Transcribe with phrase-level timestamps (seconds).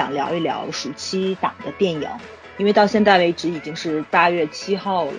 [0.00, 2.08] 想聊一聊暑期档的电影，
[2.56, 5.12] 因为到现在为止已经是八月七号了，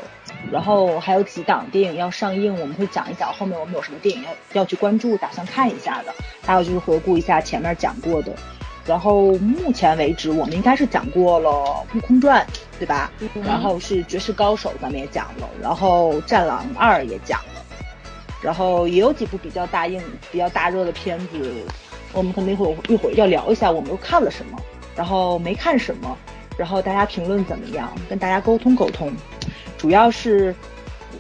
[0.52, 6.12] 然后还有几档电影要上映，我们会讲一讲后面我们有什么电影要要去关注，打算看一下的。
[6.42, 8.34] 还有就是回顾一下前面讲过的。
[8.84, 11.50] 然后目前为止，我们应该是讲过了
[11.96, 12.44] 《悟空传》，
[12.80, 13.12] 对吧？
[13.46, 17.64] 然后是《绝世高手》，咱们也讲了，然后《战狼二》也讲了，
[18.42, 21.54] 然后也有几部比较大硬、比较大热的片子，
[22.14, 24.58] 我们可能一会儿一会儿要聊一下，我们都看了什么，
[24.96, 26.18] 然后没看什么，
[26.58, 29.12] 然后大家评论怎么样，跟大家沟通沟通，
[29.78, 30.56] 主要是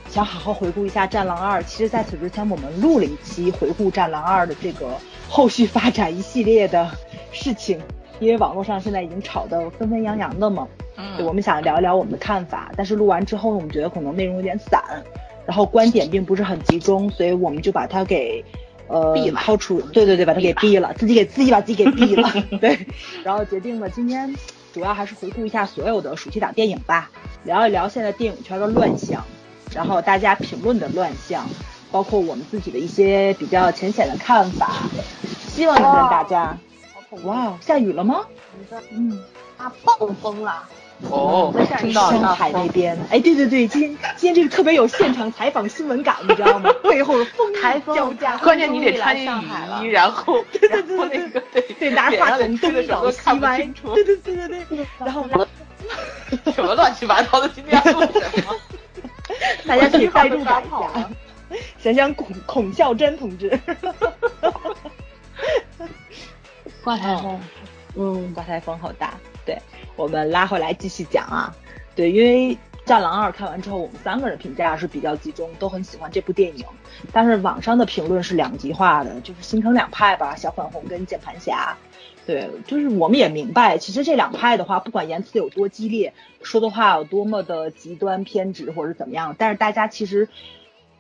[0.10, 1.62] 想好好回顾一下《战狼二》。
[1.66, 4.96] 其实，在此之前，我们录了一期回顾《战狼二》的这个
[5.30, 6.90] 后续发展一系列的。
[7.34, 7.80] 事情，
[8.20, 10.68] 因为网络上现在已经吵得纷纷扬扬的嘛，
[11.16, 14.84] 对，我们想聊一聊我们的看法，但是录完之后，我们觉得可能内容有点散，
[15.46, 18.44] 然后观点并不是很集中，所以我们就把它给
[18.92, 22.86] 呃抛出，对对对，把他给毙了，自己给自己把自己给毙了， 对，
[23.24, 24.34] 然后决定了今天
[24.74, 27.10] 主要还是回顾一下所有的暑期档电影吧，
[27.44, 29.24] 聊一聊现在电影圈的乱象，
[29.74, 31.48] 然后大家评论的乱象，
[31.92, 34.72] 包括我们自己的一些比较浅显的看法，
[35.48, 36.58] 希望能跟大家。
[37.24, 38.22] 哇，下雨了吗？
[38.92, 39.20] 嗯，
[39.58, 40.64] 啊，暴风了。
[41.10, 42.98] 哦，在上海那边。
[43.10, 46.72] 哎，对对对，今天今天这个特别有现场采访新闻感，你知道吗？
[46.84, 49.26] 背后风台风交加，关键你得穿雨
[49.82, 53.58] 衣，然后 然后那个对对，拿着话筒东倒西歪，
[53.96, 55.26] 对对对对对， 然后
[56.54, 58.56] 什么乱七八糟的，今天要录什么？
[59.66, 61.10] 大家可以代入感一下，
[61.82, 63.60] 想想孔孔孝真同志。
[66.84, 67.40] 刮台风，
[67.96, 69.14] 嗯，刮台风好大。
[69.46, 69.58] 对，
[69.96, 71.56] 我们拉回来继续讲啊。
[71.96, 76.66] 对，因为《战狼二》看完之后，我们三个人评价是比较集中，都很喜欢这部电影。
[77.12, 81.78] 但是网上的评论是两极化的，就是形成两派吧，小粉红跟键盘侠。
[82.26, 86.14] 对，就是我们也明白，其实这两派的话，不管言辞有多激烈，
[86.44, 90.30] 说的话有多么的极端偏执或者怎么样，但是大家其实，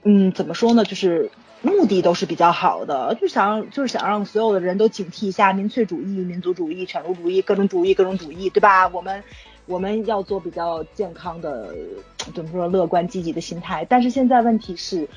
[0.03, 1.31] 嗯，怎么说呢，就是。
[1.61, 8.87] 目的都是比较好的，就想就是想让所有的人都警惕一下民粹主义、民族主义、犬儒主义、各种主义、各种主义，对吧？
[8.87, 9.23] 我们
[9.67, 11.75] 我们要做比较健康的，
[12.33, 13.85] 怎么说乐观积极的心态。
[13.87, 15.07] 但是现在问题是，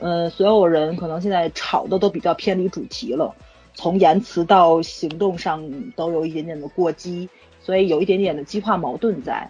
[0.00, 3.32] 呃，所有人可能现在吵的都比较偏离主题了，
[3.74, 5.62] 从言辞到行动上
[5.94, 7.28] 都有一点点的过激，
[7.60, 9.48] 所以有一点点的激化矛盾在。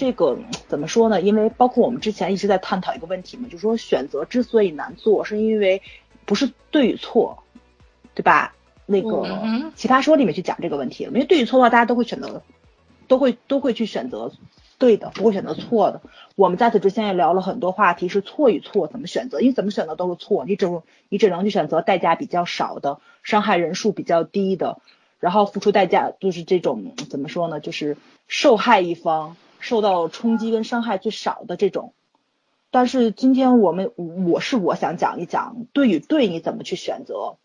[0.00, 1.20] 这个怎么说呢？
[1.20, 5.82] 因为包括我们之前一直在探讨一个问题嘛，就是说选择之所以难做，是因为
[6.24, 7.42] 不是对与错，
[8.14, 8.54] 对吧？
[8.86, 9.28] 那个
[9.76, 12.42] 奇葩说里面去讲这个问题了，因为对与错的话，大家都会选择，
[13.08, 14.32] 都会都会去选择
[14.78, 16.00] 对的，不会选择错的。
[16.34, 20.66] 我们在此之前也聊了很多话题，是错与错怎么选择，因为怎么选择都是错，你只
[21.10, 24.78] 你只能去选择代价比较少的，伤害人数比较低的，
[25.18, 27.60] 然后付出代价就是这种怎么说呢？
[27.60, 29.36] 就是受害一方。
[29.60, 31.94] 受到冲击跟伤害最少的这种，
[32.70, 37.36] 但是今天我们我是我想讲一讲对与对你怎么去选择，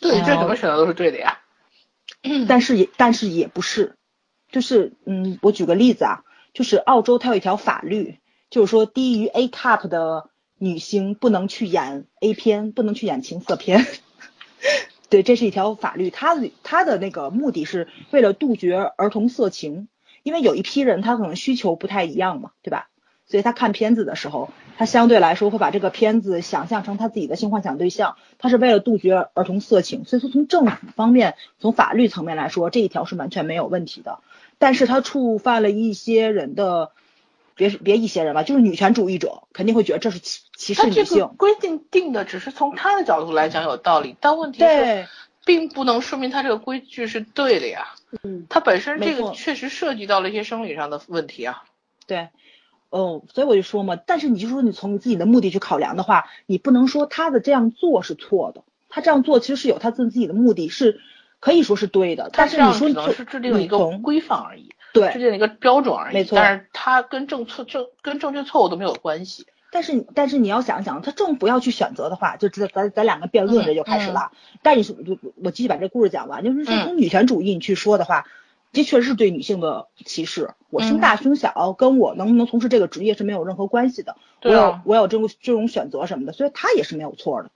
[0.00, 1.38] 对这怎么选择都是对的呀，
[2.48, 3.96] 但是也但是也不是，
[4.50, 13.86] 就是嗯我举个例子啊，就是澳洲它有一条法律，就是说低于 A cup 的女星不能去演 A 片，不能去演情色片，
[15.10, 19.88] 对，这是一条法律，它的它的那个目的是为了杜绝儿童色情。
[20.22, 22.88] 因为有一批人他可能需求不太一样嘛，对吧？
[23.26, 30.04] 所以他看片子的时候，他相对来说会把这个片子想象成他自己的性幻想对象，他是为了杜绝儿童色情。
[30.04, 34.18] 所以说从政府方面，从法律层面来说，这一条是完全没有问题的。
[34.58, 36.90] 但是他触犯了一些人的，
[37.54, 41.28] 别别一些人吧，就是女权主义者肯定会觉得这是歧歧视女性。
[41.38, 45.06] 规定定的只是从他的角度来讲有道理，但问题是。
[45.42, 47.94] 并不能说明他这个规矩是对的呀。
[48.22, 51.64] 嗯，它本身这个确实涉及到了一些生理上的问题啊。
[52.06, 52.28] 对，
[52.90, 58.64] 哦，所以我就说嘛，但是你就说你从你自己的目的去考量的话，你不能说他的这样做是错的。
[58.88, 61.00] 他这样做其实是有他自自己的目的，是
[61.38, 62.28] 可以说是对的。
[62.32, 66.14] 但是你说只能是制定了一个规范而已，对，制定了一个标准而已。
[66.14, 69.46] 没错，但是它跟正错正跟正确错误都没有关系。
[69.72, 74.32] 但是但是你要想想，他政府要去选择的话，就咱咱咱两个辩论这就开始了。
[74.62, 78.26] 但你说我我继续把这故事讲完，就是说从女权主义你去说的话，
[78.72, 80.50] 这确实是对女性的歧视。
[80.70, 84.16] 我胸大胸小跟我能不能从事这个职业是没有任何关系的。
[84.42, 87.50] 我有我有这种这种选择什么的，所以他也是没有错的，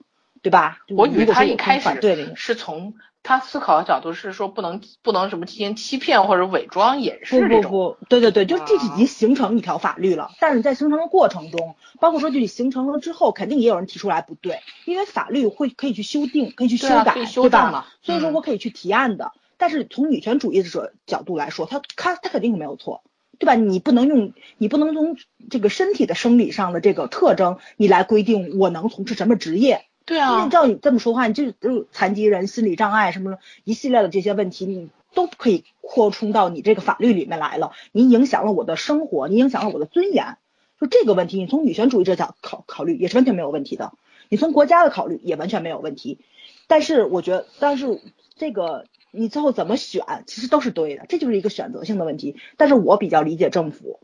[0.45, 0.77] 对吧？
[0.89, 2.93] 我以为他一开始对是从
[3.23, 10.29] 他思考的角度是说不能不能什么进行欺骗或者伪装掩饰不不不，对对对，就这已经形成一条法律了。
[10.39, 17.87] 但是在形成的过程中，包括说就形成了之后，肯定也有人提出来不对，因为法律会可以去修订，可以去修改，对吧？
[18.03, 19.31] 所以说我可以去提案的。
[19.57, 23.01] 但是从女权主义者角度来说，他他他肯定是没有错，
[23.39, 23.55] 对吧？
[23.55, 25.17] 你不能用你不能从
[25.49, 29.85] 这个身体的生理上的这个特征，你来规定我能从事什么职业。
[30.05, 37.71] 对啊，因为照你这么说话，你就就残疾人、心理障碍什么一系列的这些问题，你都可以扩充到你这个法律里面来了。
[37.91, 40.37] 你影响了我的生活，你影响了我的尊严，
[40.79, 43.93] 就这个问题，你从女权主义者角考考虑也是完全没有问题的。
[44.29, 46.19] 你从国家的考虑也完全没有问题。
[46.67, 47.99] 但是我觉得，但是
[48.35, 52.35] 这个你最后怎么选，其实都是对的，这就是一个选择性的问题。
[52.57, 53.99] 但是我比较理解政府，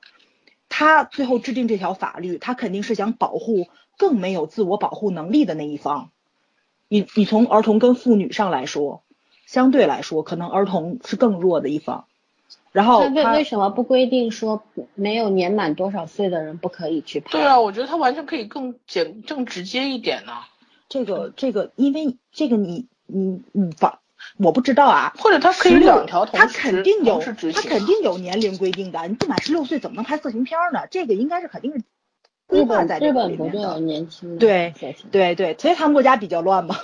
[0.67, 3.67] 他最后制定这条法律，他肯定是想保护。
[3.97, 6.11] 更没有自我保护能力的那一方，
[6.87, 9.03] 你你从儿童跟妇女上来说，
[9.45, 12.05] 相对来说，可能儿童是更弱的一方。
[12.71, 14.63] 然后为为什么不规定说
[14.95, 17.31] 没有年满多少岁的人不可以去拍？
[17.31, 20.31] 对啊，我觉得他完全可以更简更直接一点呢。
[20.87, 23.99] 这个这个，因为这个你你你把
[24.37, 30.87] 我不知道啊，或者他可以两条同时他肯定有他肯定有年龄规定的，你不满十六岁怎么能拍色情片呢？
[30.89, 31.83] 这个应该是肯定是。
[32.51, 34.73] 日本日本不就有年轻对
[35.09, 36.75] 对对，所以他们国家比较乱嘛。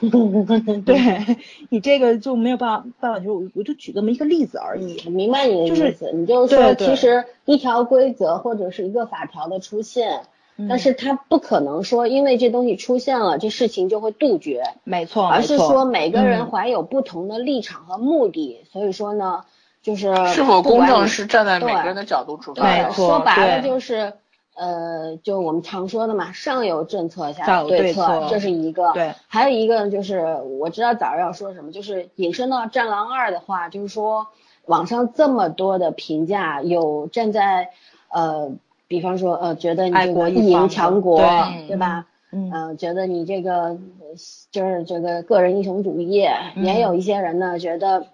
[0.84, 1.36] 对
[1.70, 5.00] 你这个就没有办法办法，就我我就举这么一个例子而已。
[5.06, 10.22] 我明白你的意思，你就是说，其实一条规则或者是一个法条的出现，
[10.68, 14.64] 但是它不可能说因为这东西出现了，这事情就会杜绝。
[14.82, 19.44] 没错，而是说每个人怀有不同的立场和目的，所以说呢，
[19.82, 22.64] 就是是否公正是站在每个人的角度出发。
[22.64, 24.12] 没错，说白了就是。
[24.56, 28.92] 呃，就我们常说的嘛，上有政策，下有对策，这是一个。
[28.94, 29.12] 对。
[29.28, 30.24] 还有一个就是，
[30.58, 34.28] 我知道早上要说什么，就是引申到《战狼二》的话，就是说
[34.64, 37.68] 网上这么多的评价，有站在
[38.08, 38.50] 呃，
[38.88, 41.20] 比方说呃，觉得你这个一赢强国，
[41.68, 42.06] 对吧？
[42.32, 42.76] 嗯。
[42.78, 43.76] 觉得你这个
[44.50, 46.26] 就是这个个人英雄主义，
[46.56, 48.06] 也有一些人呢觉得。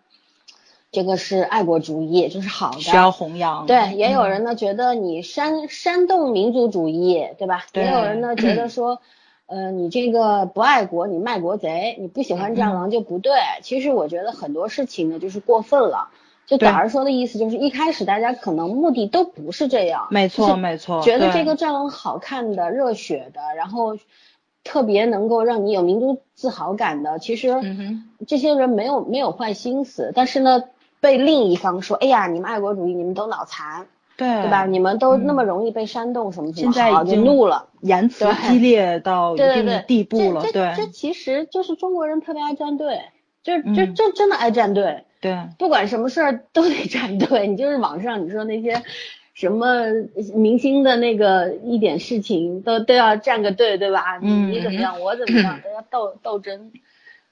[0.93, 3.65] 这个是爱国主义，这是好的，需要弘扬。
[3.67, 7.65] 对，也有人呢觉得你煽煽动民族主义，对吧？
[7.73, 9.01] 也有人呢 觉得说，
[9.47, 13.33] 呃，你这个不爱国，你卖国贼，你不喜欢战狼就不对。
[13.63, 16.11] 其实我觉得很多事情呢就是过分了。
[16.47, 23.97] 就导儿说的意思就是一开始大家可能目的都不是这样，没错没错，觉得这个战狼好看的、热血的，然后
[24.63, 27.55] 特别能够让你有民族自豪感的，其实
[28.27, 30.65] 这些人没有没有坏心思，但是呢。
[31.03, 34.67] 被另一方说，哎呀，你们爱国主义，你们都脑残，对对吧？
[34.67, 40.43] 你们都那么容易被煽动，什么什么，现在已经怒了，言辞激烈到一定的地步了。
[40.53, 43.01] 对，这其实就是中国人特别爱站队，
[43.43, 45.03] 就就就真的爱站队。
[45.21, 47.49] 对，不管什么事儿都得站队。
[47.49, 48.81] 你就是网上你说那些
[49.35, 49.87] 什么
[50.37, 54.19] 明星的那个一点事情，都都要站个队，对吧？
[54.23, 56.71] 你你怎么样，我怎么样，都要斗斗争。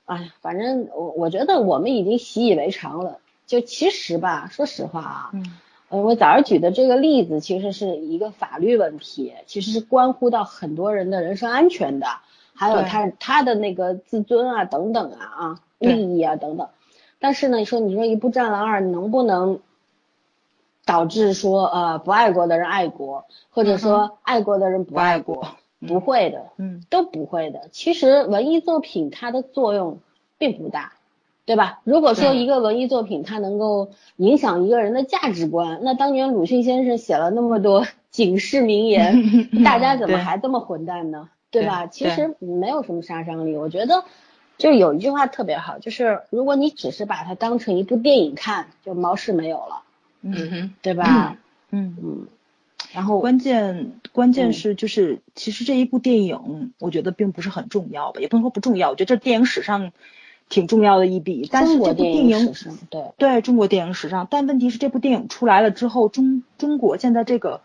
[0.07, 3.19] 哎，反正我我觉得我们已经习以为常了。
[3.51, 5.45] 就其实吧，说实话啊，嗯，
[5.89, 12.07] 我早上举的这个例子其实是一个法律问题，其实是关乎到很多人的人身安全的，
[12.55, 16.69] 还有他他的那个自尊啊等等啊啊利益啊等等。
[17.19, 19.59] 但是呢，你说你说一部《战狼二》能不能
[20.85, 25.57] 导致说呃不爱国的人爱国，或者说爱国的人不爱国？
[25.85, 27.69] 不会的，嗯，都不会的。
[27.73, 29.99] 其实文艺作品它的作用
[30.39, 30.93] 并不大。
[31.47, 31.81] 对吧？
[31.83, 41.29] 如果说一个文艺作品它能够影响一个人的价值观，那当年鲁迅先生写了那么多 警示名言，大家 怎么还这么混蛋呢？
[41.51, 41.87] 对吧？
[41.89, 43.57] 其实没有什么杀伤力。
[43.57, 44.05] 我觉得
[44.59, 49.83] 就有一句话特别好，就是如果你只是把它当成一部电影看，就毛事没有了。
[50.23, 51.37] 嗯哼，对吧？
[51.71, 52.27] 嗯嗯。
[52.93, 58.91] 然后关键关键是就是其实这一部电影我觉得并不是很重要吧，也不能说不重要。
[58.91, 59.91] 我觉得这电影史上。
[60.51, 62.53] 挺重要的一笔，但是这部电影
[62.91, 67.63] 对对中国电影史上，但问题是这部电影出来了之后，中中国现在这个，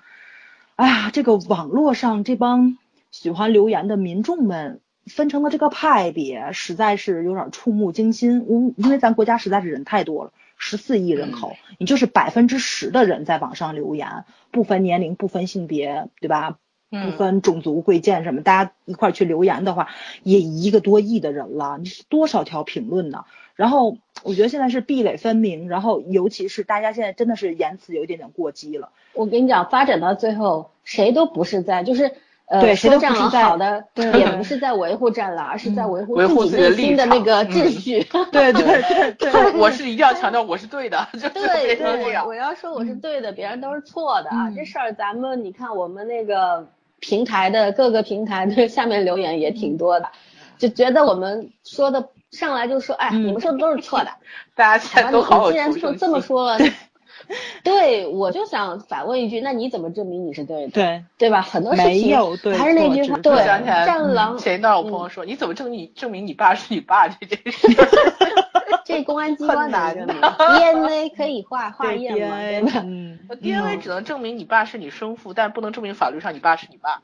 [0.76, 2.78] 哎呀，这个网络上这帮
[3.12, 8.46] 喜欢留言的民众们分成了这个派别，实在是有点触目惊心。
[8.48, 16.60] 因因为咱国家实在是人太多了，十四亿人口，你就是百分之十的人在网上留言，不分年龄，不分性别，对吧？
[16.90, 19.90] 不分种族贵贱什么，大家一块去留言的话，
[20.24, 23.26] 也一个多亿的人了，你是多少条评论呢？
[23.56, 28.90] 然后我觉得现在是壁垒分明，然后尤其是大家现在真的是言辞有一点点过激了。
[29.14, 32.12] 我跟你讲，发展到最后，谁都不是在，就是
[32.48, 38.06] 呃，说战狼好的，也不是在维护战狼，而是在维护自己内心的那个秩序。
[38.32, 44.52] 对对对对， 我是一定要强调我是对的，就对对，我要说我是对的，别人都是错的啊。
[44.56, 46.68] 这事儿咱们你看我们那个
[47.00, 50.10] 平台的各个平台的下面留言也挺多的，
[50.60, 54.10] 就觉得我们说的上来就说，哎，你们说的都是错的。
[54.54, 56.60] 大家现在都好你既然说这么说了。
[57.64, 60.72] 对，我就想反问一句，那你怎么证明你是对的？
[60.72, 61.42] 对，对吧？
[61.42, 62.18] 很多事情
[62.58, 63.36] 还是那句话，对。
[63.86, 67.68] 战狼前一段我朋友说，你怎么证明证明你爸是你爸这件事？
[68.86, 72.38] 这公安机关拿着 DNA 可以化化验吗？
[72.40, 72.84] 对吧？
[72.86, 77.02] 嗯，DNA 只能证明你爸是你生父，但不能证明法律上你爸是你爸。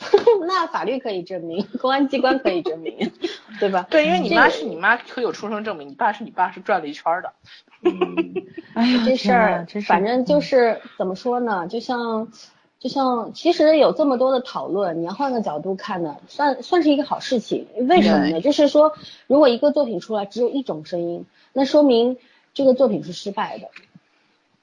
[0.46, 3.12] 那法律可以证明，公安机关可以证明，
[3.58, 3.86] 对吧？
[3.90, 7.32] 对，因为你妈是你妈，可以有出生证明；你爸是你爸，是转了一圈的。
[7.82, 8.34] 嗯，
[8.74, 11.66] 哎呀，这事儿反正就是怎么说呢？
[11.68, 12.28] 就像
[12.78, 17.66] 就像，其实有这么多的讨论，你要换个角度看呢，算算是一个好事情。
[17.88, 18.40] 为什么呢？
[18.40, 18.92] 就是说，
[19.26, 22.16] 如果一个作品出来只有一种声音，那说明
[22.54, 23.68] 这个作品是失败的。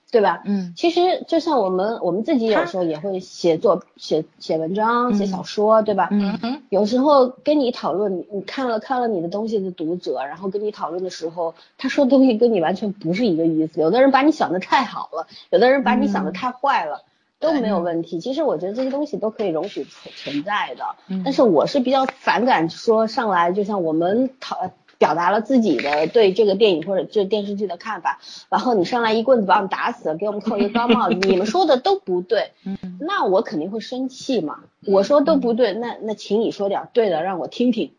[0.09, 0.41] 对吧？
[0.45, 6.07] 嗯，其实就像我们我们自己有时候也会写作、写写文章、写小说，对吧？
[6.11, 6.61] 嗯哼。
[6.69, 13.81] 有时候跟你讨论，你看了看了你的东西的读者，然后跟你讨论的时候，他说的东西跟你完全不是一个意思。
[13.81, 17.03] 有的人把你想的太好了，有的人把你想的太坏了，
[17.39, 18.21] 都没有问题。
[18.21, 20.85] 其实我觉得这些东西都可以容许存存在的。
[21.09, 21.21] 嗯。
[21.25, 24.71] 但是我是比较反感说上来就像我们讨。
[24.97, 32.51] 表达了自己的对这个电影或者这电视剧的看法，然后你上来一棍子把我们打死，给我们扣一个高帽子，你们说的都不对，
[32.99, 34.59] 那我肯定会生气嘛。
[34.85, 37.91] 我说都不对，那那请你说点对的让我听听，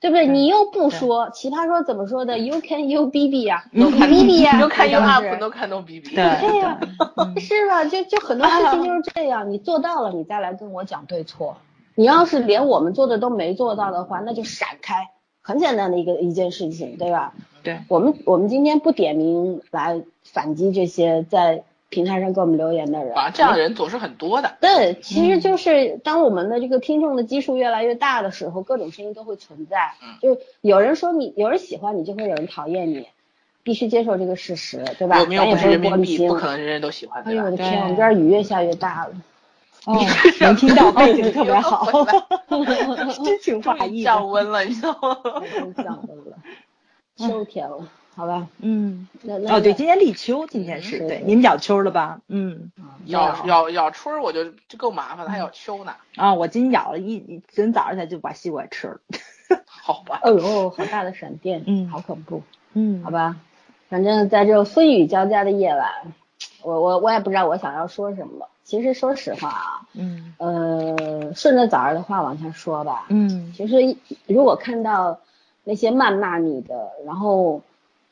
[0.00, 0.26] 对不对？
[0.26, 6.24] 你又不说，奇葩说怎么说的？You can you B B 呀，you，B B 呀，you can you up，都看 no B B，对
[6.58, 6.80] 呀，
[7.38, 7.84] 是吧？
[7.84, 11.58] 就就很多事情就是这样，你做到了，你再来跟我讲对错。
[11.94, 15.10] 你要是连我们做的都没做到的话，那就闪开。
[15.50, 17.34] 很简单的一个一件事情，对吧？
[17.64, 24.56] 对，我们我们今天不点名来反击这些在平台上给我们留言的人，这样的人总是很多的。
[24.60, 29.94] 对，其实就是当我们的这个听众的基数越来越大的时候，各种声音都会存在。
[30.00, 33.08] 嗯，就有人说你，有人喜欢你，就会有人讨厌你，
[33.64, 35.18] 必须接受这个事实，对吧？
[35.18, 36.16] 有没有不是人民币？
[36.28, 37.24] 不可能人人都喜欢。
[37.24, 39.12] 哎呦我的天，我们这儿雨越下越大了。
[39.86, 39.98] 哦，
[40.40, 41.86] 能听到背景特别好，
[43.24, 44.02] 真情话意。
[44.02, 45.16] 降温了，你知道吗？
[45.82, 46.36] 降温了，
[47.16, 48.46] 秋天了，好吧。
[48.60, 49.08] 嗯。
[49.48, 52.20] 哦，对，今天立秋，今天是对，你们咬秋了吧？
[52.28, 52.70] 嗯。
[53.06, 55.94] 咬咬咬春，我就就够麻烦了，还咬秋呢。
[56.16, 59.00] 啊，我今天咬了一，今天早上才就把西瓜吃了。
[59.66, 60.20] 好吧。
[60.22, 62.42] 哎呦，好大的闪电，嗯，好恐怖。
[62.74, 63.36] 嗯，好吧。
[63.88, 65.90] 反正在这风雨交加的夜晚，
[66.62, 68.46] 我我我也不知道我想要说什么。
[68.70, 73.96] 其实说实话啊，嗯，呃，顺着早儿的话往下说吧，嗯，其实
[74.28, 75.18] 如果看到
[75.64, 77.62] 那些谩骂你的，然后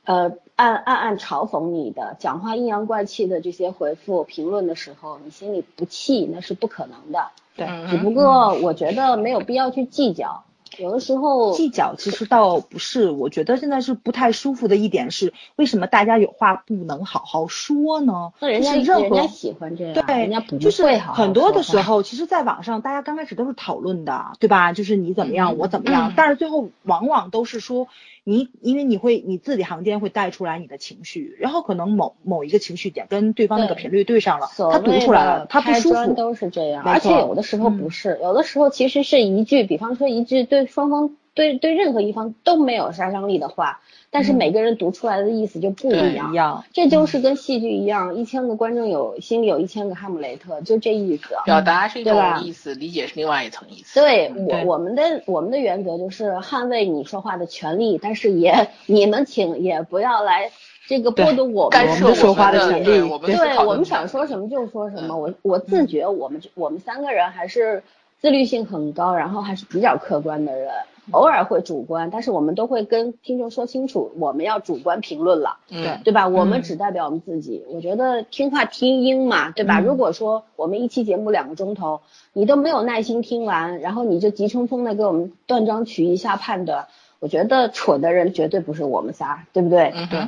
[0.04, 10.42] 呃暗暗暗嘲讽你的，讲话阴阳怪气的这些回复评论的时候，你心里不气那是不可能的，对，只不过我觉得没有必要去计较。
[10.78, 18.32] 有的时候计较其实倒不是，我觉得现在是不太舒服的一点是，为什么大家有话不能好好说呢？
[18.40, 24.72] 那人家人家喜欢这样，对，人家不就是很多的时候，其实，在网上大家刚开始都是讨论的，对吧？
[24.72, 27.88] 就是你怎么样，我怎么样，但是最后往往都是说。
[28.28, 36.12] 你因为你会你字里行间会带出来你的情绪，然后可能某某一个情绪点跟对方那个频率对上了，他读出来了，他不舒服。
[36.12, 43.80] 都是这样，而且有的时候不是，有的时候其实是一句，比方说一句对双方对对任何一方都没有杀伤力的话。
[44.10, 51.34] 但是每个人读出来的意思就不一样，这就是跟戏剧一样，一千个观众有心里有一千个哈姆雷特，就这意思。
[51.44, 54.00] 表达是一种意思，理解是另外一层意思。
[54.00, 60.50] 对我我们的我们的原则就是捍卫你说话的权利，但是也你们请也不要来
[60.86, 62.84] 这个剥夺我们说话的权利。
[62.84, 65.18] 对，我们想说什么就说什么。
[65.18, 67.82] 我我自觉我们我们三个人还是
[68.22, 70.70] 自律性很高，然后还是比较客观的人。
[71.10, 76.28] 偶尔会主观，但是我们都会跟听众说清楚，我们要主观评论了，对对吧？
[76.28, 77.64] 我们只代表我们自己。
[77.68, 79.80] 我觉得听话听音嘛，对吧？
[79.80, 82.00] 如果说我们一期节目两个钟头，
[82.32, 86.88] 你都没有耐心听完，然后你就急匆匆的给我们断章取义下判断，
[87.20, 89.92] 我觉得蠢的人绝对不是我们仨，对不对？
[89.94, 90.20] 嗯对，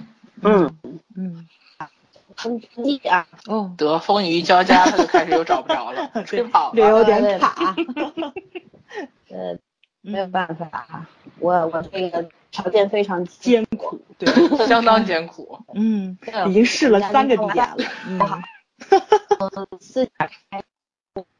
[0.42, 0.70] 嗯
[1.16, 1.46] 嗯，
[2.34, 7.76] 风一啊，哦，得风雨交加，他就开始又找不着了， 吹跑了，有点卡，
[9.30, 9.58] 呃。
[10.02, 11.07] 没有办法，
[11.38, 16.16] 我我这个条件非常艰苦，对，相当艰苦， 嗯，
[16.49, 17.76] 已经试了三个地点了，
[18.07, 18.19] 嗯，
[19.80, 20.62] 思想开，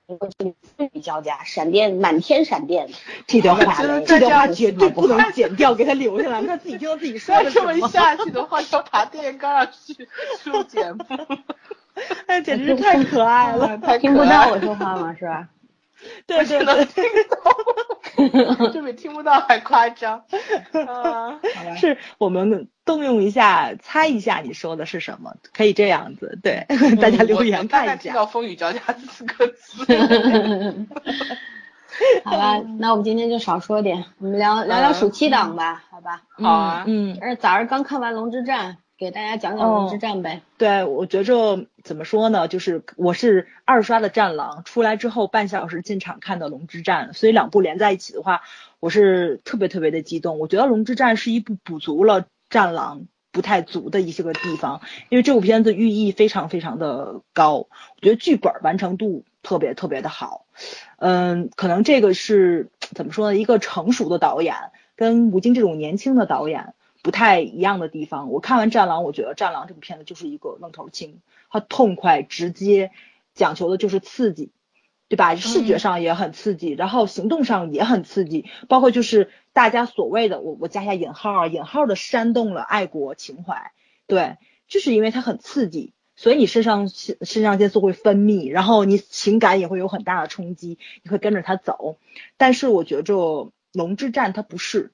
[0.07, 2.89] 我这里自己雨交加，闪电满天闪电。
[3.27, 7.89] 这段话，这段话绝对不能剪掉，给他留下来，他自己听到自己说的这 么。
[7.89, 10.09] 下去的话，要爬电线杆上去
[10.43, 11.05] 修剪布。
[12.27, 15.15] 哎，简直是太可爱了，听不到我说话吗？
[15.19, 15.49] 是吧？
[16.27, 17.05] 对 对对，听
[18.59, 20.23] 到， 这比听不到还夸张。
[21.79, 26.67] 是我们动用一下，猜一下你说的是什么，可以这样子，对，
[27.01, 27.97] 大家留言看一下。
[27.97, 28.81] 听到“风雨交加”
[29.11, 30.87] 四个字。
[32.25, 36.23] 好吧，那我们今天就少说点，我们聊聊聊暑期档吧，好吧？
[36.31, 38.73] 好啊，嗯，而早上刚看完《龙之战》。
[39.01, 40.43] 给大家讲讲《龙之战》呗。
[40.59, 48.43] 对，我觉着怎么说呢，就是我是二刷的《战狼》，出来之后半小时进场看的《龙之战》，所以两部连在一起的话，
[48.79, 50.39] 我是特别特别的激动。
[50.39, 53.01] 我觉得《龙之战》是一部补足了《战狼》
[53.33, 57.69] 不太足的一些个地方，因为这部片子寓意非常非常的高，我
[58.03, 60.45] 觉得剧本完成度特别特别的好。
[60.99, 63.39] 嗯，可能这个是怎么说呢？
[63.39, 64.57] 一个成熟的导演
[64.95, 66.75] 跟吴京这种年轻的导演。
[67.03, 72.91] 不太一样的地方，我看完《战狼》，我觉得《战狼》这部片子就是一个愣头青，它痛快直接，
[73.35, 74.51] 讲求的就是刺激，
[75.09, 75.35] 对吧？
[75.35, 83.73] 视觉上也很刺激，然后行动上也很刺激，包括就是大家所谓的我我加下引号啊，引号的煽动了爱国情怀，
[84.07, 84.37] 对，
[84.69, 91.97] 就是因为它很刺激，所以你肾上腺肾上腺素会分泌，然后你情感也会有很大的冲击，你会跟着他走。
[92.37, 93.15] 但是我觉着
[93.73, 94.93] 《龙之战》它不是，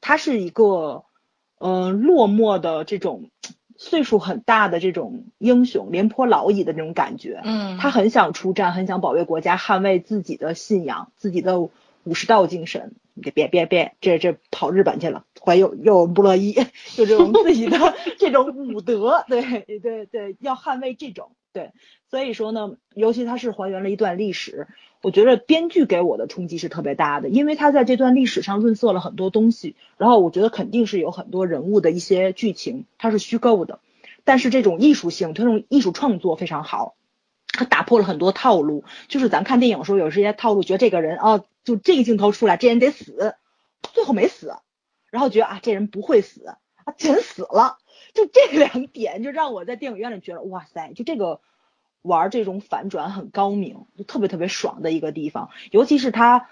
[0.00, 1.04] 它是一个。
[1.62, 3.30] 嗯，落寞的这种
[3.76, 7.40] 岁数很大的这种英雄，廉颇老矣的那种感觉。
[7.44, 11.70] 嗯，他很想出战，很想保卫国家，捍卫自己的信仰，自己的武
[12.14, 12.94] 士道精神。
[13.20, 16.54] 别别别别，这这跑日本去了，怀有又不乐意，
[16.96, 17.78] 就 这种自己的
[18.18, 19.42] 这种武德，对
[19.80, 21.32] 对对，要捍卫这种。
[21.52, 21.72] 对，
[22.10, 24.68] 所以说呢，尤其他是还原了一段历史。
[25.02, 33.80] 我觉得编剧给我的冲击是特别大的，因为他在这段历史上润色了很多东西，然后我觉得肯定是有很多人物的一些剧情，它是虚构的，
[34.22, 36.94] 但是这种艺术性，他这种艺术创作非常好，
[37.48, 43.34] 他打破了很多套路，就是咱看电影的时候有这些套路，觉得这个人啊，就这个镜头出来，这人得死，
[43.92, 44.54] 最后没死，
[45.10, 47.78] 然后觉得啊这人不会死啊，真死了，
[48.14, 51.40] 就这两点就让我在电影院里觉得哇塞，就这个。
[52.04, 56.48] 玩这种反转很高明，就特别特别爽的一个地方，尤其是他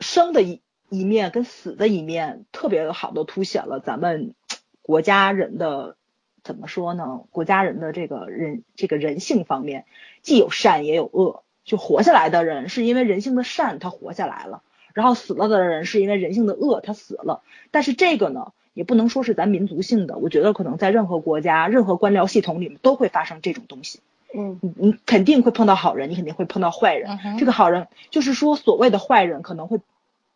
[0.00, 4.34] 生的一一面跟死的一面，特别好的凸显了咱们
[4.82, 5.96] 国家人的
[6.42, 7.20] 怎么说呢？
[7.30, 9.84] 国家人的这个人这个人性方面，
[10.22, 11.44] 既有善也有恶。
[11.64, 14.63] 就活下来的人是因为人性的善，他活下来了；
[14.94, 17.42] 然后死了的人是因为人性的恶，他死了。
[17.70, 24.00] 但是这个呢，也不能说是咱民族性的，我觉得可能在任何国家、任何官僚系统里面都会发生这种东西。
[24.36, 27.18] 嗯，你你肯定会碰到好人，你肯定会碰到坏人。
[27.38, 29.80] 这个好人就是说，所谓的坏人可能会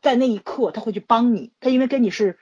[0.03, 2.39] 在那一刻他会去帮你，他因为跟你是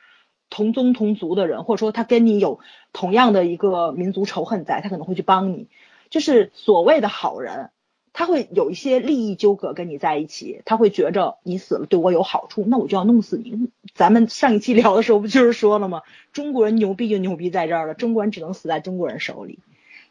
[0.50, 2.60] 同宗同族的人，或者说他跟你有
[2.92, 5.68] 同样的一个民族仇恨在，他可能会去帮你。
[6.08, 7.70] 就是所谓的好人，
[8.18, 13.68] 他会有一些利益纠葛跟你在一起，他会觉着你死了对我有好处，那我就要弄死你。
[13.94, 16.00] 咱们上一期聊的时候不就是说了吗？
[16.32, 19.58] 中国人牛逼就牛逼在这儿了，中国人只能死在中国人手里。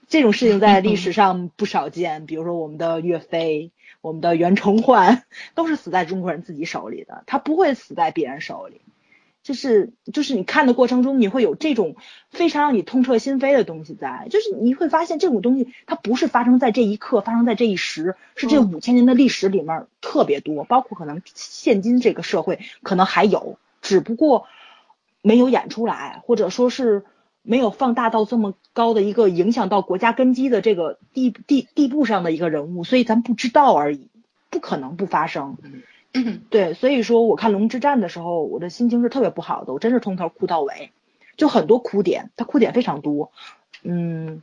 [0.07, 5.23] 这种事情在历史上不少见，比如说我们的岳飞、我们的袁崇焕，
[5.55, 8.81] 都是死在中国人自己手里的，他不会死在别人手里。
[9.45, 11.95] 就是就是你看的过程中，你会有这种
[12.31, 24.47] 非常让你痛彻心扉的东西在，就是你会发现这种东西它不是发生在这一刻，发生在这一时，是这五千年的历史里面特别多，包括可能现今这个社会可能还有，只不过
[25.21, 27.05] 没有演出来，或者说是。
[27.47, 34.09] 没有放大到这么高的一个影响到国家根基的这个地地地步上的一个人物，所以咱不知道而已，
[34.49, 35.55] 不可能不发生。
[36.49, 40.91] 对，所以说我看《龙之战》的时候，我的心情是特别不好的，我真是从头哭到尾，
[41.37, 43.31] 就很多哭点，它哭点非常多。
[43.83, 44.41] 嗯，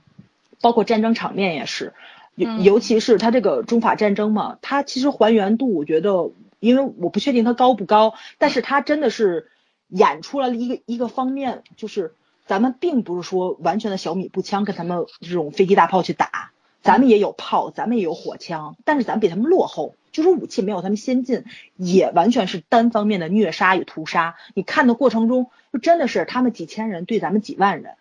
[0.61, 1.95] 包括战争场面也是，
[2.35, 6.31] 尤尤其是它这个中法战争嘛，它其实还原度，我觉得，
[6.61, 9.49] 因为我不确定它高不高，但是它真的是
[9.89, 12.15] 演出来了一个一个方面，就是。
[12.45, 16.51] 咱们并不是说完全的小米步枪跟他们这种飞机大炮去打，
[16.83, 21.45] 咱们也有炮，咱们也有火枪，但是咱比他们落后，就是武器没有他们先进，
[21.77, 24.37] 也完全是单方面的虐杀与屠杀。
[24.55, 27.95] 你看的过程中，就真的是他们几千人对咱们几万人，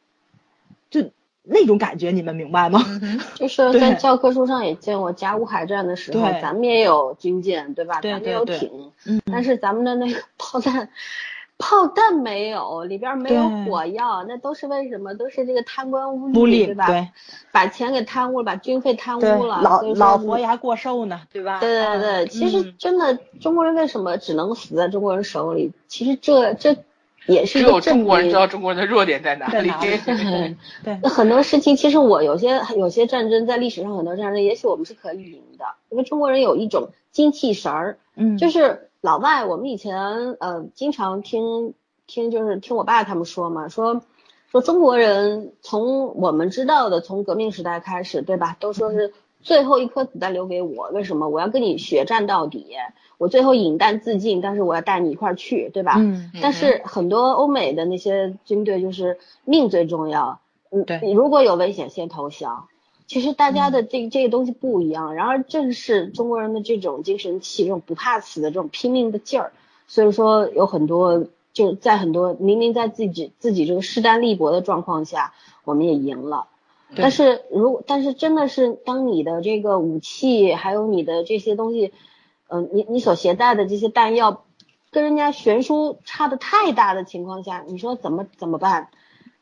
[0.90, 1.10] 就
[1.44, 2.84] 那种感觉，你们明白吗？
[3.36, 8.02] 就是在教科书上也见过甲午海战的时候，咱们也有军舰，对吧？
[8.02, 8.92] 咱们有艇，
[9.26, 10.90] 但是咱们的那个 炮弹。
[11.62, 15.14] 炮弹没有，里边没有火药，那都是为什么？
[15.14, 16.88] 都是这个贪官污吏，对吧？
[16.88, 17.08] 对，
[17.52, 21.60] 把钱给贪污了，把军费贪污了，老老佛爷还过寿呢，对吧？
[21.60, 25.72] 对对对，其实真的中国人为什么只能死在中国人手里？
[25.88, 26.76] 其实这这
[27.28, 29.72] 也是只有中国人知道中国人的弱点在哪里。
[30.84, 38.88] 对，那 很多事情其实我有些有些战争在历史上很多战争，也许我们是可以赢的，因为中国人有一种精气神儿，嗯，就是。
[39.02, 41.74] 老外，我们以前呃经常听
[42.06, 44.04] 听，就是听我爸他们说嘛，说
[44.52, 48.56] 说中国人从我们知道的从革命时代开始，对吧？
[48.60, 49.12] 都说是
[49.42, 51.30] 最后一颗子弹留给我，为什么？
[51.30, 52.68] 我要跟你血战到底，
[53.18, 55.96] 我最后饮弹自尽，但是我要带你一块儿去，对吧？
[55.98, 56.32] 嗯。
[56.42, 62.68] 但是很多欧美的那些军队就是命最重要，嗯，对，你如果有危险先投降。
[63.12, 69.52] 其实大家的这这个东西不一样，然而正是中国人的这种精神气，这种不怕死的这种拼命的劲儿，
[69.86, 75.34] 所以说有很多就在很多明明在自己自己这个势单力薄的状况下，
[75.66, 76.48] 我们也赢了。
[76.96, 81.92] 但是如但是真的是当你的这个武器还有你的这些东西，
[82.48, 84.46] 嗯，你你所携带的这些弹药
[84.90, 88.88] 跟人家悬殊差的太大的情况下，你说怎么怎么办？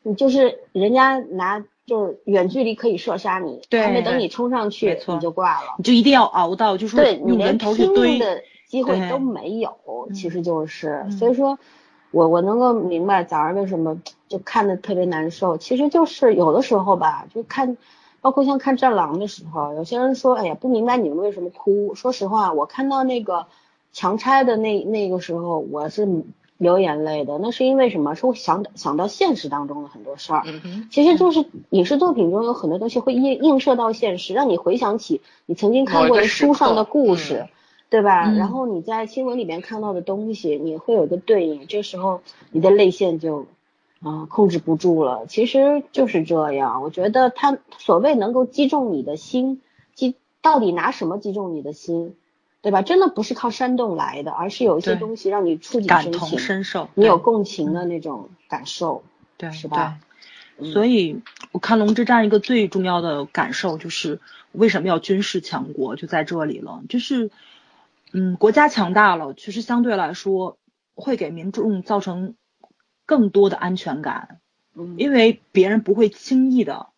[0.02, 1.64] 你就是人家拿。
[1.90, 5.74] 就是远距离可以射杀你，还没等你冲上去，你就挂了。
[5.76, 9.76] 你就一定要熬到，就是对你连拼命的机会都没有。
[10.14, 11.58] 其实就是，所以说，
[12.12, 15.56] 我我能够明白早上为什么就看的特别难受。
[15.58, 17.76] 其实就是有的时候吧，就看，
[18.20, 21.96] 包括像看战狼的时候，有些人说，哎呀，不明白你们为什么哭。
[21.96, 23.46] 说实话，我看到那个
[23.92, 26.06] 强拆的那那个时候，我是。
[26.60, 28.14] 流眼泪的，那是因为什么？
[28.14, 30.44] 是会想想到现实当中的很多事儿。
[30.90, 37.46] 其实就是影视作品中有很多东西会映映射到现实，让你回想起你曾经看过的书上的故事，
[37.88, 38.30] 对吧？
[38.36, 42.20] 然后你在新闻里面看到的东西，你会有个对应，这时候
[42.50, 43.46] 你的泪腺就
[44.02, 45.24] 啊控制不住了。
[45.28, 49.62] 其实就是这样，我觉得他所谓能够击中你的心，
[49.94, 52.14] 击到底拿什么击中你的心？
[52.62, 52.82] 对吧？
[52.82, 59.02] 真的不是靠煽动来的，而是有一些东西让你触景感同身受，你有共情的那种感受，
[59.38, 59.98] 对，是吧？
[60.74, 64.20] 所以我看龙之战一个最重要的感受就是
[64.52, 67.30] 为什么要军事强国就在这里了，就是
[68.12, 70.58] 嗯，国家强大了，其实相对来说
[70.94, 72.34] 会给民众造成
[73.06, 74.38] 更多的安全感，
[74.74, 76.88] 嗯，因为别人不会轻易的。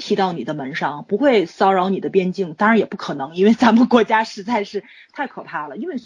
[0.00, 4.82] 踢到你的门上，不会骚扰你的边境，当然也不可能，因为咱们国家实在是
[5.12, 5.76] 太可怕了。
[5.76, 5.96] 因为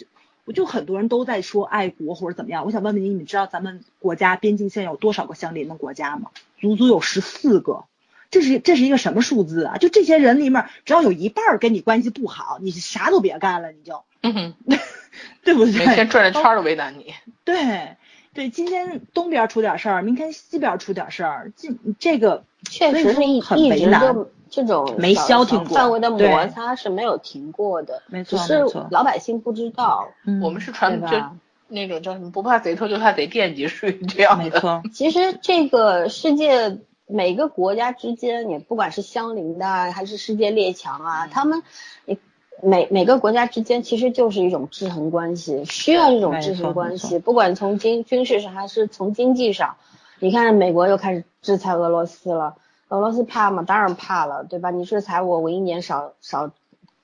[0.43, 6.29] 我就很多人都在说爱国或者怎么样，我想问问你，你知道咱们国家边境线有多少个相邻的国家吗？
[6.59, 7.85] 足足有十四个，
[8.29, 9.77] 这是这是一个什么数字啊？
[9.77, 14.03] 就这些人里面，只要有一半跟你关系不好，你啥都别干了，你就，
[15.43, 15.85] 对不对？
[15.85, 17.13] 每天转着圈儿为难你。
[17.43, 17.95] 对
[18.35, 22.43] 对，今天东边出点事儿，明天西边出点事儿，这这个。
[22.67, 30.07] 确实是一一直就这种没消停过范围的摩擦是没有停过的，没错，只是老百姓不知道。
[30.41, 31.21] 我们是传就
[31.67, 34.45] 那种叫什么不怕贼偷就怕贼惦记，属于这样的。
[34.45, 41.61] 没错，其实这个世界每个国家之间，也不管是相邻的还是世界列强啊，他们
[42.61, 49.75] 每每个国家之间其实就是一种制衡关系，需要这种制衡关系，不管从经军事上还是从经济上。
[50.19, 52.55] 你看，美国又开始制裁俄罗斯了。
[52.87, 53.63] 俄罗斯怕吗？
[53.63, 54.69] 当然怕了，对吧？
[54.69, 56.51] 你制裁我，我一年少少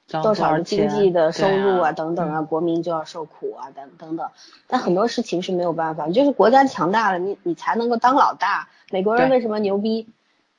[0.07, 4.29] 多少的经济的收入啊，等等啊，国民就要受苦啊，等等等。
[4.67, 8.69] 但很多事情是没有办法，就是国家强大了，你你才能够当老大。
[8.91, 10.07] 美国人为什么牛逼，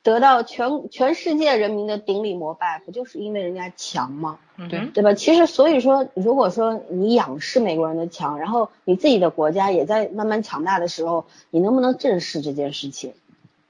[0.03, 4.37] 得到全全世界人民的顶礼膜拜，不就是因为人家强吗？
[4.69, 5.13] 对对吧？
[5.13, 13.13] 其实所以说，如果说你仰视美国人的强，然后你自己的国家也在慢慢强大的时候，你能不能正视这件事情？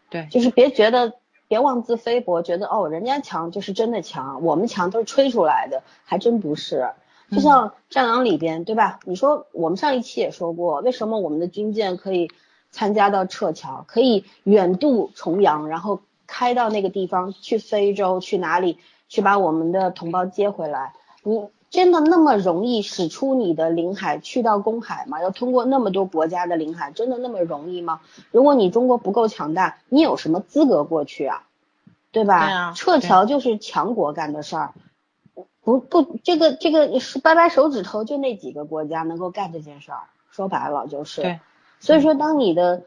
[0.10, 1.14] 对，就是别觉得
[1.48, 6.90] 别妄自菲薄，觉得哦人家强就是真的强，我们强都是吹出来的，还真不是。
[7.32, 9.00] 就像战狼里边，对吧？
[9.06, 12.30] 你说我们上一期也说过，为什么我们的军舰可以
[12.70, 18.78] 参加到撤侨，可以远渡重洋，然后开到那个地方去非洲去哪里？
[19.10, 25.22] 去把我们的同胞接回来，你真的那么容易使出你的领海去到公海吗？
[25.22, 28.02] 要通过那么多国家的领海，真的那么容易吗？
[28.32, 31.44] 如果你中国不够强大，你有什么资格过去啊？
[32.12, 32.48] 对吧？
[32.48, 32.74] 对啊。
[32.76, 34.74] 撤侨就是强国干的事儿，
[35.62, 41.22] 不不，这个这个是掰掰手指头就那几个国家能够干这件事儿，说白了就是。
[41.22, 41.40] 对。
[41.80, 42.82] 所以说，当你的。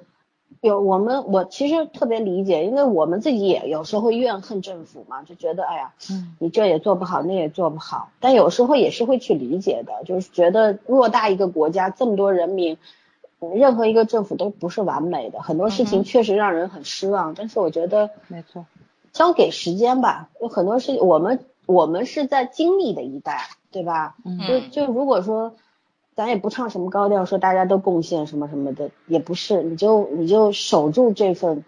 [0.62, 5.92] 有我们，我其实特别理解，因为我们自己也有时候会怨恨政府嘛，就觉得哎呀，
[6.38, 8.11] 你这也做不好，那也做不好。
[8.20, 12.78] 但有时候也是会去理解的，就是觉得偌大一个国家，这么多人民，
[13.54, 17.35] 任何一个政府都不是完美的，很多事情确实让人很失望。
[17.35, 18.64] 但是我觉得，没错，
[19.12, 20.30] 交给时间吧。
[20.40, 24.16] 有很多事情，我们我们是在经历的一代，对吧？
[24.48, 25.54] 就就如果说，
[26.16, 29.62] 咱也不唱什么高调，说大家都贡献什么什么的，也不是。
[29.62, 31.64] 你就你就守住这份，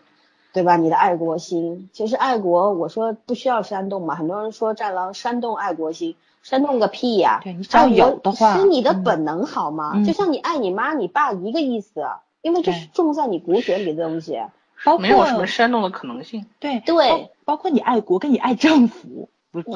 [0.53, 0.77] 对吧？
[0.77, 1.89] 你的爱国心。
[1.93, 4.17] 其实爱国，我说不需要煽动嘛。
[4.17, 6.17] 很多人说战狼煽动爱国心。
[6.41, 7.41] 煽动个屁呀！
[7.43, 10.03] 对你只要有的话，是你的本能好吗？
[10.07, 12.07] 就像你爱你妈、你爸一个意思，
[12.41, 14.41] 因为这是种在你骨血里的东西，
[14.85, 16.47] 包没有什么煽动的可能性。
[16.59, 19.29] 对对，包括你爱国跟你爱政府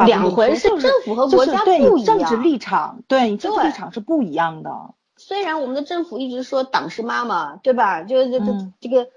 [0.06, 2.18] 两回事，政府和国家不一样。
[2.18, 4.94] 政治立场，对你政治立场是不一样的。
[5.16, 8.02] 虽然我们的政府一直说党是妈妈，对吧？
[8.02, 8.46] 就就就
[8.80, 9.08] 这个，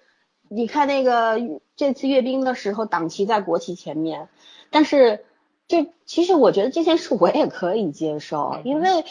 [0.49, 1.39] 你看那个
[1.75, 4.29] 这次阅兵的时候，党旗在国旗前面，
[4.69, 5.23] 但是。
[5.67, 9.03] 这其实我觉得这件事我也可以接受，因为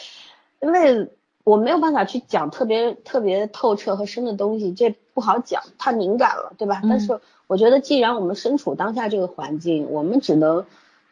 [0.63, 1.11] 因为
[1.43, 6.81] 我没有办法去讲特别特别透彻和深的东西，这不好讲，太敏感了，对吧？
[6.89, 10.65] 但是我觉得既然我们身处当下这个环境，我们只能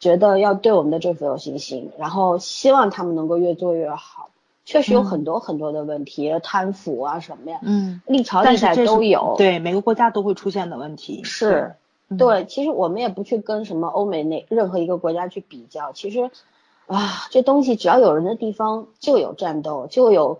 [0.03, 4.29] 觉得要对我们的政府有信心，然后希望他们能够越做越好。
[4.65, 11.75] 确实有很多很多的问题，贪腐啊什么呀，嗯，历朝历代都有，对每个国家都会出现的问题是。
[12.17, 15.93] 对，其实我们也不去跟什么欧美那任何一个国家去比较。
[15.93, 16.29] 其实，
[16.85, 20.39] 啊，这东西只要有人的地方就有战斗，就有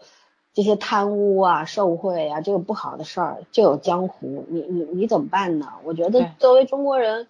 [0.53, 4.45] 这些贪污啊、受贿啊，这个不好的事儿，就有江湖。
[4.49, 5.67] 你你你怎么办呢？
[5.83, 7.27] 我觉得作为中国人，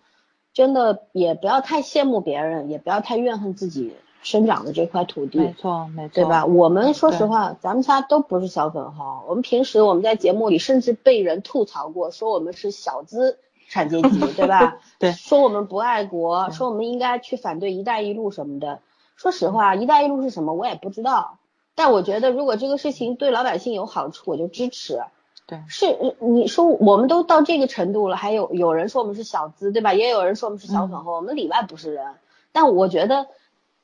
[0.53, 5.39] 真的也不要太羡慕别人，也不要太怨恨自己生长的这块土地。
[5.39, 6.45] 没错，没错，对吧？
[6.45, 9.23] 我们说实话，咱们仨都不是小粉红。
[9.27, 13.39] 我们平时我们在节目里甚至被人吐槽过，说我们是小资。
[13.69, 14.77] 产阶级对吧？
[14.99, 18.81] 对，说我们不爱国，说我们应该去反对“一带一路”什么的。
[19.15, 21.39] 说实话，“一带一路”是什么，我也不知道。
[21.73, 25.01] 但我觉得，如果这个事情对老百姓有好处，我就支持。
[25.45, 25.85] 对，是
[26.19, 29.93] 你说我们都到这个程度了，还有有人说我们是小资，对吧？
[29.93, 32.05] 也有人说我们是小粉红，我们里外不是人。
[32.51, 33.27] 但我觉得，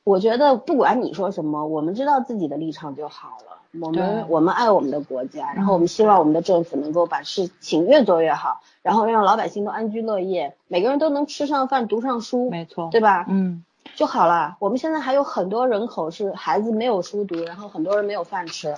[0.03, 3.57] 我觉得不管你说什么，我们知道自己的立场就好了。
[3.79, 13.25] 我们我们爱我们的国家，然后我们希望我们的政府能够把事情越做越好，然后让老百姓都安居乐业，每个人都能吃上饭、读上书，没错，对吧？
[13.29, 13.63] 嗯，
[13.95, 14.57] 就好了。
[14.57, 18.73] 我们现在还有很多人口是孩子没有书读，然后很多人没有饭吃，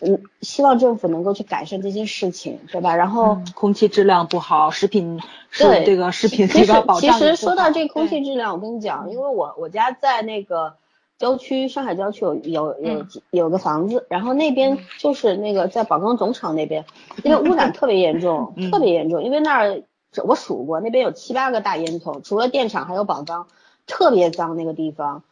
[0.00, 2.94] 嗯，希望政府能够去改善这些事情，对吧？
[2.96, 10.74] 然后空气质量不好，食品是这个食品这个保障其实说到这空气质量，我跟你讲，因为我我家在那个。
[11.18, 16.84] 郊区，上海郊区有有有有个房子，然后那边就是那个在宝钢总厂那边，
[17.24, 19.82] 因为污染特别严重，特别严重，因为那儿
[20.26, 23.46] 我数过，那边有七八个大烟囱，除了电厂还有宝钢，
[23.86, 25.22] 特别脏那个地方。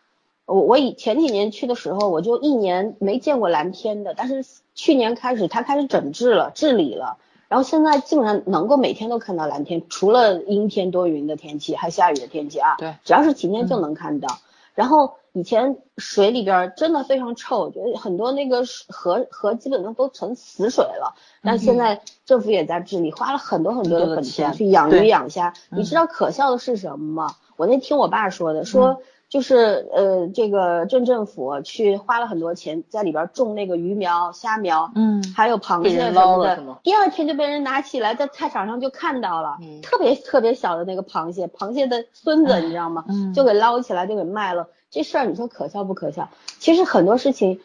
[0.47, 14.29] 我我以前几年去的时候，我就一年没见过蓝天的，但是去年开始它开始整治了，治理了，然后现在基本上能够每天都看到蓝天，除了阴天多云的天气，还下雨的天气啊，对，只要是晴天就能看到，
[14.75, 15.15] 然后。
[15.37, 21.17] 以前水里边真的非常臭，觉得很多那个河河基本上都成死水了。
[21.43, 25.53] 但现在政府也在治理，花了很多很多的本钱去养鱼养虾。
[25.73, 27.35] 你知道可笑的是什么吗？
[27.57, 29.03] 我那听我爸说的，说
[29.35, 36.79] 就是呃这个镇政府去花了很多钱在里边种那个鱼苗、虾苗，嗯，还有螃蟹什么的。
[36.85, 43.05] 第二天就被人拿起来在菜场上就看到了，特别特别小的那个螃蟹，螃蟹的孙子你知道吗？
[43.09, 44.69] 嗯就给捞起来就给卖了。
[44.89, 46.29] 这事儿你说可笑不可笑？
[46.61, 47.61] 其实很多事情，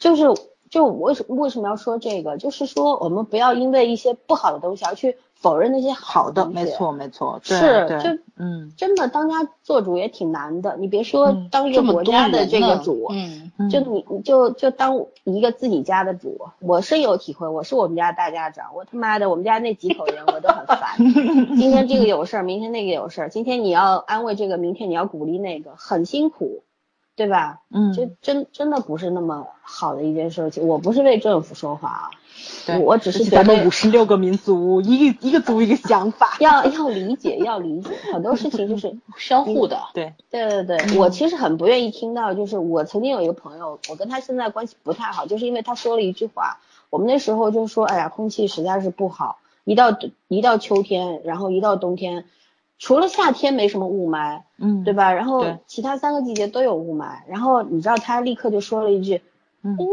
[0.00, 0.24] 就是
[0.70, 2.36] 就为什为什么要说这个？
[2.36, 6.46] 就是说我们不要因为一些不好的东西而去否认那些好的。
[6.46, 10.76] 没错没错，是就嗯，真的当家做主也挺难的。
[10.78, 16.40] 你别说当一个国家的这个主，嗯，就你你就就当一个自己家的主。
[16.60, 20.96] 我深有体会，我是我们家大家长，我他妈的我们家那几口人我都很烦。
[21.58, 23.28] 今天这个有事儿，明天那个有事儿。
[23.28, 26.62] 今天你要安慰这个，明天你要鼓励那个，很辛苦。
[27.14, 27.60] 对吧？
[27.70, 30.66] 嗯，就真真的不是那么好的一件事情。
[30.66, 32.10] 我不是为政府说话啊，
[32.80, 39.78] 我只是咱们五十六个民族，一个一个族一个想法，要要理解，要理解很多事情就是相互的。
[39.94, 49.96] 对对对对，我其实很不愿意听到，就是我曾经有一个朋友，我跟他现在关系不太好，就是因为他说了一句话，我们那时候就说，哎呀，空气实在是不好，一到
[50.28, 52.24] 一到秋天，然后一到冬天。
[52.78, 55.12] 除了夏天没什么雾霾，嗯，对吧？
[55.12, 57.18] 然后其他三个季节都有雾霾。
[57.28, 59.22] 然后你知道他立刻就说了一句，
[59.62, 59.86] 嗯，你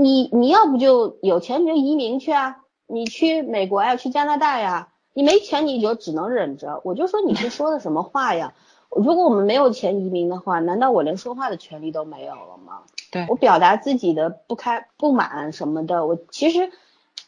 [0.00, 4.88] 你你要不就有钱你就移民去啊，你去美国呀，去加拿大呀。
[5.12, 6.80] 你没钱你就只能忍着。
[6.84, 8.54] 我就说你是说的什么话呀？
[8.88, 12.82] 如果我们没有钱移民的话，难道我连说话的权利都没有了吗？
[13.12, 16.70] 对，我表达自己的不开不满什么的，我其实。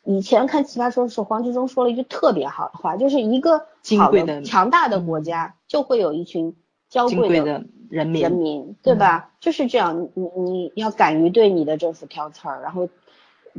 [0.05, 3.67] 以前看《奇葩说》的时候，黄志忠说了一句特别好的话，就是一个
[4.01, 6.57] 好的强大的国家就会有一群
[6.89, 9.31] 娇贵的人民，人民对吧？
[9.39, 12.89] 就是这样，你你要敢于对你的政府挑刺儿，然后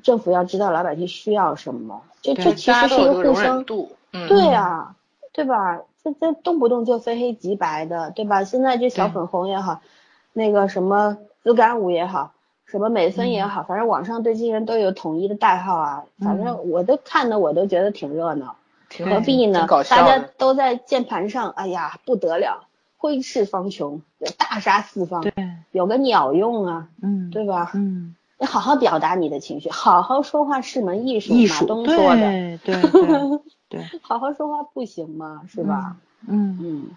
[0.01, 3.63] 政府要知道老百姓需要什么，这这其实是一个互相，
[4.27, 4.95] 对啊，
[5.33, 5.81] 对吧？
[6.03, 8.43] 这这动不动就非黑即白的，对吧？
[8.43, 9.81] 现在这小粉红也好，
[10.33, 12.31] 那个什么自干五也好。
[12.65, 16.05] 什么美森也好，反正网上对这些人都有统一的代号啊。
[16.19, 18.55] 反正我都看的，我都觉得挺热闹，
[19.05, 19.67] 何必呢？
[19.67, 22.65] 大家都在键盘上，哎呀不得了，
[23.03, 23.99] 挥斥方遒，
[24.37, 25.19] 大杀四方。
[25.19, 25.33] 对，
[25.73, 27.71] 有个鸟用啊，嗯，对吧？
[27.75, 31.33] 嗯，你好好表达你的情绪，好好说话是门艺术。
[31.33, 35.41] 马东说的，对对对， 好好说话不行吗？
[35.49, 35.97] 是吧？
[36.25, 36.89] 嗯嗯。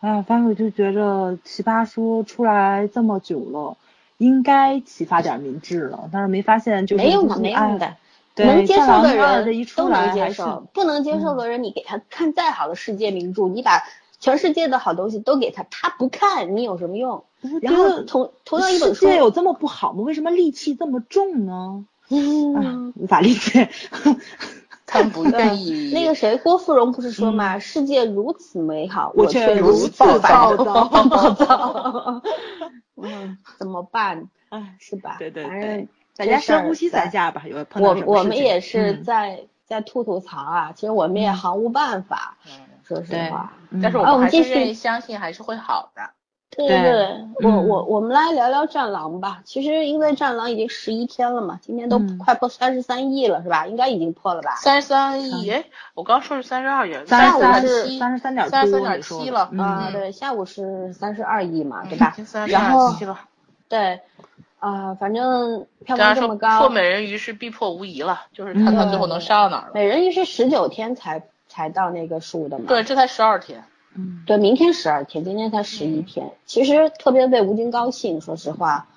[0.00, 3.76] 哎，反正我就觉着奇葩说出来这么久了。
[4.16, 7.96] 应该启发点民智了，但是没发现就是没用的，没用的。
[8.36, 13.82] 能接受的人都能接受，不能接受的人，你给他看再好的世界名著，你把
[14.18, 17.24] 全世界的好东西都给他，他不看，你有什么用？
[17.62, 20.02] 然后同同样一本书，世界有这么不好吗？
[20.02, 21.84] 为什么戾气这么重呢？
[22.08, 23.68] 嗯，无法理解。
[24.88, 25.90] 他不愿意。
[25.94, 27.58] 那个谁，郭芙蓉不是说吗？
[27.58, 30.56] 世界如此美好，我却如此 暴躁。
[30.56, 32.22] 暴躁。
[32.94, 34.28] 嗯，怎么办？
[34.48, 35.16] 哎，是吧？
[35.18, 35.50] 对对对。
[35.52, 37.42] 反正大家深呼吸三下吧。
[37.48, 42.36] 有碰到我我们也是在在吐吐槽啊，其实我们也毫无办法。
[42.46, 42.52] 嗯。
[42.86, 43.52] 说实话。
[43.82, 46.02] 但是我们还是愿意相信，还是会好的。
[46.56, 49.42] 对对对，我我我们来聊聊战狼吧。
[49.44, 53.66] 其实因为战狼已经十一天了嘛，今天都快破三十三亿了，是吧？
[53.66, 54.54] 应该已经破了吧？
[54.54, 59.90] 三十三亿，哎，我刚说是三十二亿，下午是三十三点三十三点七了啊。
[59.92, 62.16] 对，下午是三十二亿嘛，对吧？
[62.46, 62.94] 然后
[63.68, 64.00] 对
[64.58, 69.72] 啊，反正票房这么高，破美人鱼是必破无疑了，就是看他最后能杀到哪儿了。
[69.74, 71.22] 美人鱼是十九天才
[71.56, 72.66] 才到那个数的嘛？
[72.68, 73.64] 对，这才十二天。
[73.94, 76.32] 嗯，对，明天十二天，今天才十一天。
[76.44, 78.88] 其实特别为吴京高兴，说实话。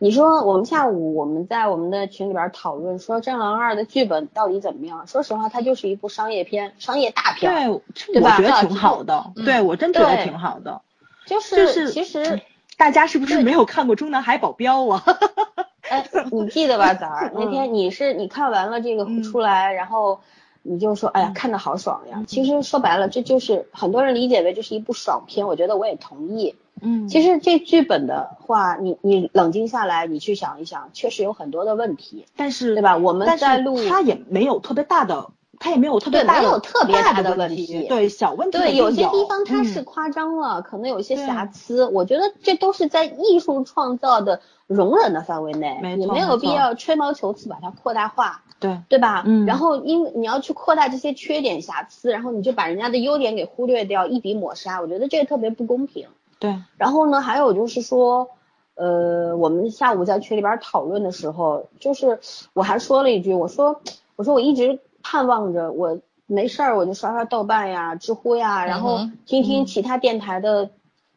[0.00, 5.06] 你说我们下午我们在我们的群里边讨论说《战狼二》的剧本到底怎么样？
[5.06, 7.52] 说实话，它就是一部商业片，商业大片，
[7.94, 8.34] 对，对吧？
[8.36, 10.82] 我觉得挺好的，对我真觉得挺好的。
[11.24, 12.40] 就是其实
[12.76, 15.04] 大家是不是没有看过《中南海保镖》啊？
[15.88, 17.32] 哎，你记得吧，崽儿？
[17.32, 20.18] 那天你是你看完了这个出来，然后。
[20.62, 22.24] 你就说，哎呀，看的好爽呀！
[22.26, 26.54] 其实说白了，这就是很多人理解为这是一部爽片，我觉得我也同意。
[26.80, 32.26] 嗯，其实这剧本的话，你你冷静下来，你去想一想，确实有很多的问题。
[32.36, 32.96] 但是，对吧？
[32.96, 35.30] 我们在录，它也没有特别大的。
[35.60, 49.24] 他也没有特别大的特别大的问题，对小问题对有些地方它是夸张了，可能有些瑕疵，我觉得这都是在艺术创造的容忍的范围内，没你没有必要吹毛求疵把它扩大化，对对吧？
[49.26, 56.06] 嗯，然后因为你要去扩大这些缺点瑕疵，然后你就把人家的优点给忽略掉，一笔抹杀，我觉得这个特别不公平。
[56.38, 58.28] 对，然后呢，还有就是说，
[58.76, 62.20] 呃，我们下午在群里边讨论的时候，就是
[62.52, 63.80] 我还说了一句，我说
[64.14, 64.78] 我说我一直。
[65.10, 70.68] 盼望着我没事儿，我就刷刷豆瓣呀、知乎呀，然后听听其他电台的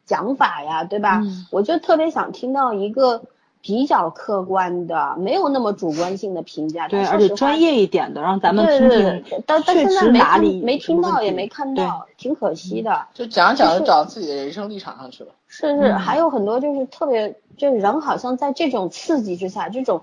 [0.06, 1.22] 讲法呀，对吧？
[1.50, 3.24] 我就特别想听到一个
[3.60, 9.42] 比较客观的、没有那么主观性的评价，对，而且专业一点的，让咱们听听。
[9.44, 13.08] 但但现在没看，没听到，也没看到，挺可惜的。
[13.12, 15.32] 就讲讲就找自己的人生立场上去了。
[15.48, 20.00] 是是，还有很多就是特别，就是人好像在这种刺激之下，这种。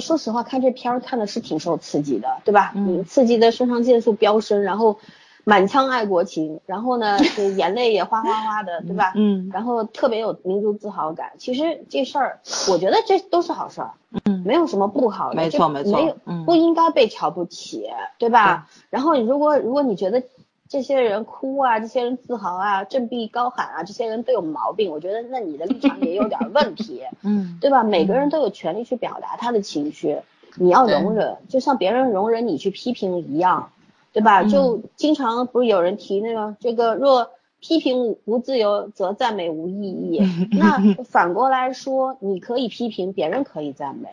[0.00, 2.72] 说实话，看这片儿看的是挺受刺激的，对吧？
[2.74, 3.04] 嗯。
[3.04, 4.98] 刺激的肾上腺素飙升，然后
[5.44, 7.18] 满腔爱国情，然后呢，
[7.56, 9.12] 眼泪也哗哗哗的，对吧？
[9.16, 9.50] 嗯。
[9.52, 11.32] 然后特别有民族自豪感。
[11.38, 12.40] 其实这事儿，
[12.70, 13.92] 我觉得这都是好事儿。
[14.24, 14.42] 嗯。
[14.44, 15.36] 没有什么不好的。
[15.36, 15.92] 没错没错。
[15.92, 18.68] 没有，不应该被瞧不起，对吧？
[18.90, 20.22] 然后如果如果你觉得。
[20.68, 24.90] 这些人哭啊，这些人自豪啊，振臂高喊啊，这些人都有毛病。
[24.90, 27.84] 我觉得那你的立场也有点问题， 嗯，对吧？
[27.84, 30.18] 每个人都有权利去表达他的情绪，
[30.56, 33.70] 你要容忍，就像别人容忍你去批评一样，
[34.12, 34.42] 对吧？
[34.50, 40.20] 就经常不是有人提那个这个若批评无自由，则赞美无意义。
[40.58, 44.08] 那反过来说，你可以批评，别人可以赞美，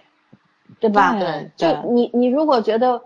[0.80, 1.14] 对吧？
[1.58, 3.01] 对，就你你如果觉得。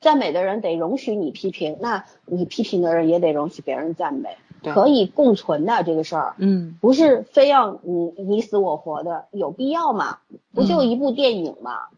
[0.00, 10.18] 赞美的人得容许你批评，那你批评的人也得容许别人赞美，可以共存的这个事儿，嗯，不是非要你你死我活的，有必要吗？
[10.54, 11.88] 不就一部电影吗？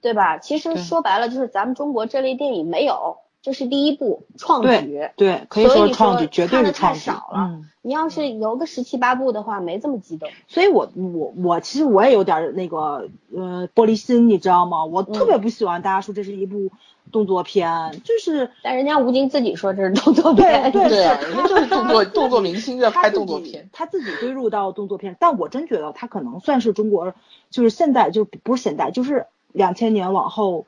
[0.00, 0.38] 对吧？
[0.38, 6.98] 其实说白了就是咱们中国这类电影没有，这是第一部创举，对，可以说创举，绝对是创举。
[6.98, 10.28] 少了，你要是有个十七八部的话，没这么激动。
[10.48, 14.84] 所以我我我其实我也有点那个呃玻璃心，你知道吗？
[14.84, 16.72] 我特别不喜欢大家说这是一部
[17.10, 27.14] 动作片，就是，但人家吴京自己说这是动作片，对对，人家就是动作动作明星在拍动作片，他自己归入到动作片，但我真觉得他可能算是中国，
[27.50, 30.66] 就是现在就不是现代，就是两千年往后。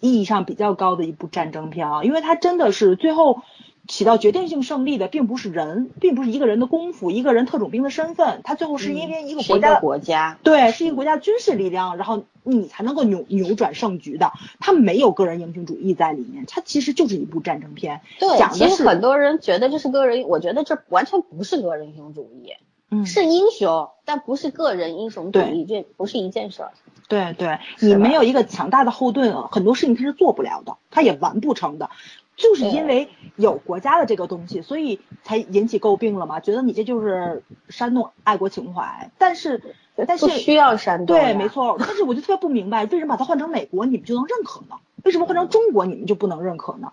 [0.00, 3.42] 意义上比较高的一部战争片啊，因为他真的是最后
[3.88, 14.30] 起到决定性胜利的，并不是人，并不是一个人的功夫，一个人特种兵的身份，他最后是因为一个国家，国家，对，是一个国家军事力量，然后你才能够扭扭转胜局的。
[14.60, 18.02] 他没有个人英雄主义在里面，他其实就是一部战争片。
[18.20, 22.52] 对，其实很多人觉得这是个人，我觉得这完全不是个人英雄主义，
[22.90, 26.72] 嗯，是英雄，但不是个人英雄主义，这不是一件事儿。
[27.08, 31.88] 对对，你没有一个强大的后盾，很多事情他是做不了的，他也完不成的，
[32.38, 39.10] 就是因为有国家的这个东西，所以才引起诟病了嘛，觉得你这就是煽动爱国情怀。
[39.18, 39.74] 但是，
[40.06, 41.18] 但是不需要煽动。
[41.18, 41.76] 对，没错。
[41.78, 44.76] 但是我就特别不明白，为什么把它换成美国你们就能认可呢？
[45.02, 46.92] 为什么换成中国你们就不能认可呢？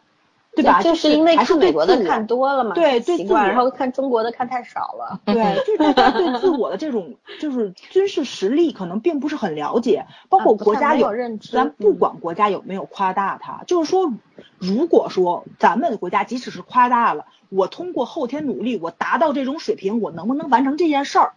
[0.56, 0.82] 对吧？
[0.82, 5.20] 就是因为看美国的看多了嘛，对对，自然后看中国的看太少了。
[5.26, 5.36] 对，
[5.66, 11.51] 就是大家对自我的这种就是军事实力可能并不是很了解，包括国家有认知。
[11.51, 14.12] 咱不管国家有没有夸大它，就是说，
[14.58, 21.34] 如果说咱们的国家即使是夸大了，我通过后天努力，我达到这种水平，我能不能完成这件事儿？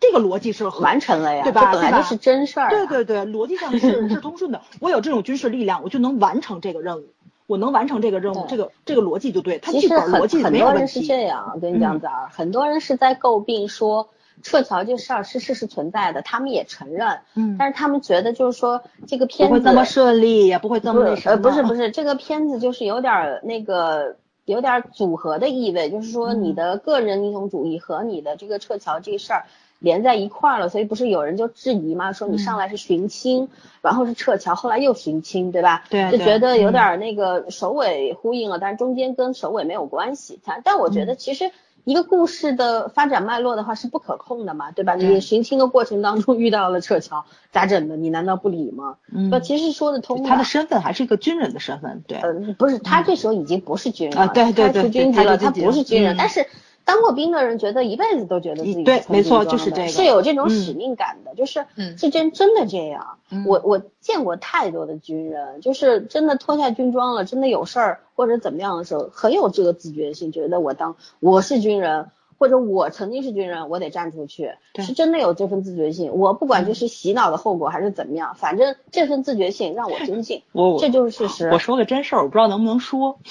[0.00, 1.72] 这个逻辑是完成了呀，对吧？
[1.72, 2.68] 本来就是真事儿。
[2.68, 4.60] 对对对，逻辑上是是通顺的。
[4.80, 7.04] 我有这种军事力量，我就能完成这个任务。
[7.46, 9.58] 我能完成这个任务，这个这个逻辑就对。
[9.58, 14.08] 他其实很很多人是这样，我跟你讲，子儿，很多人是在诟病说
[14.42, 17.20] 撤侨这事儿是事实存在的，他们也承认。
[17.34, 17.56] 嗯。
[17.58, 21.36] 但是他们觉得就是说这个片子不会这么顺利，也不会这么那什么。
[21.36, 29.44] 呃，不是不是，这个片子就是有点那个有点组合的意味，就是说你的个人英雄主义和你的这个撤侨这事儿。
[29.78, 32.12] 连在一块儿了，所以不是有人就质疑吗？
[32.12, 33.48] 说你上来是寻亲，
[33.82, 35.84] 然后是撤侨，后来又寻亲，对吧？
[35.90, 40.40] 对，就觉得有点那个首尾呼应了，但是中间跟首尾没有关系。
[40.44, 41.50] 但但我觉得其实
[41.84, 44.94] 一个故事的发展脉络的话是不可控的嘛，对吧？
[44.94, 47.96] 你寻亲的过程当中遇到了撤侨，咋整的？
[47.98, 48.96] 你难道不理吗？
[49.12, 50.22] 嗯，其实说得通。
[50.22, 52.16] 他的身份还是一个军人的身份，对。
[52.18, 56.46] 呃，不是，他这时候已经不是军人了，对对对，出军籍了，他不是军人，但是。
[56.84, 61.64] 当过兵的人觉得一辈子都觉得自己对，没错，就是这个，是有这种使命感的，就是，
[61.96, 63.18] 是真真的这样。
[63.46, 74.52] 我我见过太多的军人，就是真的脱下军装了，真的有事儿或者怎么样的时候，很有这个自觉性，觉得我当我是军人，或者我曾经是军人，我得站出去，
[74.84, 76.12] 是真的有这份自觉性。
[76.14, 80.42] 我不管就是洗脑的后果还是怎么样，反正这份自觉性让我 尊敬，
[80.78, 81.48] 这就是事实。
[81.50, 83.18] 我说个真事儿，我不知道能不能说。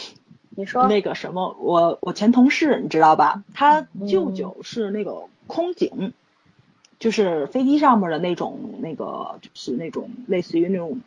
[0.56, 3.44] 你说那个什么，我我前同事你知道吧？
[3.54, 6.14] 他舅舅是那个空警，
[7.00, 11.02] 就是飞机上面的那种那个，就是那种类似于那种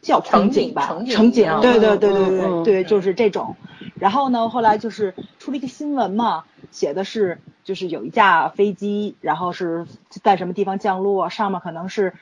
[0.00, 3.56] 叫空警吧，乘警，对对对对对对，就是这种。
[3.96, 12.14] 然后呢，后来就是出了一个新闻嘛，写的是就是有一架飞机，然后是在什么地方降落，上面可能是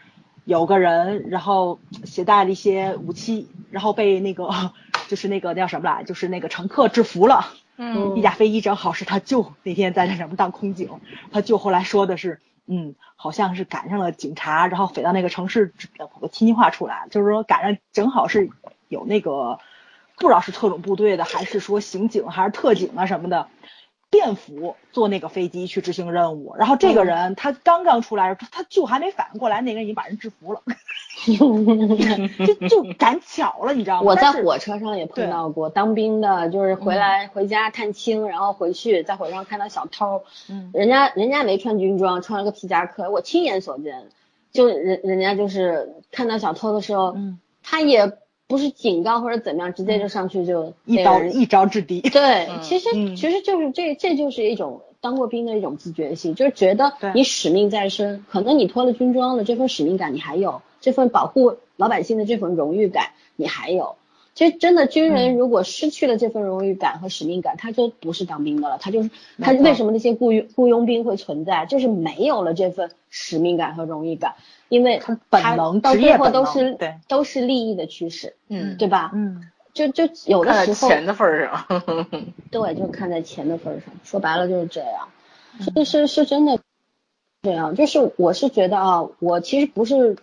[0.44, 4.72] 有个人，然后携带了一些武器，然后被那个。
[5.08, 7.46] 就是那个叫什么来，就是那个乘客制服了。
[7.76, 10.90] 嗯，一架飞机正好是他舅那天在那什么当空警，
[11.32, 15.74] 他舅后来说的是，嗯，好像是赶上了警察，然后飞到那个城市，
[16.20, 18.48] 我天津话出来，就是说赶上正好是
[18.88, 19.58] 有那个
[20.16, 23.48] 不知道是特种部队的，还是说刑警，还是特警啊什么的。
[24.14, 30.62] 便服坐那个飞机去执行任务，然后这个人他刚刚出来，他就还没反应过来，那个人已经把人制服了，
[31.26, 34.02] 就就赶巧了，你知道吗？
[34.04, 44.04] 我在火车上也碰到过当兵的，就是回来回家探亲，然后回去在火车上看到小偷，嗯，人家人家没穿军装，穿了个皮夹克，我亲眼所见，
[44.52, 48.16] 就人人家就是看到小偷的时候，嗯，他也。
[48.46, 52.00] 不是警告或者怎么样，直接就上去就一刀一招制敌。
[52.00, 63.96] 对，其实其实就是这这就是一种当过兵的一种自觉性，就是觉得你使命在身，可能你脱了军装了，这份使命感你还有，这份保护老百姓的这份荣誉感你还有。
[64.34, 69.10] 其实真的军人如果失去了这份荣誉感和使命感，他就不是当兵的了，他就是
[69.40, 74.34] 他为什么那些雇佣雇佣兵会存在，就是没有了这份使命感和荣誉感。
[74.70, 79.12] 因为他本能到最后都是对都是利益的驱使，嗯，对吧？
[79.14, 81.66] 嗯，就就有的时候钱的份上，
[82.50, 83.94] 对，就看在钱的份上。
[84.02, 85.08] 说白了就是这样，
[85.60, 86.58] 是是是真的
[87.42, 87.76] 这样。
[87.76, 90.16] 就是我是觉得啊，我其实不是，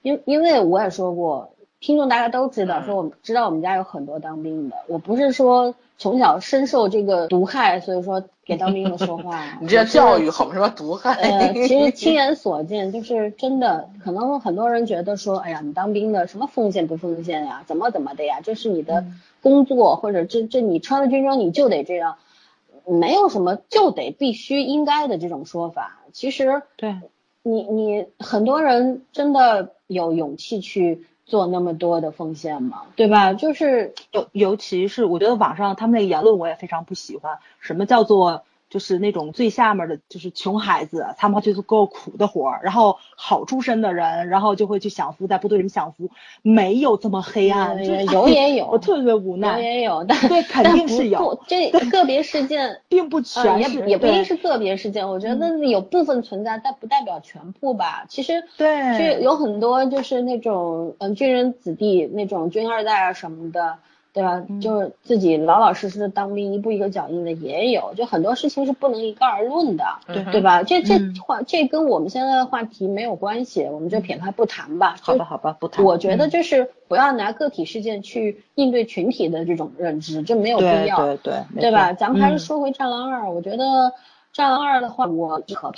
[0.00, 9.42] 因因为我也说过，听众大家都知道，说我们知道我们家有很多当兵的，我不是说从小深受这个毒害，所以说给当兵的说话。
[9.62, 11.14] 你这教育好什么毒害？
[11.14, 17.64] 呃，其实亲眼所见，就是真的，可能很多人觉得说，哎呀，你当兵的什么奉献不奉献呀？
[17.66, 18.40] 怎么怎么的呀？
[18.42, 19.06] 这是你的
[19.40, 22.16] 工作，或者这这你穿了军装你就得这样。
[22.86, 26.96] 没有什么就得必须应该的这种说法，其实对，
[27.42, 32.82] 你你很多人真的有勇气去做那么多的奉献嘛？
[32.96, 33.32] 对吧？
[33.32, 38.42] 就是尤尤其是我觉得网上他们那个言论我也非常不喜欢，什么叫做？
[38.70, 46.08] 就是那种最下面的，就是穷孩子，他们去做苦的活儿，然后好出身的人，然后就会去享福，在部队里面享福，
[46.42, 58.04] 没有这么黑暗，有也有，我特别无奈，有也有，但对 肯定是有，这个别事件并不全是，也不一定是个别事件，我觉得有部分存在，但不代表全部吧。
[58.08, 63.78] 其实对，就有很多就是那种嗯军人子弟，那种军二代啊什么的。
[64.12, 64.42] 对吧？
[64.60, 70.62] 就是自己老老实实的当兵，一步一个脚印的也有，就很多事情是不能一概而论的，对对吧？
[70.64, 74.96] 这这话这跟我们现在的话题没有关系，我们就撇开不谈吧。
[75.00, 75.84] 好吧，好吧，不谈。
[75.84, 81.92] 我觉得就是不要拿个体事件去应对群体的这种认知，这没有必要，对对对，对吧？
[81.92, 83.64] 咱们还是说回《战狼二》，我觉得
[84.32, 85.70] 《战狼二》的话，我可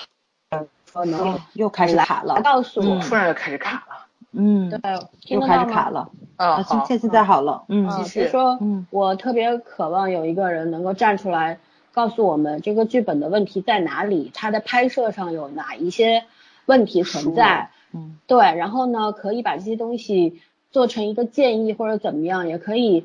[0.49, 4.02] 怕，说能又开始卡了，告诉我，突然又开始卡了。
[4.33, 4.81] 嗯，对，
[5.29, 6.11] 又开始卡了。
[6.37, 7.65] 啊，现现现在好了。
[7.69, 8.59] 嗯，继续说。
[8.61, 11.59] 嗯，我特别渴望有一个人能够站出来，
[11.93, 16.25] 告诉我们这个剧本的问题在哪里，它的拍摄上有哪一些
[16.67, 17.71] 问题存在。
[17.93, 23.05] 嗯，对，然后呢，可以把这些东西做成一个建议或者怎么样，也可以。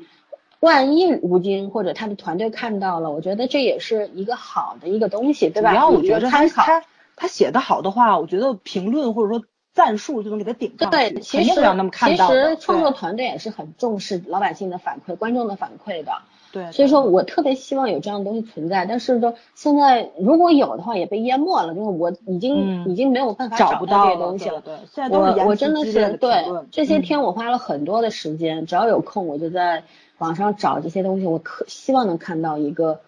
[0.60, 5.70] 万一吴京或者他的团队看到了，我觉得这也是一个好的一个东西，对吧？
[5.70, 6.82] 主要我觉得他他
[7.14, 9.44] 他写的好的话，我觉得评论或者说。
[9.78, 16.10] 战术就能给他顶上对，其实其实创作团队也是很重视老百姓的反馈、观众的反馈的。
[16.50, 24.60] 对，所以说我特别希望有这样的东西存在，但是说现在如果有的话也被淹没了，就是我已经已经没有办法找不到这些东西了。
[24.62, 29.84] 对，现在都是我我真的是对这些天我花了很多的时间，只要有空我就在
[30.18, 32.98] 网上找这些东西，我可希望能看到一个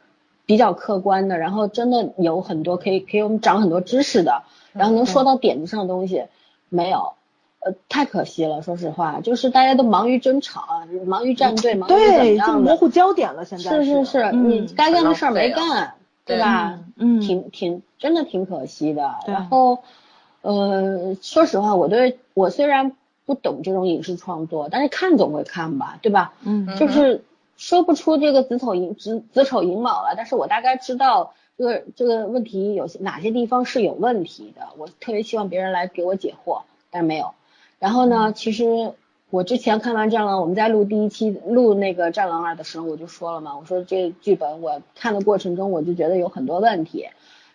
[0.47, 6.27] 比较客观的，然后真的有很多可以给我们长很多知识的，然后能说到点子上的东西。
[6.71, 7.12] 没有，
[7.59, 8.62] 呃，太可惜了。
[8.62, 13.45] 说实话，就是大家都忙于争吵，忙于站队，忙于怎么样的，模糊焦点了。
[13.45, 15.95] 现在是是是，你该干的事儿没干，
[16.25, 16.79] 对吧？
[16.97, 19.16] 嗯，挺挺真的挺可惜的。
[19.27, 19.83] 然后，
[20.41, 22.93] 呃，说实话，我对我虽然
[23.27, 26.33] 不懂这种影视创作，但是看总会看吧，对吧？
[26.43, 27.25] 嗯，就是
[27.57, 31.35] 说不出这个子丑寅子子丑寅卯了，但是我大概知道。
[31.61, 34.68] 这个这个问题有些哪些地方是有问题的？
[34.78, 37.34] 我特别希望别人来给我解惑，但是没有。
[37.78, 38.94] 然后呢，其实
[39.28, 47.08] 我之前看完《战狼》，我们在录第一期录那个《战狼二》的时候，我就说了嘛，我说这剧本我看的过程中，我就觉得有很多问题，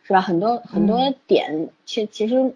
[0.04, 0.22] 是吧？
[0.22, 2.54] 很多很多点，其其实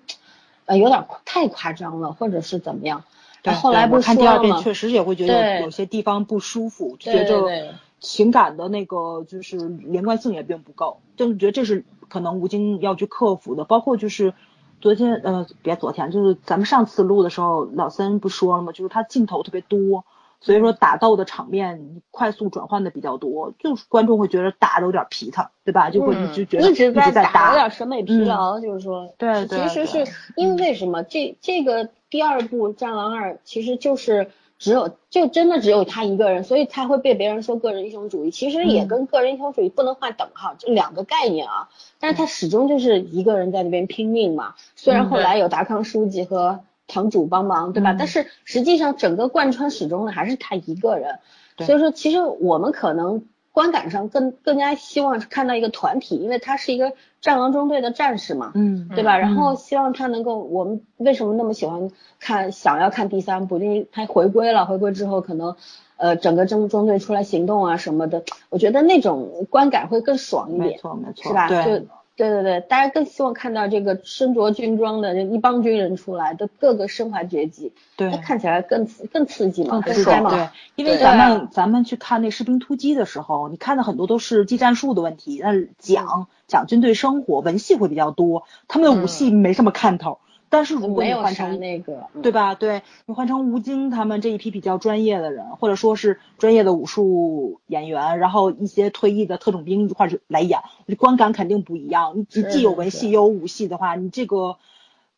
[0.65, 3.03] 呃有点太夸张了，或者是怎么样。
[3.41, 3.55] 对。
[3.55, 7.73] 后来不看第二遍，确实也会觉得有些地方不舒服，觉得。
[7.99, 13.65] 情感的那个就是连贯性也并不够，就是觉得这是可能吴京要去克服的。
[13.65, 14.33] 包括就是
[14.79, 18.71] 昨天呃别昨天，就是咱们上次录的时候，老三不说了吗？
[18.71, 20.05] 就是他镜头特别多，
[20.39, 25.89] 所以说打斗的场面快速转换的比较多，就是观众会觉得打的有点皮他，对吧？
[25.89, 34.29] 就会就觉得一直在打，有点审美疲劳，就是说，对对，其实是因为为什么这这个第二部《战狼二》其实就是。
[34.59, 38.29] 只有就真的只有他一个人，所以才会被别人说个人英雄主义。
[38.29, 41.69] 其实也跟个人英雄主义不能画等号，这两个概念啊。
[41.99, 44.53] 但是他始终就是一个人在那边拼命嘛。
[44.75, 47.95] 虽然后来有达康书记和堂主帮忙，对吧？
[47.97, 51.19] 但是实际上整个贯穿始终的还是他一个人。
[51.57, 53.25] 所以说，其实我们可能。
[53.51, 59.17] 观感上更更加希望看到一个团体，因为他是一个战狼中队的战士嘛，嗯，对吧？
[59.17, 61.89] 然后希望他能够，我们为什么那么喜欢
[62.19, 63.57] 看，想要看第三部？
[63.57, 65.55] 因为他回归了，回归之后可能，
[65.97, 71.47] 呃，整个中中队出来行动啊什么的，我觉得那种观感会更爽一点，没错没错，是吧？
[71.49, 71.85] 就。
[72.19, 80.29] 对对对，大家更希望看到这个身着军装的一帮军人出来，都各个身怀绝技，对，看起来更更刺激嘛，更爽嘛。
[80.31, 90.19] 对，因为咱们咱们去看那士兵突击的时候，你看的很多都是技战术的问题，那讲讲军队生活，文戏会比较多，他们的武戏没什么看头。
[90.49, 92.55] 但是如果你换成那个，对吧？
[92.55, 100.59] 对你换成吴京他们这一批比较专业的人，或者说是专业的武术演员，然后一些退役的特种兵一块儿来演，
[100.97, 102.13] 观感肯定不一样。
[102.17, 104.57] 你既有文戏又有武戏的话，你这个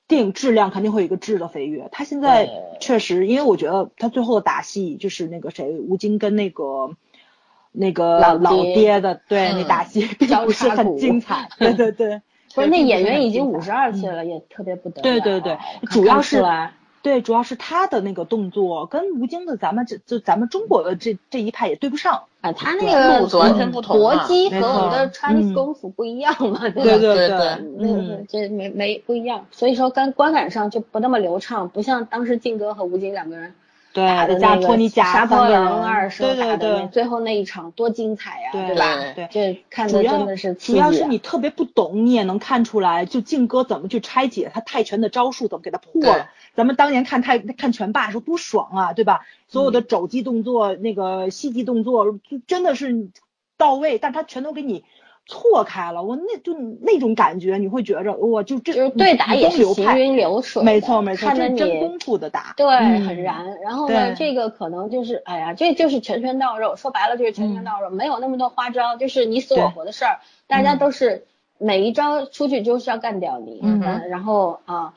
[0.07, 1.87] 电影质量肯定会有一个质的飞跃。
[1.91, 2.49] 他现在
[2.81, 6.91] 确实，因为我觉得他最后的打戏就是那个谁，吴京跟那个
[7.71, 11.47] 那个老爹的，对，那打戏 并不是很精彩。
[11.57, 12.21] 对对对，
[12.55, 15.01] 不是那演员已经五十二岁了，也特别不得。
[15.01, 15.57] 对对对，
[15.89, 16.43] 主要是。
[17.03, 27.37] 对，主要是他的那个动作跟吴京的咱们这就咱们中国的这这一派也对不上啊，他那个完全不同，搏击和我们的 Chinese 功夫不一样嘛，对对对对，
[27.79, 33.55] 嗯，这没没不一样，所以说跟观感上就不那么流畅，不像当时靖哥和吴京两个人。
[33.93, 39.13] 对，加托尼贾杀破狼二手打的最后那一场多精彩呀，对吧？
[39.15, 46.29] 对，这看的真的是主要是你特别不懂，你也能看出来，就靖哥怎么去拆解他泰拳的招数，怎么给他破了。
[46.55, 49.25] 咱们当年看泰看拳霸的时候多爽啊，对吧？
[49.47, 53.09] 所有的肘击动作、那个膝击动作，就真的是
[53.57, 54.85] 到位，但他全都给你。
[55.31, 62.67] 错开了，我那就那种感觉，你会觉着我就这就是对打也是行云流水，没错没错，看着你真功夫的打，对，
[62.99, 63.57] 很燃。
[63.63, 71.23] 然后呢，这个可能就是，哎呀，这就是拳拳到肉，说白了就是拳拳到肉，没有那么多花招，就是你死我活的事儿，大家都是
[71.57, 73.79] 每一招出去就是要干掉你，嗯，
[74.09, 74.93] 然后啊，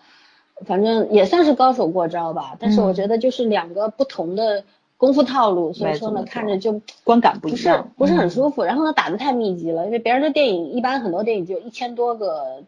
[0.66, 2.57] 反正也算是高手过招吧。
[2.59, 4.64] 但是我觉得就是两个不同的。
[5.05, 8.65] 功夫套路，所以说呢，看着就观感不一样，不是不是很舒服。
[8.65, 12.63] 然后呢，打的太密集了，因为别人的电影一般很多电影就一千多个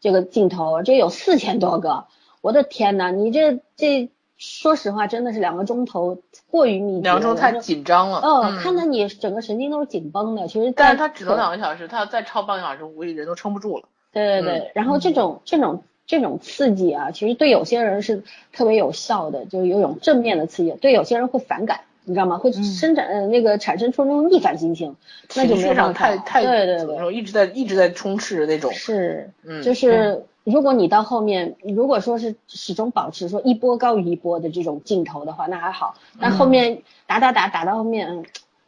[0.00, 2.04] 这个镜头，这有四千多个，
[2.42, 6.18] 我的天呐，你这这说实话真的是两个钟头
[6.48, 8.20] 过于密集，两个钟头太紧张了。
[8.22, 10.46] 嗯，看得你整个神经都是紧绷的。
[10.46, 13.88] 其实，但是他只能两个小时，他要再超半个小时，估计人都撑不住了。
[14.12, 15.82] 对对对，然后这种这种。
[16.10, 22.36] 这种刺激啊，其实对有些人是特别有效的，就是有种正面的刺激；对有些人会反感，你知道吗？
[22.36, 24.96] 会生产那个产生出那种逆反心情，
[25.36, 26.16] 那就没有办法。
[26.16, 28.72] 太太对对对，一直在一直在充斥那种。
[28.72, 35.94] 是，嗯就是如果你到后面，如果说是始终保持说一波高于一波的这种镜头的话，那还好。
[36.20, 38.24] 但后面打打打打到后面，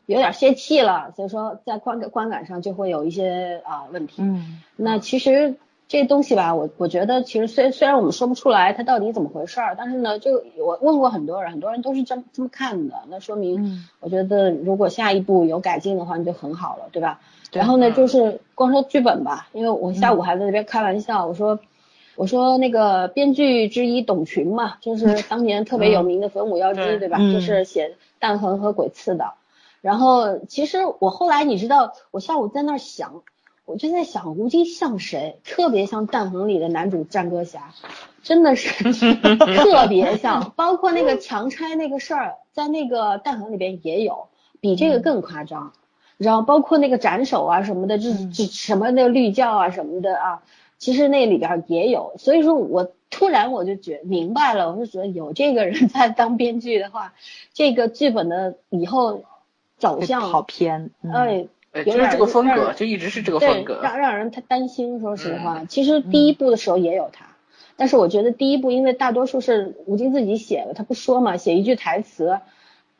[0.06, 4.22] 有点泄气了，所以说在观观感上就会有一些啊问题。
[4.22, 5.56] 嗯，那其实。
[5.92, 17.20] 这东西吧，我我觉得其实虽虽然我们说不出来它到底怎么回事儿，但是呢，就我问过很多人，很多人都是这么这么看的，那说明我觉得如果下一步有改进的话，那就很好了，对吧？
[17.52, 21.60] 然后呢，就是光说剧本吧，因为我下午还在那边开玩笑，我说
[22.16, 27.18] 我说那个编剧之一董群嘛，就是 当年特别有名的《粉舞妖姬》，对吧？
[27.34, 27.88] 就是写
[28.18, 29.34] 《弹痕》和《鬼刺》的。
[29.82, 33.22] 然后其实我后来你知道，我下午在那儿想。
[33.64, 35.38] 我就在想，吴京像谁？
[35.44, 37.72] 特别像《弹痕》里的男主战歌侠，
[38.22, 38.84] 真的是
[39.38, 40.52] 特别像。
[40.56, 44.26] 包括那个强拆那个事儿，在那个《弹痕》里边也有，
[44.60, 45.72] 比这个更夸张。
[46.18, 50.42] 然后包括那个斩首啊什么的，这这什么那个绿教啊什么的啊，
[50.78, 52.14] 其实那里边也有。
[52.18, 57.14] 所以说我突然我就觉明白了，我就觉得有这个人在当编剧的话，
[57.54, 59.22] 这个剧本的以后
[59.78, 61.46] 走向好偏，哎。
[61.72, 65.00] 就是这个风格，就一直是这个风格，让让人他担心。
[65.00, 67.24] 说实话，其实第一部的时候也有他，
[67.76, 72.40] 但是我觉得第一部因为大多数是吴京自己写的，他不说嘛，写一句台词，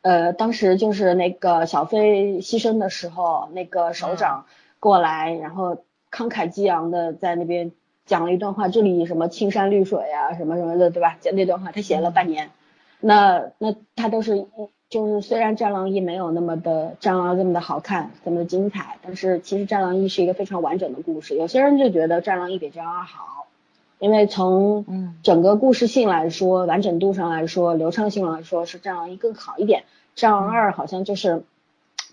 [0.01, 4.47] 呃，当时就是那个小飞牺牲的时候，那个首长
[4.79, 7.71] 过来，然后慷慨激昂的在那边
[8.07, 11.17] 讲了一段话，这里什么青山绿水啊，什么什么的，对吧？
[11.21, 12.49] 讲那段话，他写了半年，
[12.99, 14.47] 那那他都是。
[14.93, 21.35] 就是虽然《战狼一》没有那么的《战狼》这么的好看，这么的精彩，但是其实《战狼一》是一个非常完整的故事。
[21.35, 23.47] 有些人就觉得《战狼一》比《战狼二》好，
[23.97, 24.85] 因为从
[25.23, 29.81] 整个故事性来说、完整度上来说、流畅性来说，是《战狼一》更好一点。
[30.13, 31.41] 《战狼二》好像就是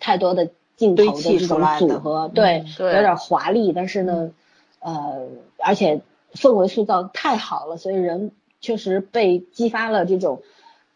[0.01, 4.31] 太多的镜头的这种组合，对，有点华丽，但是呢，
[4.78, 5.26] 呃，
[5.59, 6.01] 而且
[6.33, 10.41] 氛围塑造太好了，所以人确实被激发了这种。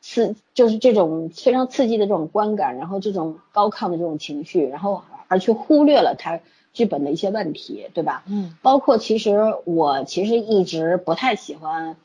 [0.06, 6.40] 刺就是这种非常刺激的这种观感，然后这种高亢的这种情绪，然后而去忽略了他
[6.74, 8.22] 剧本的一些问题，对吧？
[8.26, 8.54] 嗯。
[8.60, 11.92] 包括其实我其实一直不太喜欢《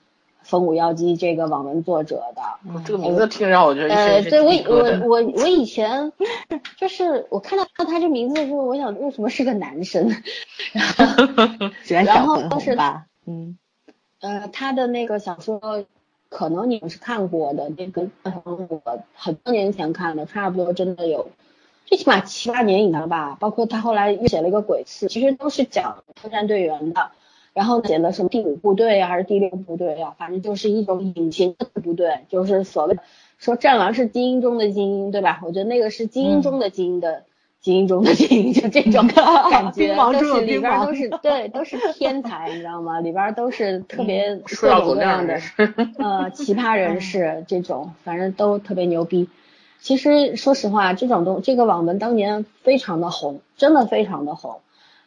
[0.43, 2.41] 风舞妖姬》这个网文作者的。
[2.85, 6.13] 这个名字听着我觉得呃，对我我我我以前
[6.77, 10.09] 就是我看到他这名字的时候，我想为什么是个男生？
[11.89, 13.07] 然后 都是吧？
[13.27, 13.57] 嗯。
[14.21, 15.83] 呃，他的那个小说。
[16.29, 18.07] 可能你们是看过的那个，
[18.45, 18.81] 我
[19.13, 21.29] 很多年前看的，差不多真的有
[21.85, 23.35] 最起码七八年以上吧。
[23.39, 27.11] 包括他后来又写了一个鬼刺，其实都是讲特战队员的。
[27.51, 32.97] 然后写的什么第五部队啊，还是第六部队啊，反正就是一种隐形的部队，就是所谓
[33.37, 35.41] 说战狼是精英中的精英，对吧？
[35.43, 37.23] 我觉得那个是精英中的精英的
[37.61, 42.99] 精英中的精英，就这种感觉，都是里边都是对，都是天才，你知道吗？
[43.01, 45.39] 里边都是特别各种各样的
[45.97, 49.27] 呃奇葩人士，这种反正都特别牛逼。
[49.81, 54.59] 其实说实话，这种东这个网文当年非常的红，真的非常的红，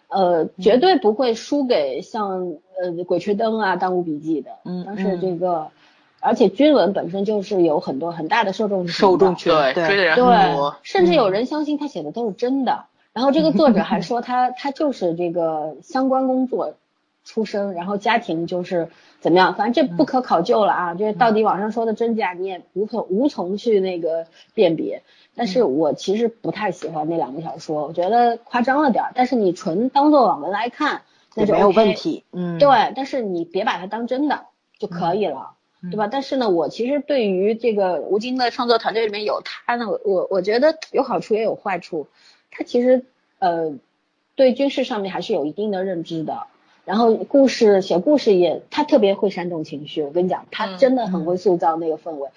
[0.09, 4.51] 呃，绝对不会输给像呃《鬼吹灯》啊《当务笔记》的。
[4.65, 5.69] 嗯，但是这个，
[6.23, 12.85] 而且军文本身就是有很多很大的受众，受众群对追的人多，甚至有人相信他写的都是真的。
[13.13, 16.75] 然后这个作者还 说他他就是这个相关工作
[17.25, 18.89] 出身，然后家庭就是。
[19.23, 19.55] 怎么样？
[19.55, 20.95] 反正这不可考究了啊！
[20.95, 25.05] 就是到底网上说的真假，你也无从无从去那个辨别。
[25.37, 29.13] 但是我其实不太喜欢那两个小说，我觉得夸张了点儿。
[29.15, 31.03] 但是你纯当做网文来看，
[31.37, 32.25] 那就没有问题。
[32.33, 32.93] 嗯，对。
[32.97, 34.47] 但是你别把它当真的
[34.81, 35.53] 就可以了，
[35.91, 36.07] 对吧？
[36.07, 42.07] 但是呢，我其实对于这个吴京的创作团队里面有他呢，我我觉得有好处也有坏处。
[42.51, 43.05] 他其实
[43.39, 43.73] 呃
[44.37, 46.45] 对军事上面还是有一定的认知的。
[46.85, 50.03] 然后故事写故事也，他特别会煽动情绪。
[50.03, 52.31] 我跟你讲，他真的很会塑造那个氛围。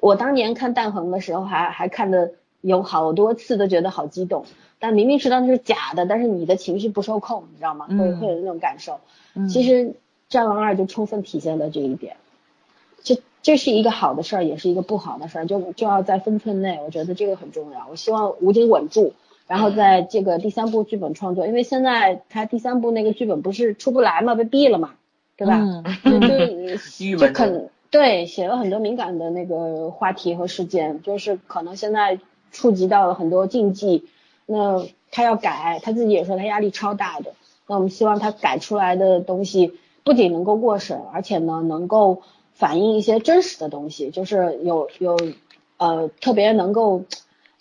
[0.00, 2.32] 我当年看《弹痕》的时候，还还看的
[2.62, 4.46] 有好多次都觉得好激动。
[4.78, 7.86] 但明明知道那是假的，但是你的情绪不受控，你知道吗？
[7.86, 9.00] 会会有那种感受。
[9.48, 9.84] 其实
[10.28, 12.16] 《战狼二》就充分体现了这一点。
[13.02, 16.78] 这这是一个好的事儿，也是一个不好的事儿，就就要在分寸内。
[16.84, 17.86] 我觉得这个很重要。
[17.90, 19.14] 我希望吴京稳住。
[19.48, 24.94] 然后在这个第三部剧本创作，因为现在他第三部那个剧本不是出不来嘛，被毙了嘛，
[25.36, 25.60] 对吧？
[26.04, 32.18] 就就 就可对写了很多敏感的那个话题和事件，就是可能现在
[32.50, 34.06] 触及到了很多禁忌，
[34.46, 37.34] 那他要改，他自己也说他压力超大的。
[37.66, 42.22] 那我们希望他改出来的东西不仅能够过审，而且呢能够
[42.62, 45.18] 反映一些真实的东西，就是有有
[45.76, 47.02] 呃特别能够。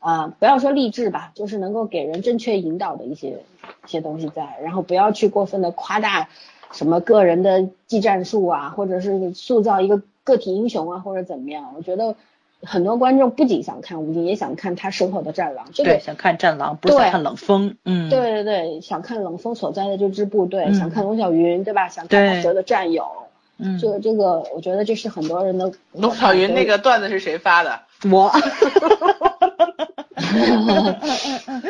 [0.04, 3.44] 啊，不要说励志吧，就是能够给人正确引导的一些
[3.86, 6.28] 一些东西在，然后不要去过分的夸大
[6.72, 11.76] 什么个人的技战术啊，或者是塑造一个个体英雄啊，或者怎么样。
[11.78, 12.16] 我觉得
[12.64, 15.68] 很多观众不仅想看吴京，也想看他身后的战狼。
[15.76, 17.76] 对，想看战狼，不是想看冷锋。
[17.86, 21.90] 嗯，对对对，想看冷锋所在的这支部队，想看龙小云，对吧？
[21.90, 23.06] 想看他的战友。
[23.62, 25.72] 嗯，就这个，我觉得这是很多人的。
[25.94, 27.80] 龙小云那个段子是谁发的？
[28.12, 28.32] 我。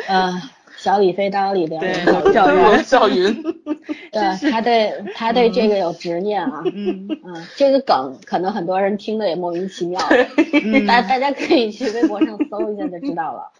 [0.08, 0.40] 嗯，
[0.76, 1.80] 小李飞刀里边
[2.34, 3.42] 小云，小云，
[4.10, 7.06] 对，他对他对这个有执念啊，嗯。
[7.24, 10.00] 嗯，这个梗可能很多人听的也莫名其妙，
[10.88, 13.52] 大大家可以去微博上搜一下就知道了，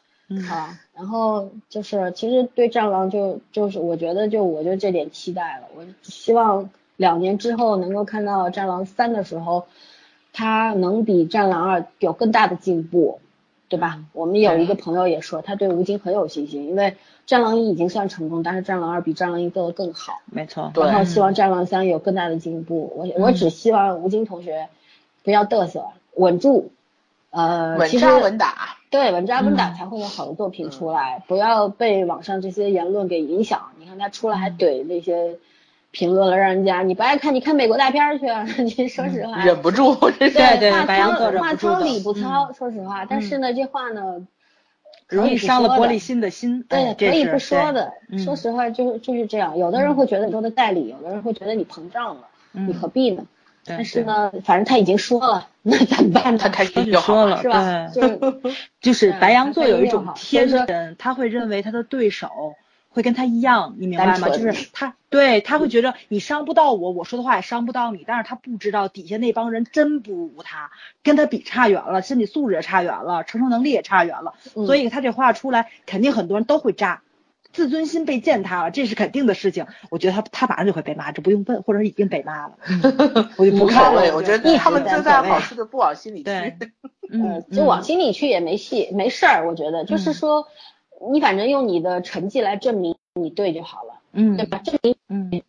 [0.50, 9.66] 啊，然后就是其实对战狼就就是我觉得就我就这点期待了，我希望两年之后能够看到战狼三的时候，
[10.32, 13.20] 他能比战狼二有更大的进步。
[13.68, 14.00] 对吧？
[14.12, 16.90] 我们有一个朋友也说，他对吴京很有信心，因为
[17.24, 20.20] 《战狼一》已经算成功，但是《战狼二》比《战狼一》做的更好。
[20.26, 20.70] 没错。
[20.76, 22.92] 然后希望《战狼三》有更大的进步。
[22.94, 24.68] 我我只希望吴京同学
[25.24, 26.70] 不要嘚瑟，稳住。
[27.30, 28.76] 呃，稳扎稳打。
[28.90, 33.70] 对，稳扎稳打才会有好的作品出来，不要被网上这些言论给影响。
[33.78, 35.38] 你看他出来还怼那些。
[35.92, 38.44] 评论了，让人家你不爱看，你看美国大片去啊！
[38.58, 43.04] 你说实话，忍不住， 对对，话糙话糙理不糙，说实话。
[43.04, 44.26] 但是呢，这话呢，
[45.08, 46.64] 容易伤了玻璃心的心。
[46.68, 47.92] 对，可以不说的。
[48.18, 49.56] 说实话，就就是这样。
[49.58, 52.22] 有的人会觉得你说的代理，有的人会觉得你膨胀了，
[52.52, 53.24] 你何必呢？
[53.64, 56.36] 但是呢，反正他已经说了，那怎么办？
[56.36, 57.86] 他开心 就说了，是吧？
[57.94, 58.00] 就
[58.80, 62.28] 就是白羊座有一种天真，他会认为他的对手。
[62.92, 64.28] 会跟他一样，你明白吗？
[64.28, 70.70] 就是他，对他会觉得你伤不到我，我说的话也伤不到你，但是他不知道底下那帮人真不如他，
[71.02, 77.00] 跟他比差远了，身体素质也差远了，承受能力也差远了，所以他这话出来，肯定很多人都会炸，
[77.52, 79.66] 自尊心被践踏了，这是肯定的事情。
[79.88, 82.58] 我觉得他他马上就会被骂，这不用问，或者是已经被骂了。
[83.38, 84.14] 我就不看了。
[84.14, 86.30] 我觉得他们就在好事的不往心里去。
[87.10, 89.48] 嗯，就往心里去也没戏，没事儿。
[89.48, 90.46] 我觉得就是说。
[91.10, 94.58] 你反正用你的成绩来证明你对就好了，嗯，对吧？
[94.58, 95.42] 证明嗯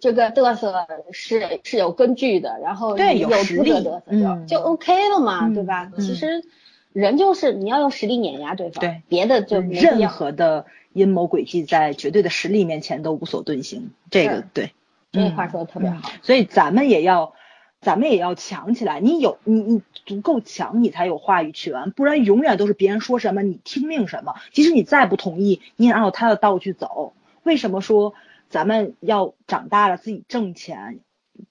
[0.00, 5.90] 这个嘚瑟是是有根据的，然后对有实力嘚瑟就就 OK 了嘛，对吧？
[5.96, 6.44] 其实
[6.92, 14.72] 人就是你要用实力碾压对方，对，别的就任何的阴谋诡计在绝对的实力面前都无所遁形，这个对，
[15.12, 17.32] 这话说的特别好，所以咱们也要。
[17.80, 24.34] 咱们也要强起来，你有你你足够强，你才有话语权，不然永远都是别人说什么你听命什么。
[24.52, 27.12] 即使你再不同意，你也按照他的道去走。
[27.42, 28.14] 为什么说
[28.50, 31.00] 咱们要长大了自己挣钱？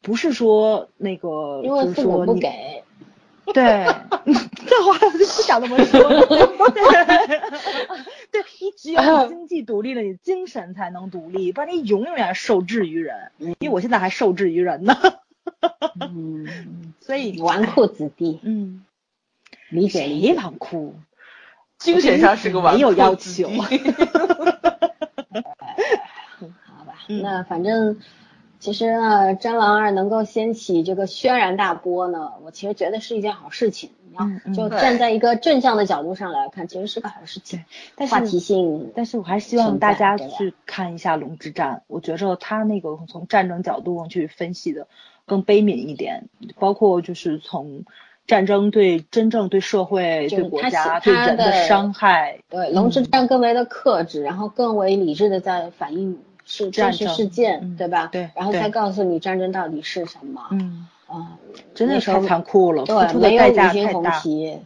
[0.01, 2.84] 不是说那个，因为父母不给。
[3.53, 3.86] 对，
[4.67, 6.01] 这话我就不想那么说。
[6.71, 7.38] 对
[8.30, 13.32] 对你只有经济独立了，你精神才能独立，不然你永远受制于人。
[13.38, 14.97] 因为我现在还受制于人呢。
[15.99, 18.85] 嗯，所以纨绔子弟，嗯，
[19.69, 20.93] 理解谁纨绔？
[21.77, 23.49] 精神上是个纨绔没有要求。
[26.65, 27.97] 好吧，那反正。
[28.59, 33.91] 其实呢，《战狼二》能够掀起这个轩然大波呢，我其实觉得是一件好事情。
[34.19, 37.63] 嗯就站在一个正向的角度上来看，其实是个好事情。
[37.95, 44.87] 但是话题性，但是我还是希望大家去看一下《龙之战》，我觉着他那个从战争角度去分析的
[45.28, 47.84] 更悲悯一点，包括就是从
[48.25, 52.39] 战争对真正对社会、对国家、对人的伤害。
[52.49, 56.17] 对《龙之战》更为的克制，然后更为理智的在反映。
[56.49, 58.07] 是真实事件，对吧？
[58.09, 60.41] 对，然后才告诉你战争到底是什么。
[60.51, 61.38] 嗯啊，
[61.75, 64.57] 真的太残酷了， 对，没有五星红旗，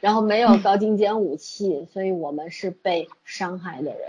[0.00, 4.00] 然后没有高精尖武器，所以我们是被伤害的人。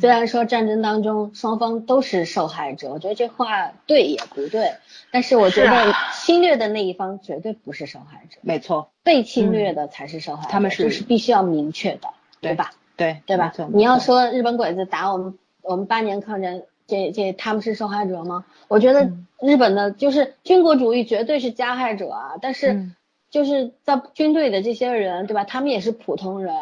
[0.00, 4.74] 虽然说战争当中双方都是受害者，我觉得这话对也不对，
[5.10, 12.08] 但是我觉得侵略的那一方绝对不是受害者，没错，被侵略的才是受害者，他们是是必须要明确的，
[12.40, 12.72] 对吧？
[12.96, 13.52] 对，对吧？
[13.72, 15.38] 你要说日本鬼子打我们。
[15.66, 18.44] 我们八年抗战，这这他们是受害者吗？
[18.68, 19.10] 我觉得
[19.40, 22.32] 日本的就是军国主义绝对是加害者啊！
[22.42, 22.90] 但是
[23.30, 25.44] 就是在军队的这些人，对吧？
[25.44, 26.54] 他们也是普通人，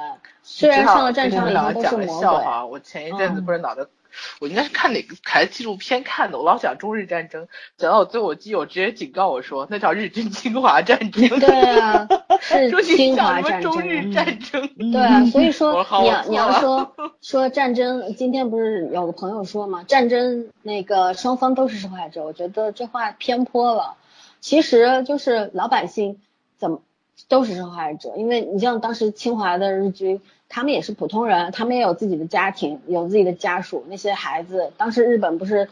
[0.42, 2.30] 虽然上了战场以后都是魔鬼。
[2.70, 3.82] 我前一阵子不是脑袋。
[4.40, 11.26] 我应该是看哪个台纪录片看的，我老讲中日战争，讲到我最后，我基友直接警告我说，那叫日军侵华战争。
[11.40, 12.06] 对啊，
[12.42, 13.72] 是 侵华战争。
[13.72, 14.68] 中日战争。
[14.92, 23.94] 对啊，所以 说你要你要说 说战争，今天不是有个朋友说嘛，战争那个双方都是受害者，我觉得这话偏颇了。
[24.40, 26.20] 其实就是老百姓
[26.58, 26.82] 怎么
[27.28, 30.20] 都是受害者，因为你像当时清华的日军。
[30.54, 33.86] 他们也是普通人，他们也有自己的家庭，有自己的家属。
[33.88, 35.70] 那些孩子，当时日本不是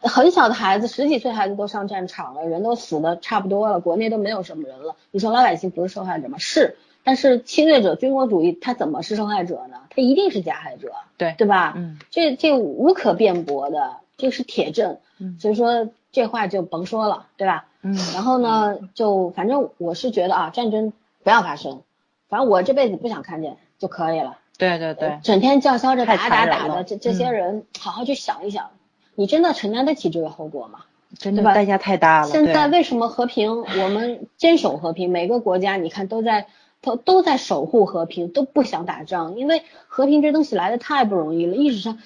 [0.00, 4.96] 很小的孩子，十几岁孩子都上战场了，人都死的差不多了，国内都没有什么人了。
[5.10, 6.38] 你说老百姓不是受害者吗？
[6.38, 9.82] 是，但是侵略者、军国主义他怎么是受害者呢？
[9.90, 11.74] 他一定是加害者，对对吧？
[11.76, 14.96] 嗯，这这无可辩驳的，这是铁证。
[15.18, 17.66] 嗯，所以说这话就甭说了，对吧？
[17.82, 21.82] 嗯，然后呢，就反正我是觉得啊，战争不要发生，
[22.28, 23.56] 反正我这辈子不想看见。
[23.82, 24.38] 就可以了。
[24.58, 28.70] 对对对，整天叫嚣着打打打的这这些人，好好去想一想，
[29.16, 30.84] 你真的承担得起这个后果吗？
[31.18, 32.28] 真的代价太大了。
[32.28, 33.50] 现在为什么和平？
[33.62, 36.46] 我们坚守和平，每个国家你看都在
[36.80, 41.56] 都都在守护和平，都不想打仗，因为和平这东西来的太不容易了。
[41.56, 41.98] 历史上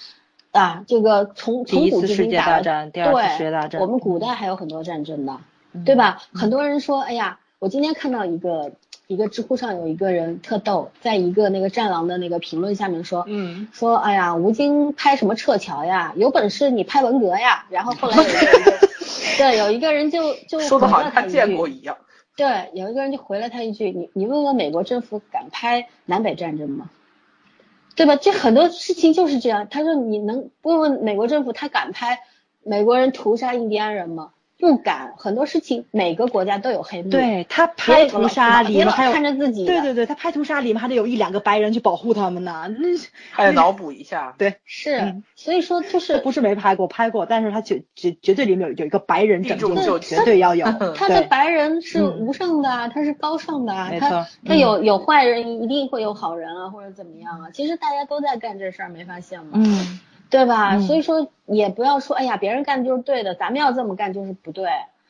[0.53, 5.37] 啊，这个从从古至今打了，对，我们古代还有很多战争的，
[5.85, 6.23] 对吧？
[6.33, 8.73] 很多人说，哎呀，我今天看到一个。
[9.09, 16.13] 一个知乎上有一个人特逗，在一个那个战狼的那个评论下面说，嗯，说哎呀，吴京拍什么撤侨呀？
[16.17, 17.67] 有本事你拍文革呀！
[17.71, 21.97] 然后后来有一个人就， 对，有一个人就就说的好像他见过一样。
[22.37, 26.91] 对，有一个人就回了他一句，你你问问美国政府敢拍南北战争吗？
[27.95, 28.17] 对吧？
[28.17, 29.69] 这很多事情就是这样。
[29.71, 32.19] 他说你能问问美国政府，他敢拍
[32.65, 34.31] 美国人屠杀印第安人吗？
[34.59, 37.11] 不敢，很多事情每个国家都有黑幕。
[37.11, 39.67] 对他拍屠杀里面还有看着自己。
[39.67, 42.89] 对对对，他拍屠杀里面还得有一两个白人去保护他们呢，那
[43.31, 44.35] 还得脑补一下。
[44.39, 50.65] 对，是，所以说就是不是没拍过，拍过，但是他绝绝绝对里面有有一个白人拯救，绝对要有。
[50.97, 57.51] 他的白人是无上的啊，他是高尚的啊，他他有有坏人，一定会有好人啊，或者怎么样啊？
[57.53, 59.51] 其实大家都在干这事儿，没发现吗？
[59.55, 60.01] 嗯。
[60.31, 60.79] 对吧？
[60.81, 64.69] 所以说也不要说，哎呀，别人干的就是对的，咱们要这么干就是不对。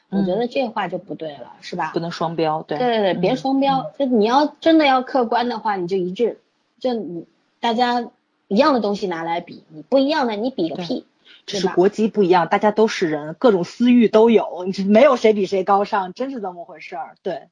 [0.08, 1.90] 我觉得这话就不对了，是吧？
[1.92, 2.78] 不能双标，对。
[2.78, 3.90] 对对对，别双标。
[3.98, 6.40] 就你要真的要客观的话，你就一致，
[6.78, 7.26] 就你
[7.58, 8.08] 大家
[8.46, 11.04] 一样的东西拿来比，你不一样的你比个屁。
[11.44, 17.16] 只是国籍不一样，大家都是人，各种私欲都有，没有谁比谁高尚，真是这么回事儿。
[17.22, 17.48] 对。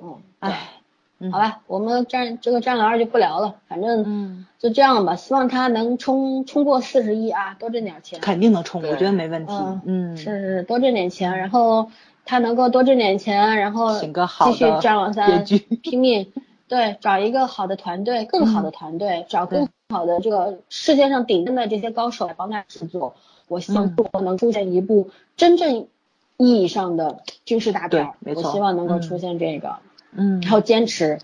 [0.00, 0.20] 嗯。
[0.40, 0.70] 唉。
[1.30, 5.16] 好吧，我们战这个战狼二就不聊了，反正就这样吧。
[5.16, 8.20] 希望他能冲冲过四十亿啊，多挣点钱。
[8.20, 9.52] 肯定能冲，我觉得没问题。
[9.86, 11.90] 嗯，是是多挣点钱，然后
[12.26, 15.44] 他能够多挣点钱，然后继续战狼三
[15.82, 16.32] 拼命，
[16.68, 23.14] 对，找一个好的团队，更好的团队，找更好的这个世界上顶尖的这些高手来帮他制作。
[23.48, 25.86] 我希望中国能出现一部真正
[26.36, 29.68] 意义上的军事大片，我希望能够出现这个。
[29.68, 29.76] 嗯，
[30.42, 31.18] 然后坚持。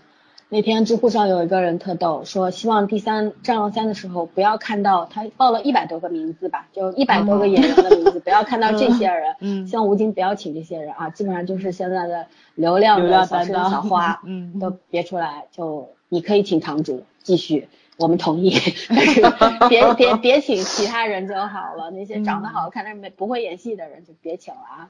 [0.53, 9.35] 那天知乎上有一个人特逗，说希望第三战狼三的时候不要看到他报了一百多个名字吧，就一百多个演员的名字，不要看到这些人。
[9.39, 17.69] 嗯，希望吴京不要请这些人啊，基本上就是现在的流量的小生小花， 嗯，都别出来，就你可以请堂主继续。
[18.01, 18.51] 我们同意，
[18.89, 19.21] 但是
[19.69, 21.91] 别别别请其他人就好了。
[21.91, 24.89] 那些长得好看但是没不会演戏的人就别请了啊。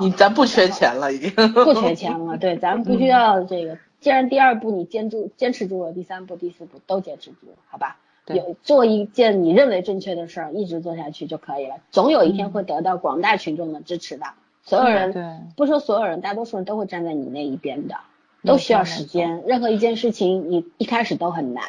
[0.00, 2.36] 你咱不缺钱了，已经不缺钱了。
[2.38, 3.78] 对，咱们不需要这个。
[4.00, 7.36] 既然第二部你坚住坚持住了，第三部、第四部都坚持住，
[7.68, 7.98] 好吧？
[8.26, 11.76] 有做一件你认为正确的事儿，一直做下去就可以了。
[11.90, 14.26] 总有一天会得到广大群众的支持的。
[14.62, 15.22] 所有人，对，
[15.56, 17.96] 不说所有人，大多数人都会站在你那一边的。
[18.44, 21.64] 都需要时间，任何一件事情你一开始都很难，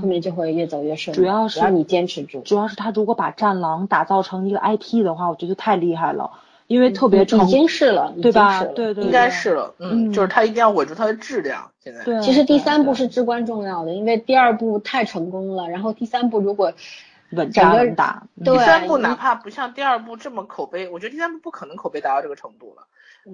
[0.00, 1.14] 后面就会越走越顺。
[1.14, 2.40] 主要是只要你坚持住。
[2.40, 6.30] 主要是他如果把战狼打造成一个 IP 的话，我觉得太厉害了，
[6.66, 8.64] 因为特别已经是了，对吧？
[8.64, 9.74] 对对，应该是了。
[9.78, 11.70] 嗯，就是他一定要稳住他的质量。
[11.80, 16.72] 现在，对，其实第三部是至关重要的，因为第二部太成功了，然后第三部如果
[17.30, 22.86] 稳扎稳打，第三部哪怕不像第二部这么口碑，我觉得第三部不可能口碑达到这个程度了。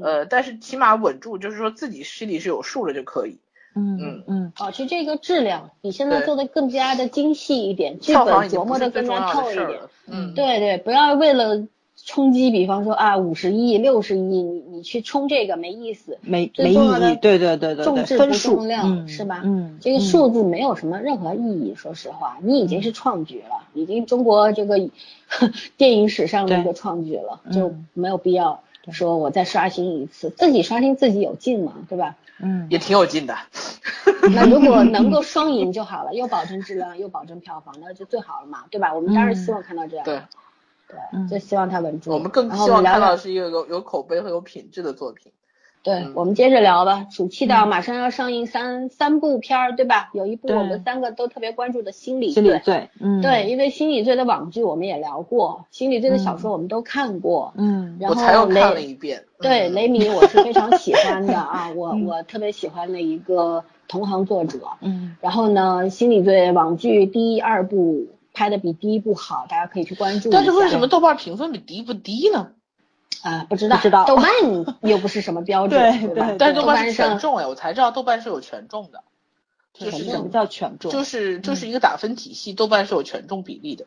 [0.03, 3.38] 呃，但是起码稳住，就是说自己心里是有数的就可以。
[3.74, 9.80] 嗯嗯嗯，保持这个质量，比现在做的更加的精细一点，剧本琢磨的更加透一点。
[10.06, 11.66] 嗯，对对，不要为了
[12.04, 17.16] 冲击，比方说啊五十亿、六十亿，你你去冲这个没意思，没没意义。
[17.20, 19.42] 对对对对，重质不重量是吧？
[19.44, 24.88] 嗯，这个数字没有什么任何意义，说实话，你已经是创举了，已经中国这个
[25.76, 28.62] 电影史上的一个创举了，就没有必要。
[28.90, 32.16] 说我再刷新一次，自己刷新自己有劲嘛，对吧？
[32.43, 33.36] 嗯，也挺有劲的。
[34.32, 38.93] 那如果能够双赢就好了，又保证质量又保证票房，那就最好了嘛，对吧？
[38.95, 40.05] 我们当然希望看到这样。
[40.05, 40.22] 对，
[40.88, 42.11] 对，就希望它稳住。
[42.11, 45.32] 我们更希望看到是一个有有口碑和有品质的作品。
[45.82, 47.06] 对，我们接着聊吧。
[47.10, 50.10] 暑期档马上要上映三三部片儿，对吧？
[50.12, 52.42] 有一部我们三个都特别关注的《心理罪》。
[52.46, 59.24] 心理罪，嗯，对，因为《心理罪》的网剧我们也聊过，《心理罪》的小说我们都看过，嗯，然后我才又看了一遍。
[59.40, 72.50] 对，雷米我是非常喜欢的啊， 我我特别喜欢的一个同行作者，嗯，然后呢，《心理罪》网剧第一、二部拍的比第一部好，大家可以去关注但是为什么豆瓣评分比第一部低呢？
[73.22, 74.26] 啊，不知道，不知道，豆瓣
[74.80, 79.02] 又不是什么标准， 对对，但是豆瓣是权重哎，我才知道豆瓣是有权重的，
[79.74, 80.90] 就是什么叫权重？
[80.90, 83.84] 就是就是一个打分体系，豆瓣是有权重比例的。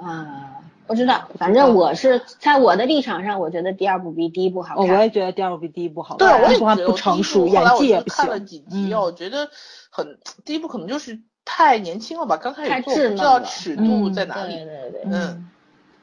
[0.00, 4.88] 啊，不知道，反正我是在我的立场上，我觉得第二部比第一部好看。
[4.88, 8.16] 我也觉得第二部比第一部好看，对，我也觉得不成熟，演技也不行。
[8.16, 9.50] 看了几集，我觉得
[9.90, 14.54] 很第一部可能就是太年轻了吧，刚开始做不知道尺度在哪里。
[14.54, 15.50] 对对对，嗯。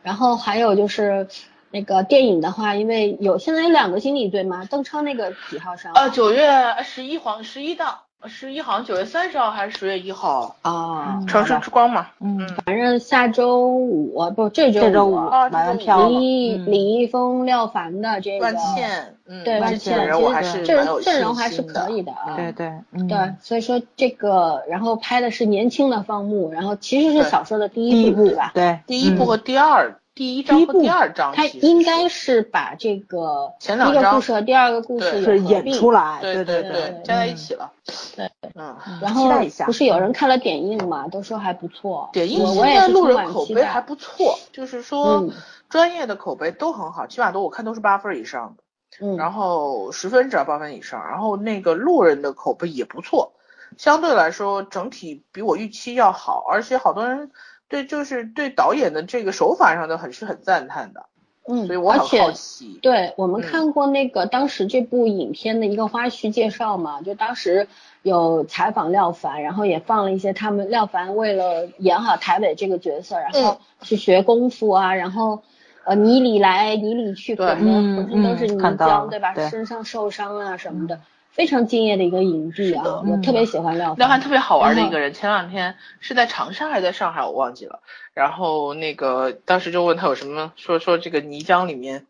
[0.04, 1.28] 然后还有就是。
[1.72, 5.94] 那个电影的话，因为有现在有两个经理对吗，邓超那个几号上？
[5.94, 11.24] 呃，九月十一黄十一档，十一好像九月三十号还是十月一号啊？
[11.28, 15.16] 城市之光嘛，嗯，反正下周五不这周五
[15.52, 22.72] 买完票李李易峰、廖凡的这个万茜，嗯，对万茜，其实阵阵容还是可以的啊，对对
[23.08, 28.52] 对，所以说这个，然后拍的是年轻的方木，然后其实是小说的第一部吧？
[28.56, 29.99] 对，第一部和第二。
[30.20, 37.72] 第一章和第二章，他应该是把这个前两个故事和第二个故事是演出来，对对对，加在一起了。
[38.18, 39.32] 对，嗯，然后
[39.66, 42.10] 不是有人看了点映嘛，都说还不错。
[42.12, 45.26] 点映现在路人口碑还不错，就是说
[45.70, 48.64] 专业的口碑都很好，起码都我看都是八分以上的。
[49.00, 53.32] 嗯，然后十分只要八分以上，然后那个路人的口碑也不错，
[53.78, 57.32] 相对来说整体比我预期要好，而且好多人。
[57.70, 61.06] 对，就是对导演的这个手法上的很是很赞叹的，
[61.48, 62.80] 嗯，所以我很好奇。
[62.82, 67.68] 对我们看过那个当时这部影片的一个花絮介绍嘛，就当时
[68.02, 75.44] 有采访廖凡，然后也放了一些他们廖凡为了演好台北这个角色，然后去学功夫啊，然后
[75.86, 79.34] 呃泥里来泥里去，可能浑身都是泥浆，对吧？
[79.50, 81.00] 身上受伤啊什么的。
[81.32, 85.14] 非常敬业的一个影帝啊，我特别喜欢廖廖凡，特别好玩的一个人。
[85.14, 87.80] 前两天是在长沙还是在上海，我忘记了。
[88.14, 92.06] 然后那个当时就问他有什么，说说这个泥浆里面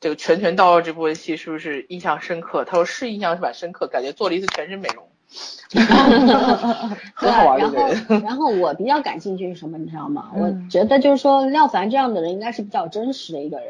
[0.00, 2.64] 这个拳拳到肉这部分戏是不是印象深刻？
[2.64, 5.06] 他说是印象是蛮深刻，感觉做了一次全身美容。
[7.14, 7.76] 很好玩然后
[8.22, 10.30] 然后我比较感兴趣是什么，你知道吗？
[10.34, 13.68] 我觉得就是说廖凡这样的人应该是比较真实的一个人。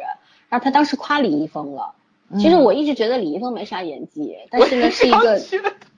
[0.48, 1.92] 然后他当时夸李易峰了。
[2.38, 5.38] 其实我一直觉得李易峰没啥演技，但是呢是一个，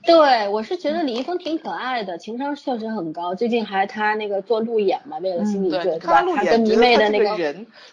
[0.05, 3.33] 对我是觉得李易峰挺可爱的，情商确实很高。
[3.35, 6.21] 最近还他那个做路演嘛，为了心理罪，对吧？
[6.35, 7.35] 他跟迷妹的那个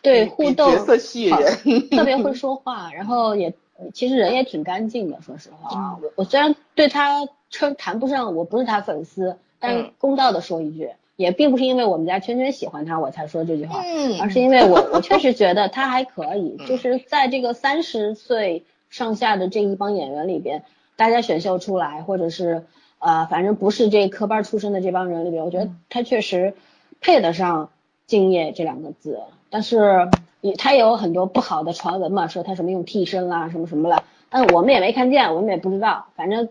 [0.02, 3.54] 对互动，角色吸引人，特别会 说话，然后也
[3.94, 5.20] 其实人也挺干净的。
[5.22, 10.90] 说实话啊，我我虽然对他称谈不上，我不是他粉丝，但公道的说一句。
[11.16, 13.82] 也并不是因为我们家圈圈喜欢他我才说这句话，
[14.20, 20.64] 而是因为我我确实觉得他还可以， 就是在这个三十岁上下的这一帮演员里边，
[20.96, 22.64] 大家选秀出来或者是
[22.98, 26.54] 呃，反正不是这科班出身的这帮人里边，我觉得他确实
[27.00, 27.70] 配得上
[28.06, 29.20] 敬业这两个字。
[29.50, 30.08] 但是
[30.40, 36.48] 也他也有很多不好的传闻嘛，说他什么用替身啦，什么什么了，但我们也没看见，我们也不知道，反正。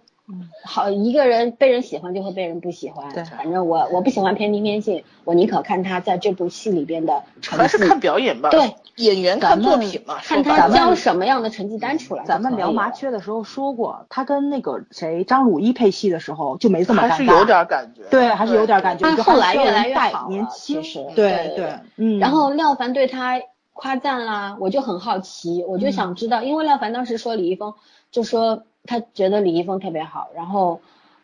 [0.64, 3.14] 好，一个人被人喜欢就会被人不喜欢。
[3.14, 7.62] 对，反正我我不喜欢偏听偏信，我宁可看他在这部戏里边的成绩。
[7.62, 8.50] 还是看表演吧。
[8.50, 12.24] 对，演员看作品嘛，看他交什么样的成绩单出来。
[12.26, 18.04] 咱们聊麻雀的时候说过，他跟那个谁张鲁一配戏的时候就没这么还是有点感觉。
[18.10, 19.10] 对，还是有点感觉。
[19.16, 20.82] 他后来越来越好，年轻。
[21.16, 22.20] 对对，嗯。
[22.20, 23.42] 然后廖凡对他
[23.74, 27.74] 夸赞啦，我就很好奇，我就想知道，因为廖凡当时说李易峰，
[28.12, 30.82] 就说他觉得李易峰特别好，然后。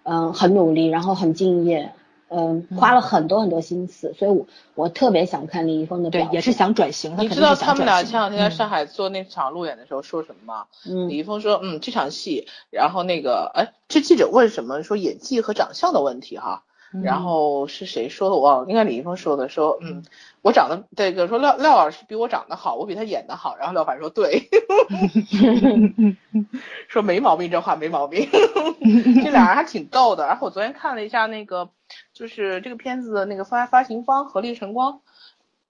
[0.10, 1.92] 嗯，很努力，然后很敬业，
[2.30, 7.18] 嗯，花了很多很多心思，所以我我特别想看李易峰的表对，也是想转型。
[7.20, 10.68] 你知道他们俩前两天在上海做那场路演的时候说什么吗？
[10.90, 14.82] 嗯，李易峰说，嗯，这场戏，然后那个，哎，这记者问什么？
[14.82, 16.64] 说演技和长相的问题哈。
[17.04, 18.36] 然后是谁说的？
[18.38, 19.50] 我忘了，应该李易峰说的。
[19.50, 20.06] 说，嗯，
[20.48, 23.58] 我长得这个说廖廖老师比我长得好，我比他演的好。
[23.58, 24.50] 然后廖凡说对，
[26.88, 28.30] 说没毛病，这话没毛病。
[29.22, 30.26] 这俩人还挺逗的。
[30.26, 31.70] 然后我昨天看了一下那个，
[32.14, 35.02] 就是这个片子的那个发发行方合力晨光，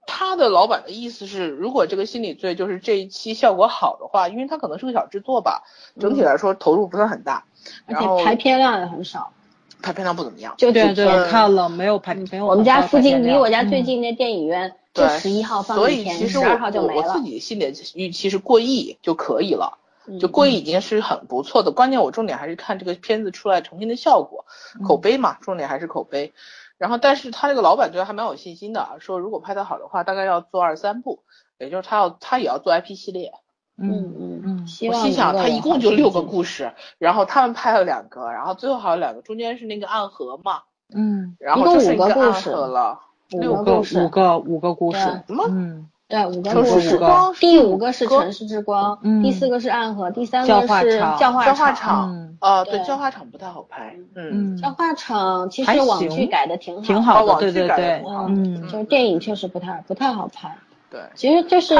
[0.05, 5.63] 他的老板的意思是，如果这个心理罪就是这一期效果好的话，因为他可能是个小制作吧，
[5.99, 7.45] 整体来说投入不算很大，
[7.87, 9.33] 而且排片量也很少。
[9.81, 12.45] 排片量不怎么样，就对对，我看了没有排，没有。
[12.45, 17.01] 我们家附近离我家最近那电影院就十一号放一天，十二号就没了。
[17.01, 19.77] 我自己心里预期是过亿就可以了，
[20.19, 21.71] 就过亿已经是很不错的。
[21.71, 24.45] 关键我重点还是看这个片子出来呈现的效果，
[24.85, 26.33] 口碑嘛，重点还是口碑。
[26.77, 31.19] 然后，但是他这个老板对他还蛮有信心的，说如果拍得好的话，大概要做二三部，
[31.57, 33.31] 也就是他要他也要做 IP 系列。
[33.79, 34.56] 嗯嗯嗯，
[34.89, 40.61] 我心想他一共就六个故事，然后他们拍了两个，然后最后还有两个，中间是那个暗河嘛，
[40.93, 42.99] 嗯，然后就剩一个暗河了，
[43.29, 45.45] 六个五个五个故事，什么？
[45.49, 46.99] 嗯，对，五个故事，
[47.39, 60.57] 第五个是城市之光，第四个是暗河，第三个是教化场，呃，对，教化场不太好拍，嗯，教化场其实网剧改的挺好，挺好的，对对对，嗯，就是电影确实不太不太好拍。
[60.89, 61.75] 对，其实就是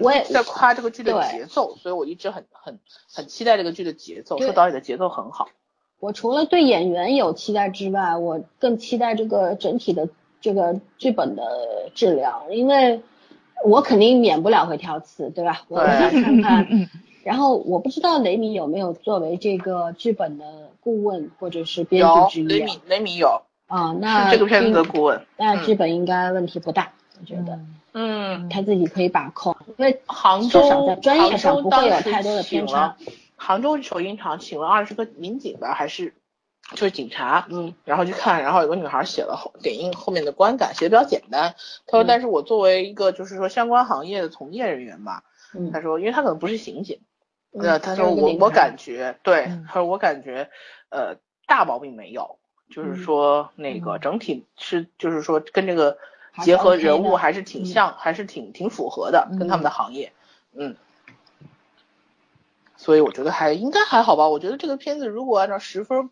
[0.00, 2.78] 我也在夸这个剧的节奏，所以我一直很很
[3.12, 5.48] 很期待这个剧的节奏，说导演的节奏很好。
[6.00, 10.08] 我除了对演员有期待之外，我更期待这个整体的
[10.40, 11.42] 这个剧本的
[11.94, 13.02] 质量，因为
[13.64, 15.62] 我肯定免不了会挑刺，对吧？
[15.68, 16.88] 我想看看。
[17.24, 20.44] 然后我不知道雷米有没有作为这个剧本的
[20.80, 22.58] 顾问或者是编剧之一。
[22.58, 27.58] 雷米雷米有啊，那这个片子的顾问，那剧本应该问题不大，我觉得。
[27.96, 32.96] 嗯，他自己可以把控，因为杭州在专业上不会有太多的偏差。
[33.36, 36.12] 杭州首映场请了二十个民警吧，还是
[36.72, 37.46] 就是警察？
[37.50, 41.54] 嗯，然后去看，然后有个女孩写了后点映后面的观感，写的比较简单。
[41.86, 45.22] 他说，但是我作为一个就是说相关行业的从业人员吧，
[45.72, 47.00] 他说，因为他可能不是刑警，
[47.52, 50.50] 呃，他说我我感觉，对，他说我感觉，
[50.88, 52.38] 呃，大毛病没有，
[52.70, 55.96] 就是说那个整体是就是说跟这个。
[56.42, 60.12] 结合人物还是挺像，还是挺挺符合的，跟他们的行业，
[60.56, 60.76] 嗯，
[62.76, 64.28] 所以我觉得还应该还好吧。
[64.28, 66.10] 我觉得这个片子如果按照十分，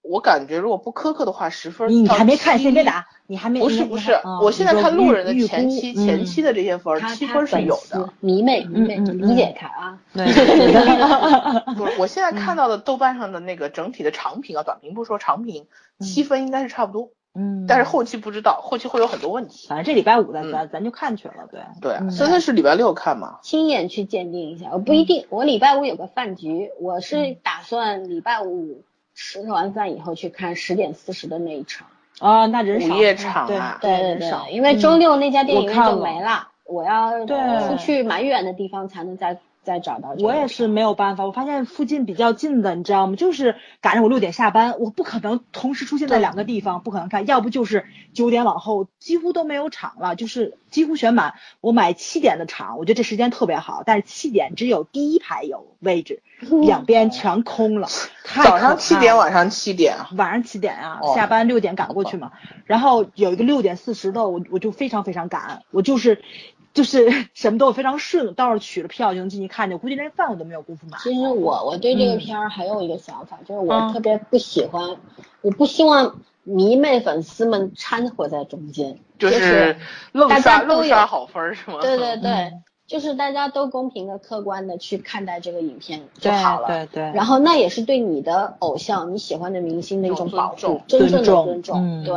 [0.00, 1.88] 我感觉如果不苛刻的话，十分。
[1.90, 3.06] 你还没看，先别打。
[3.26, 3.60] 你还没。
[3.60, 8.12] 不是不是，我现在看路人的前期前期的这些分，七分是有的。
[8.20, 9.98] 迷妹迷妹，理解他啊。
[10.12, 10.26] 对。
[11.76, 15.66] 不是，我现在看到的豆瓣上的那个整体的长评啊，短评不说，长评
[16.00, 17.10] 七分应该是差不多。
[17.34, 19.66] 嗯，但是后期不知道，后期会有很多问题。
[19.68, 22.10] 反正这礼拜五咱咱咱就看去了，对对。
[22.10, 23.38] 森森是礼拜六看嘛？
[23.42, 25.26] 亲眼去鉴定一下，我不一定。
[25.30, 28.82] 我礼拜五有个饭局，我是打算礼拜五
[29.14, 31.86] 吃完饭以后去看十点四十的那一场。
[32.18, 39.38] 啊，那人午夜场啊，对对对，因为周六那家电影院就没了，我要出去蛮远的地方才能再。
[39.62, 43.14] 再找到我也是没有办法，我发现附近比较近的，你知道吗？
[43.16, 47.26] 就是赶上我六点下班，我不可能同时出现在两个地方，不可能看。
[47.26, 51.34] 要不就是九点往后几乎都没有场了，就是几乎全满。
[51.60, 56.22] 我买七点的场，我觉得这时间特别好，但是七点只有第一排有位置，
[56.66, 57.88] 两边全空了。
[58.44, 62.32] 早上七点，晚上七点，晚上七点啊，下班六点赶过去嘛。
[62.64, 66.20] 然后有一个六点四十的，我我就非常非常赶，我就是。
[66.74, 69.76] 就是 什么都非常顺，到时候取了票就能进去看见。
[69.76, 70.98] 我估计连饭我都没有功夫买。
[71.02, 74.96] 其实我我对这个片儿还有一个想法，就是我特别不喜欢，
[75.40, 79.76] 我不希望迷妹粉丝们掺和在中间，就是
[80.28, 81.78] 大家都有好分是吗？
[81.80, 82.52] 对对对，
[82.86, 86.68] 就是大家都公平的、客观的去看待这个影片就好了。
[86.68, 87.02] 对对。
[87.14, 92.04] 然后那也是对你的偶像、你喜欢的明星的一种保护，真正的尊重。
[92.04, 92.14] 对。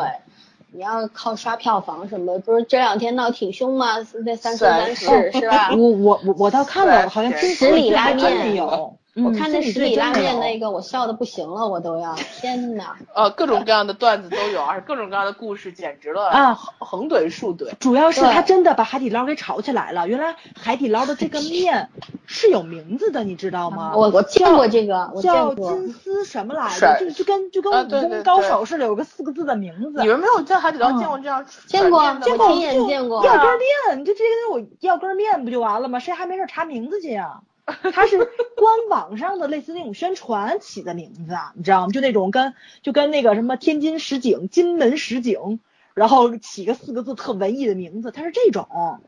[0.75, 2.37] 你要靠刷票房什么？
[2.39, 3.95] 不是这两天闹挺凶吗？
[4.25, 5.69] 那三生三世是吧？
[5.71, 8.93] 我我我我倒看了，好像十里拉面有。
[9.23, 12.97] 我看那十里拉面那个，我笑的不行了，我都要天哪！
[13.15, 17.71] 呃，各种各样的段子都有，而且各种各样的故事，简直了啊，横怼竖怼。
[17.79, 20.07] 主要是他真的把海底捞给炒起来了。
[20.09, 21.89] 原来海底捞的这个面
[22.25, 23.93] 是有名字的，你知道吗？
[23.95, 26.99] 我我见过这个，叫金丝什么来着？
[26.99, 30.01] 就就跟就跟武功高手似的，有个四个字的名字。
[30.01, 31.45] 你们没有在海底捞见过这样？
[31.67, 33.25] 见过，见过，亲眼见过。
[33.25, 35.99] 要根面，你就直接跟我要根面不就完了吗？
[35.99, 37.39] 谁还没事查名字去呀？
[37.65, 41.91] 他是官网上的类似那种宣传起的名字，你知道吗？
[41.91, 45.59] 就那种跟就跟那个什么天津实景、金门实景，
[45.93, 48.99] 然后起个四个字特文艺的名字，它是这种哦，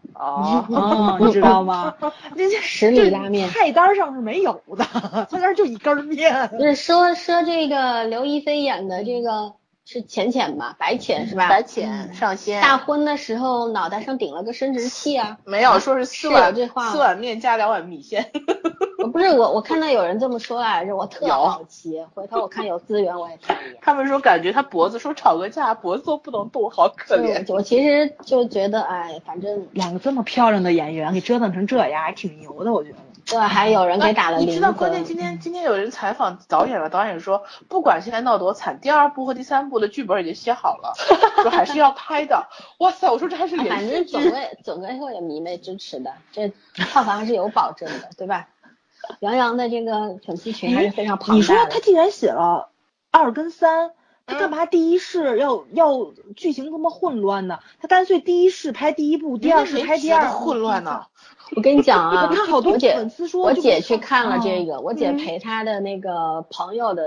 [1.19, 1.95] 你知道吗？
[2.35, 4.83] 这 十里拉面菜单上是没有的，
[5.29, 6.47] 菜单就一根面。
[6.49, 9.53] 不是说说这个刘亦菲演的这个。
[9.89, 11.47] 是浅浅吧，白浅是吧？
[11.47, 12.61] 白浅上仙。
[12.61, 15.37] 大婚的时候脑袋上顶了个生殖器啊？
[15.45, 16.53] 没有，说是四碗
[16.91, 18.29] 四碗面加两碗米线。
[19.13, 23.77] 不是我，我看到有人这么说来着，我特好奇，回头我看有资源我也看一眼。
[23.81, 27.45] 他们说感觉他脖子说吵个架脖子都不能动，好可怜。
[27.53, 32.97] 我其实就觉得，哎，反正两个这么漂亮的演员给折腾成这样，还挺牛的，我觉得。
[33.29, 40.93] 对，还有人给打了你知道关键今天今天有人采访导演了，导演说不管现在闹多惨，第二部和第三部的剧本已经写好了，
[41.43, 42.47] 说还是要拍的。
[42.79, 48.47] 哇塞，我说这还是反正总归总归会有迷妹支持的，这票房还是有保证的，对吧？
[49.19, 51.37] 杨洋的这个粉丝群还是非常庞大的。
[51.37, 52.69] 你说他既然写了
[53.11, 53.91] 二跟三，
[54.25, 57.59] 他干嘛第一世要要剧情这么混乱呢？
[57.81, 61.05] 他干脆第一世拍第一部，第二世拍第二混乱呢？
[61.55, 67.03] 我跟你讲啊，他好多粉丝说，我姐去看了这个，我姐陪她的那个朋友的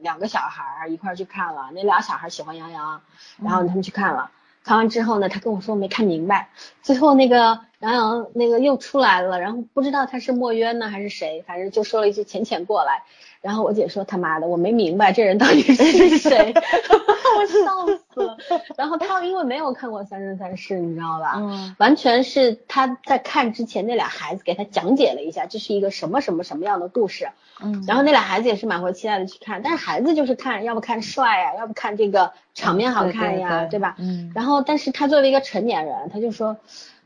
[0.00, 3.00] 两个小孩一块去看了，那俩小孩喜欢杨洋，
[3.42, 4.30] 然后他们去看了，
[4.64, 6.50] 看完之后呢，他跟我说没看明白，
[6.82, 13.02] 最后那个杨洋那个又出来了，然后不知道他是墨渊呢还是谁，反正就说了一句浅浅过来。
[13.40, 16.52] 然后我姐说他妈的，我没明白这人到底是谁，
[17.38, 18.36] 我笑死了。
[18.76, 21.34] 然后他因为没有看过《三生三世》，你知道吧？
[21.36, 21.74] 嗯。
[21.78, 27.30] 完全是他在看之前，那俩孩子给他讲解了一下，这是一个什么什么什么样的故事。
[27.62, 27.82] 嗯。
[27.86, 33.96] 然后那俩孩子也是满怀期待的去看，但是孩子就是看，要不看帅呀，要不看这个场面好看呀，对吧？
[33.98, 34.30] 嗯。
[34.34, 36.58] 然后，但是他作为一个成年人，他就说。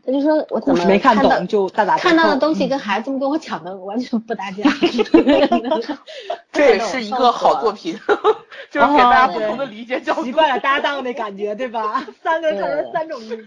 [0.06, 4.62] 他就说，我怎么没看懂就大打看到的东西跟孩子们跟我讲的完全不搭架。
[6.52, 7.98] 这也是一个好作品，
[8.70, 10.24] 就是给大家不同的理解角度。
[10.24, 12.04] 习惯了搭档的感觉，对吧？
[12.22, 13.46] 三个人看成三种意思。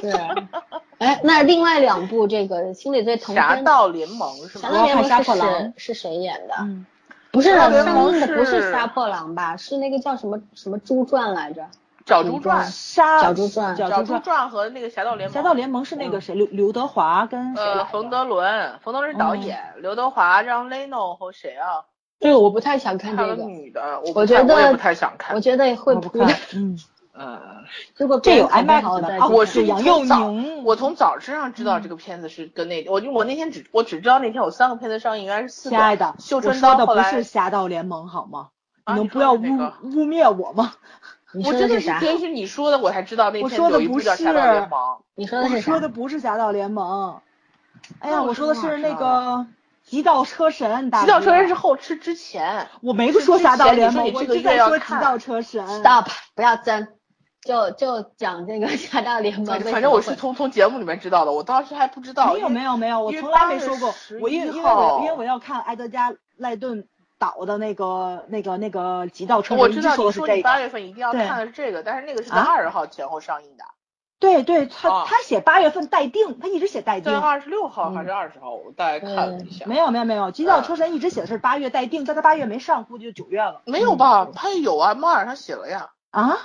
[0.00, 0.16] 是。
[0.98, 3.34] 哎，那另外两部这个心理最疼。
[3.34, 4.62] 侠盗联盟是吗？
[4.62, 6.54] 侠盗联盟是是谁演的？
[7.30, 9.56] 不是上映的不是杀破狼吧？
[9.58, 11.66] 是那个叫什么什么猪传来着？
[12.04, 12.66] 角猪传，
[13.22, 21.84] 角猪传，角猪传和那个侠盗联盟，侠盗联盟是那个谁，刘刘德华跟呃冯德伦，冯德伦是导演，刘德华让雷诺和谁啊？
[22.20, 26.24] 这个我不太想看这个女的，我觉得我也不太想看，我觉得会哭。
[26.54, 26.78] 嗯
[27.14, 27.40] 呃，
[27.96, 35.76] 如果这有 IMAX 的，我是杨佑宁，我从早知上知道这个片子是跟那，我就我那天只我只知道那天有三个片子上映，原来是四个。
[35.76, 38.48] 亲爱的，秀春刀的不是侠盗联盟好吗？
[38.88, 40.74] 你能不要污污蔑我吗？
[41.42, 44.80] 我真的是根据你说的，我才知道那天有一部叫《侠盗联盟》。
[45.14, 47.12] 你说的是我说的不是《侠盗联盟》。
[47.98, 49.06] 哎呀，我说的是那个
[49.84, 50.90] 《极道车神》。
[51.00, 52.68] 极道车神是后吃之前。
[52.82, 55.66] 我没说《侠盗联盟》，我一直在说《极道车神》。
[55.82, 56.88] Stop，不要争，
[57.42, 59.58] 就就讲这个《侠盗联盟》。
[59.72, 62.32] 反正我是从从节目里面知道的，我当时还不知道。
[62.32, 63.94] 没有没有没有，我从来没说过。
[64.20, 66.86] 我因为因为我因为我要看埃德加·赖顿。
[67.24, 73.64] 导的那个、那个、那个《极道车神》，我知道你说你八月份一定要看的是这个，但是那个是在二十号前后上映的。
[74.20, 77.14] 对对，他他写八月份待定，他一直写待定。
[77.18, 78.52] 二十六号还是二十号？
[78.52, 79.66] 我大概看了一下。
[79.66, 83.62] 没有没有没有，《极道车神》一直写的是八月待定，但他八月没上，估计就九月了。
[83.66, 84.28] 没有吧？
[84.34, 85.90] 他有啊，猫眼上写了呀。
[86.10, 86.38] 啊？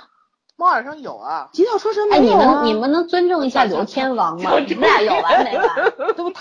[0.60, 2.22] 猫耳上有啊，极道车神没有。
[2.22, 4.58] 哎，你们你们能尊重一下刘天王吗？
[4.58, 5.66] 你们俩有完没完？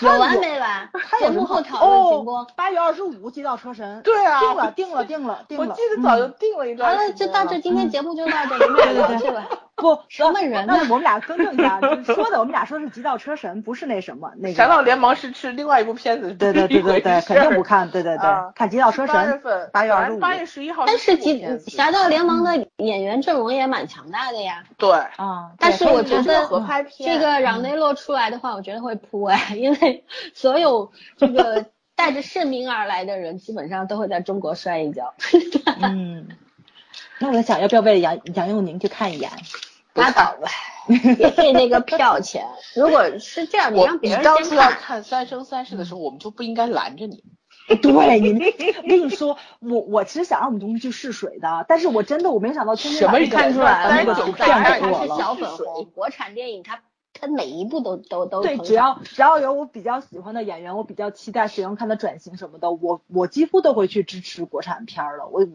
[0.01, 0.89] 有完没完？
[1.21, 2.45] 节目后讨论行不？
[2.53, 4.01] 八月二十五极道车神。
[4.03, 5.67] 对啊，定了定了定了定了。
[5.69, 6.93] 我记得早就定了一段。
[6.93, 9.47] 好了，就到这，今天节目就到这，你们俩去吧。
[9.79, 14.53] 不什么人呢那我们俩更正一下，就是说的我们俩说的是《极道车神》，不是那什么那个。
[14.53, 19.31] 侠盗联盟是是另外一部片子，对对对对对，肯定不看，对对对啊，看《极道车神八月》。
[19.39, 20.83] 份，八月二十五八月十一号。
[20.85, 24.64] 但是极极侠盗联盟的演员阵容也蛮强大的呀。
[24.77, 30.03] 对，啊，但是我觉得合拍片这个让内洛出来的话，我觉得会扑哎，因为
[30.34, 31.65] 所有这个
[31.95, 35.14] 带着盛名而来的人，基本上都会在中国摔一跤。
[35.81, 36.27] 嗯，
[37.19, 39.30] 那我在想，要不要为了杨杨佑宁去看一眼？
[39.95, 40.49] 拉倒吧，
[41.18, 42.45] 别费那个票钱。
[42.76, 44.77] 如果是这样，你让别人你当初要看。
[44.80, 47.23] 看《三生三世》的时候，我们就不应该拦着你。
[47.75, 54.27] 对你，我跟你说，我我其实想让我们同学去试水的，但是我真的我没想到天天什么把那个看出来了那个图？
[54.27, 55.17] 九片看它是给我了。
[55.17, 56.81] 小粉红，国产电影它
[57.13, 65.27] 它每一部都都都对，只要只要有我比较喜欢的演员，我比较期待谁能看他转型什么的，我我几乎都会去支持国产片儿了。
[65.27, 65.45] 我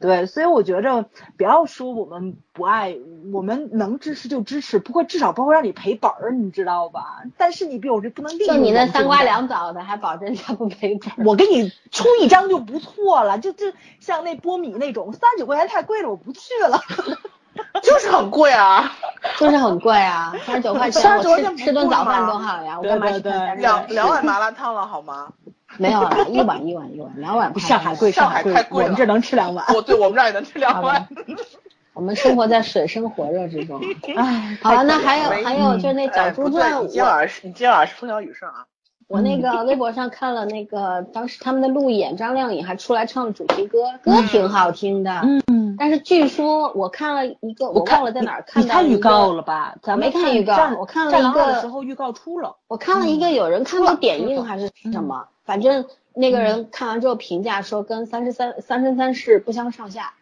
[0.00, 1.06] 对，所以我觉着
[1.36, 2.96] 不要说我们不爱，
[3.32, 7.22] 我们能支持就支持，不过至少不会让你赔本儿，你知道吧？
[7.36, 11.24] 但是你比我这不能利就用你那三瓜两枣的，还保证他不赔本儿。
[11.26, 16.80] 我给你出一张就不错了，就就像那波米那种，三十九块钱太贵了，我不去了。
[17.82, 18.92] 就是很贵啊，
[19.36, 22.78] 就是很贵啊，三十九块钱，39我块钱吃吃顿早饭多好呀！
[22.78, 23.18] 我干嘛去
[23.56, 25.32] 两两碗麻辣烫了好吗？
[25.76, 29.64] 没有啊，一碗一碗一碗，两碗不上海贵，上海贵了我们这能吃两碗。
[29.74, 31.06] 我，对，我们这也能吃两碗。
[31.92, 33.80] 我们生活在水深火热之中。
[34.16, 38.66] 哎，好了，那还有还有就是那哎不对，角猪传，你今天晚上是你今天晚上是风调雨顺啊。
[39.08, 45.22] 我那个微博上看了那个当时他们的路演，张靓颖还出来唱了主题歌，歌挺好听的。
[45.46, 49.74] 嗯，但是据说我看了一个，我看忘了在哪儿你你看预告了吧？
[49.82, 52.56] 咱们没看预告我看了战一个时候预告出了。
[52.68, 60.12] 我看了一个有人看过点映还是嗯什么，反正那个人看完之后评价说跟三十三三生三世不相上下。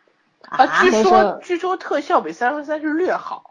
[0.42, 3.50] 啊，据说据说特效比三生三世略好。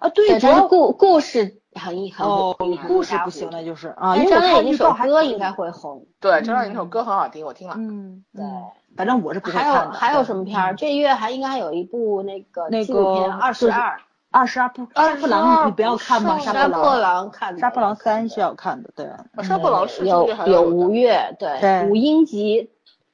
[0.00, 2.56] 啊，对，对，主要但是故故事很很哦，
[2.86, 6.06] 故事不行那，就是啊，因为张靓颖那首歌应该会红。
[6.20, 7.74] 对，张靓颖那首歌很好听，我听了。
[7.78, 8.62] 嗯，对嗯，
[8.96, 9.84] 反正我是不会还看的。
[9.86, 10.74] 有还有什么片儿？
[10.74, 14.00] 这月还应该还有一部那个那纪录片个二十二，
[14.30, 16.38] 二十二部杀破狼，不要看吗？
[16.38, 19.06] 杀杀破破狼，看的杀破狼三是要看的，对。
[19.06, 22.70] 啊杀破狼是有有吴越，对对吴英吉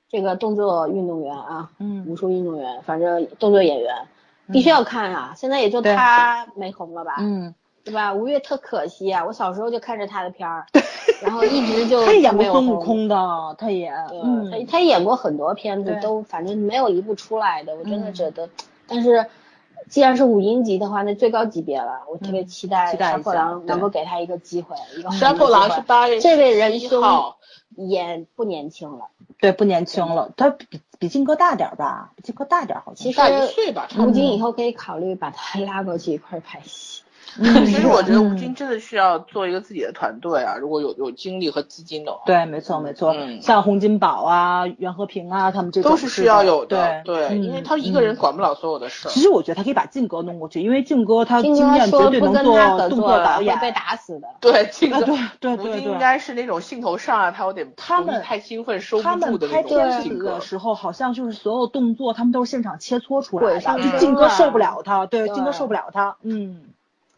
[0.09, 3.95] 这个动作运动员啊，嗯武术运动员，反正动作演员
[4.51, 5.35] 必须要看啊！
[5.36, 7.55] 现在也就他没红了吧，嗯，
[7.85, 8.12] 对吧？
[8.14, 10.66] 吴越特可惜啊，我小时候就看着他的片儿，
[11.23, 12.44] 然后一直就 他演过。
[12.44, 13.16] 孙悟空的，
[13.59, 13.90] 他也，
[14.24, 18.48] 嗯，他他演过很多片子，都反正没有一部出来的，我真的嗯觉得。
[18.86, 19.27] 但是，
[19.89, 27.39] 既然是五音级的话，那最高级别了，我特别嗯期待杀破狼能够给他一个机会，一个杀破狼是八月这位仁兄号，
[27.77, 29.06] 演不年轻了，
[29.40, 30.66] 对，不年轻了，他比
[31.03, 33.05] 比金哥大点儿吧，比靖哥大点儿好像。
[33.05, 34.11] 其实大一岁吧，差不多。
[34.12, 37.02] 吴京以后可以考虑把他 拉过去一块儿拍戏。
[37.39, 47.03] 嗯其实我觉得吴嗯京真的需要做一个自己的团队啊，如果有有精力和资金的话，对，没错没错，嗯像洪金宝啊、袁和平啊，他们这种都是需要有的。
[47.05, 49.11] 对，对因为他一个人嗯管不了所有的事儿。
[49.11, 53.59] 其实我觉得他可以把靖哥弄过去，因为靖哥他金经验绝对能做动作导演。
[53.61, 54.27] 被打死的。
[54.41, 55.81] 对，靖哥，对对吴对对。
[55.83, 60.41] 京应该是那种兴头上啊，他有点他们太兴奋收不住的那拍片子种性格的。
[60.41, 63.99] 时候，好像就是所有动作，他们都是现场切磋出来的。
[63.99, 66.72] 靖哥啊受不了他，对靖哥受不了他，嗯，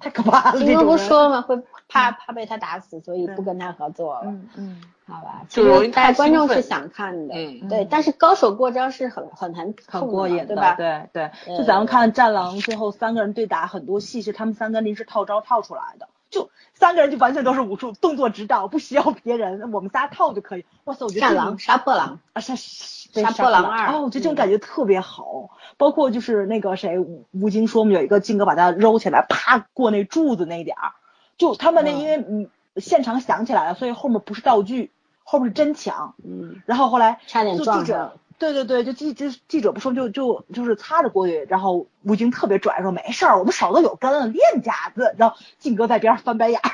[0.04, 0.58] 太可怕了。
[0.58, 1.56] 金哥不说嘛，会
[1.88, 4.22] 怕怕被他打死，所以不跟他合作了。
[4.26, 10.74] 嗯嗯，好吧，就其实容易太大家观众是想看的，嗯对，但是高手过招是很很难很过瘾的，对吧？
[10.76, 20.64] 对就咱们看《战狼》最后三个人对打，很多戏是他们三个临时套招套出来的，就三个人就完全都是武术动作指导，不需要别人，我们仨套就可以。
[20.84, 25.50] 哇塞，我觉得战狼、杀破狼，啊，杀杀破狼二哦，我觉得这种嗯感觉特别好。
[25.76, 30.92] 包括就是那个谁吴吴京说我们，有一个靖哥把他揉起来，啪过那柱子那一点儿，
[31.38, 34.90] 就他们那嗯因为嗯现场想起来了，所以后面不是道具，
[35.22, 36.14] 后面是真枪。
[36.24, 46.70] 嗯，然后后来差点撞上，对对对，就记就记者不说就就就是擦着过去，然后吴京特别拽说没事儿，我们手都有根练家子，然后靖哥在边上翻白眼儿。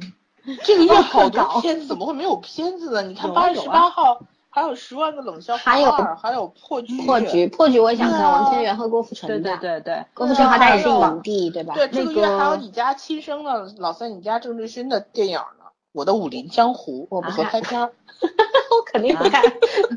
[0.64, 3.02] 这个月哦好多片子，怎么会没有片子呢？
[3.02, 11.74] 你看八月十八号还有十万个冷笑话还有，还有破局，破局，破局我也想看啊王千源和郭富城对的，对对对，郭富城好歹也是影帝，对吧？
[11.74, 17.92] 对，这个月还有你家亲生的老三，你家郑志勋的电影呢，《我的武林江湖》我不看拍片儿。
[18.70, 19.42] 我 肯定不看，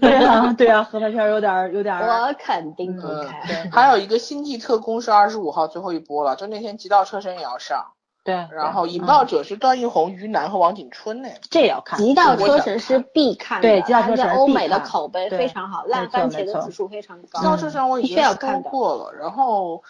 [0.02, 2.08] 对啊对啊，合拍片儿有点儿有点儿。
[2.28, 3.72] 我肯定不嗯看。
[3.72, 7.86] 还有一个《星际特工》是二十五号最后一波了，就那天《极道车神》也要上，
[8.24, 11.30] 对，然后《引爆者》是段奕宏、于南和王景春呢。
[11.50, 12.00] 这也要看。
[12.00, 17.40] 极道车神是必看的，对极道车神欧美的口碑对非常好，烂番茄的指数非常高。
[17.40, 19.84] 极道车神我已经看的过了，然后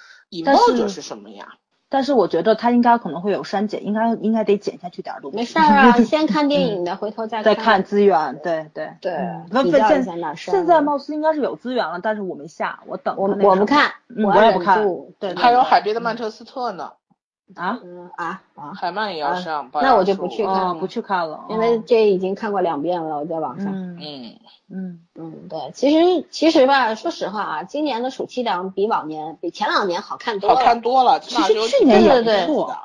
[0.45, 1.47] 但是 emoji 是什么呀？
[1.94, 5.38] 但是我觉得它应该可能会有删减，应该应该得减下去点儿东西。
[5.38, 14.84] 没事儿啊， 先看电影的，回头再再看资源，对对对嗯，比不现较一下哪儿删现在貌似应该是有资源了，但是我没下，我等我我不看，嗯我也不看
[15.20, 16.94] 对，还有海边的曼彻斯特呢，
[17.56, 23.74] 啊，嗯啊啊，海曼也要上，啊那我就不去看不去看了，因为哦这已经看过两遍了，我在网上。
[23.74, 24.40] 嗯嗯，
[24.70, 30.56] 嗯嗯，对，其实其实吧，说实话啊，今年的暑期档比往年比前两年好看多了。
[30.56, 32.76] 好看多了，其实去年也不错，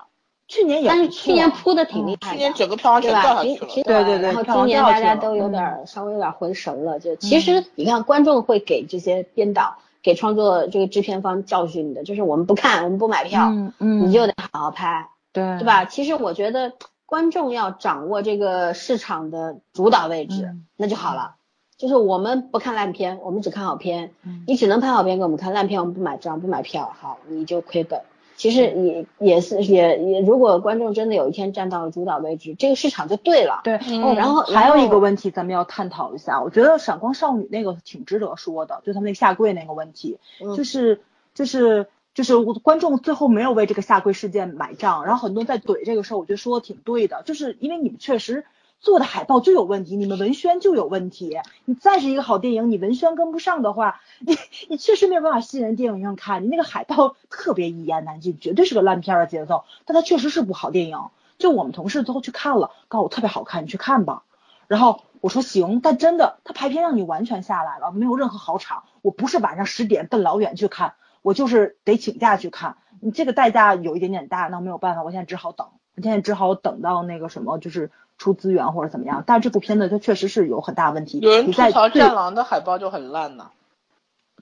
[0.46, 3.22] 去年也但是去年铺的挺厉害的，去年整个票房对吧？
[3.22, 3.84] 全掉下去了。
[3.84, 15.64] 对对对然后今年大家都有嗯点儿稍微有点回神了，就其实你看观众会给这些编导、给创作这个制片方教训的，就是我们不看，我们不买票，嗯嗯，你就得好好拍，对对？
[15.64, 15.84] 吧？
[15.84, 16.72] 其实我觉得
[17.06, 21.34] 观众要掌握这个市场的主导位置，嗯那就好了。
[21.76, 24.12] 就是我们不看烂片，我们只看好片。
[24.24, 28.02] 嗯你只能拍好片给我们看，烂片我们不买账不买票，好你就亏本。
[28.38, 33.62] 其实也也是也也，如果观众真的有一天站到了主导位置，这个市场就对了。
[33.64, 33.72] 对，
[34.14, 36.40] 然后还有一个问题，咱们要探讨一下。
[36.40, 41.00] 我觉得《闪光少女》那个挺值得说的，就他们那个下跪那个问题，嗯就是
[41.34, 48.44] 就是就是观众最后没有为这个下跪事件买账，然后很多人在怼这个事儿，我觉得说的挺对的，就是因为你们确实
[48.80, 54.36] 做的海报就有问题，你们文宣就有问题，你再是一个好电影，你文宣跟不上的话，你
[54.68, 60.98] 你确实没有办法吸引人电影院看，你那个海报特别一言难尽，绝对是个烂片的节奏，但它确实是部好电影。
[61.38, 64.24] 就我们同事最后去看了，告诉我特别好看，你去看吧。
[64.66, 68.84] 然后我说行，但真的，他排片让你完全下来了，没有任何好场。
[69.02, 72.76] 我不是晚上十点奔老远去看，我就是得请假去看。
[73.00, 75.68] 你这个代价有一点点大，那没有办法，我现在只好等，
[76.02, 79.24] 现在只好等到那个什么，就是出资源或者怎么样。
[79.26, 81.20] 但是这部片子它确实是有很大问题。
[81.20, 83.50] 有人你在对吐槽《战狼》的海报就很烂呢，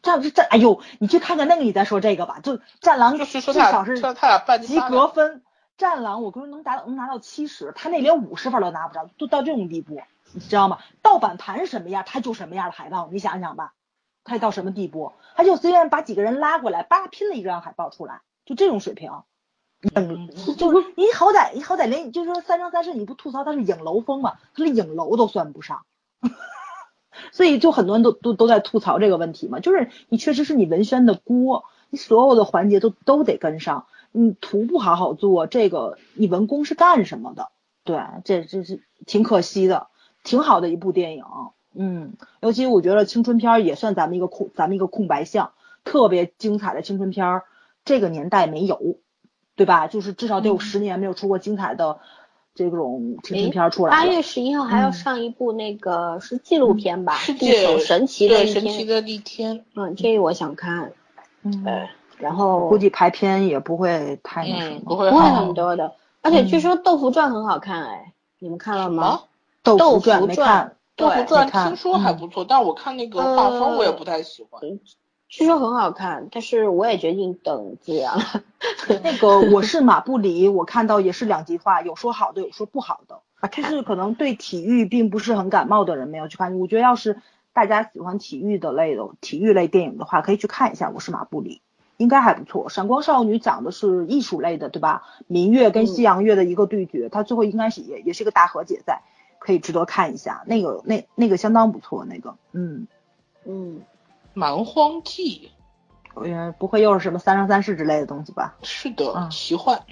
[0.02, 2.40] 战是战，哎呦，你去看看那个，你再说这个吧。
[2.42, 5.42] 就战狼就是说至少是说他俩半斤及格分，
[5.78, 10.02] 战狼我估计能达能拿到七十，他那连五十分都拿不着，就到这种地步，
[10.32, 10.78] 你知道吗？
[11.02, 13.72] 盗版盘是什么样，他就什么样的海报，你想想吧，
[14.24, 15.12] 他到什么地步？
[15.34, 19.10] 他就随便把几个人拉过来，叭拼了一张海报出来，就这种水平。
[19.94, 25.85] 嗯，就是你好歹你好歹连就是说三生三世你不吐槽他是影楼风嘛，他连影楼都算不上。
[27.32, 37.48] 所以就很多人都都都在吐槽这个问题嘛，就是你确实是你文宣的锅，你所有的环节都都得跟上，你图不好好做，这个你文工是干什么的？
[37.85, 39.89] 对，这这是挺可惜的，
[40.24, 41.24] 挺好的一部电影，
[41.74, 45.53] 嗯，尤其我觉得青春片儿也算咱们一个空咱们一个空白项，
[45.85, 47.44] 特别精彩的青春片儿，
[47.85, 48.98] 这个年代没有，
[49.56, 49.88] 对吧？
[49.88, 51.98] 就是至少得有十年没有出过精彩的
[52.54, 53.90] 这种青春片儿出来。
[53.90, 58.46] 八月十一号还要嗯上一部那个是纪录片吧，地世界球神奇的。
[58.46, 60.92] 神奇的一天，嗯，这个我想看。
[61.42, 61.88] 嗯，对，
[62.18, 64.80] 然后估计排片也不会太那什嗯，么。
[64.84, 65.92] 不会不会好很多的，
[66.22, 69.22] 而且据说《豆腐传》很好看哎，你们看了吗？
[69.62, 74.60] 豆豆腐传没看，豆腐传听说还不错，但我看那个画风我也不太喜欢。
[75.28, 78.23] 据说很好看，但是我也决定等资源了。
[79.03, 83.20] 那个我是马布里，我看到也是两极化，有说好的，有说不好的。
[83.40, 86.59] 啊就是可能对体育并不是很感冒的人没有去看。
[86.59, 87.20] 我觉得要是
[87.53, 91.57] 大家喜欢体育的类的体育类电影的话，可以去看一下《我是马布里》，
[91.98, 92.66] 应该还不错。
[92.73, 95.03] 《闪光少女》讲的是艺术类的，对吧？
[95.27, 99.03] 民乐跟西洋乐的一个对决，它最后应该是也也是个大和解在，
[99.39, 100.43] 可以值得看一下。
[100.47, 102.86] 那个那那个相当不错，那个嗯，
[103.44, 103.82] 嗯，
[104.36, 105.50] 蛮荒记
[106.14, 108.54] 呃不会又是什么三生三世之类的东西吧？
[108.62, 109.82] 是的，嗯奇幻。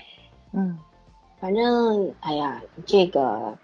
[0.53, 0.79] 嗯。
[1.41, 3.57] 反正哎呀，这个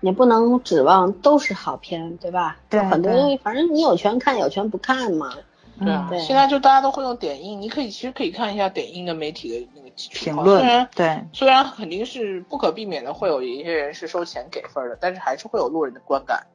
[0.00, 2.58] 也不能指望都是好片，对吧？
[2.68, 5.34] 对很多东西，反正你有权看，有权不看嘛。
[5.80, 9.90] 对啊，对现在就大家都会用点映，你可以其实可以看一下点映的媒体的那个。
[10.12, 16.46] 评论虽然对，虽然肯定是不可避免的会有一些人是收钱给分的，但是还是会有路人的观感，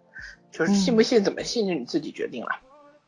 [0.51, 2.49] 就是嗯信不信怎么信就你自己决定了。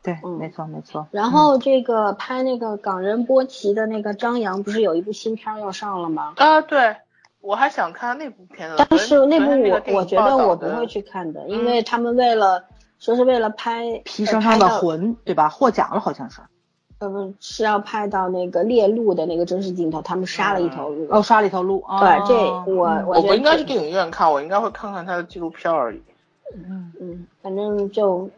[0.08, 1.06] 对，嗯没错没错。
[1.12, 6.32] 然后这个拍那个港人波奇的那个张扬，不是有一部新片要上了吗？
[6.38, 6.96] 啊，对，
[7.42, 12.64] 我还想看那部片子，但是那部我我觉得我不会去看的，因为他们为了
[13.00, 15.50] 说是为了拍皮生上的魂，对吧？
[15.50, 16.40] 获奖了好像是。
[17.00, 21.06] 呃不是要拍到那个猎鹿的那个真实镜头，他们杀了一头鹿。
[21.10, 21.84] 哦，杀了一头鹿。
[21.88, 22.34] 哦、对，这
[22.72, 26.02] 我嗯我我觉得应该去电影院看，我应该会看看他的纪录片而已。
[26.56, 28.30] 嗯嗯，反正就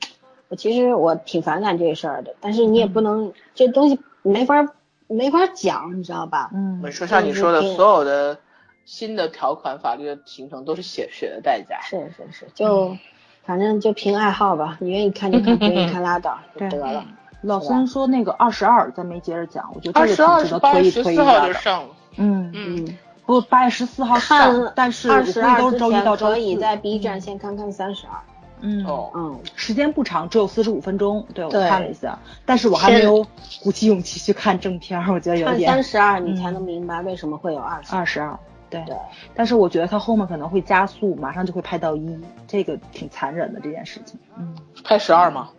[0.49, 4.67] 我其实我挺反感这事儿的，但是你也不能、这东西没法
[5.07, 6.49] 没法讲，你知道吧？
[6.53, 8.37] 嗯没说像你说的，嗯所有的
[8.85, 11.79] 新的条款法律的形成都是血血的代价。
[11.81, 12.97] 是是是，就、
[13.43, 17.05] 反正就凭爱好吧，你愿意看就看，不愿意看拉倒 就对得了。
[17.41, 21.89] 老三说那个二十二，咱没接着讲，我觉得二十二值得推一推一号就上了。
[22.17, 28.19] 嗯嗯，不，八月十四号上，但是二十二之前可以在 B 站先看看三十二。
[28.61, 31.25] 嗯哦嗯，时间不长，只有四十五分钟。
[31.33, 33.25] 对我看了一下，但是我还没有
[33.61, 35.71] 鼓起勇气去看正片，我觉得有点。
[35.71, 38.37] 看三十二，你才能明白为什么会有二十二十二。
[38.69, 38.95] 对对，
[39.33, 44.19] 但是我觉得他后面可能会加速，马上就会拍到一，这个挺残忍的这件事情。
[44.37, 45.49] 嗯，拍十二吗？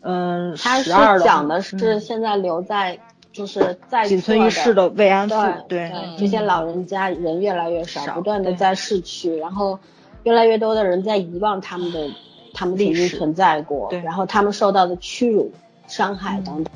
[0.00, 0.90] 嗯，他是
[1.22, 2.98] 讲的是现在留在
[3.32, 5.36] 就是在仅存于世的慰安妇，
[5.68, 9.78] 对这些老人家人越来越少，不断的在逝去，然后
[10.24, 12.08] 越来越多的人在遗忘他们的
[12.52, 15.50] 他们曾经存在过，然后他们受到的屈辱、
[15.86, 16.66] 伤害等等。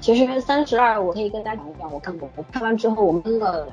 [0.00, 3.66] 其实三十二，我可以跟大家讲一讲，我看过，我看完之后我闷了。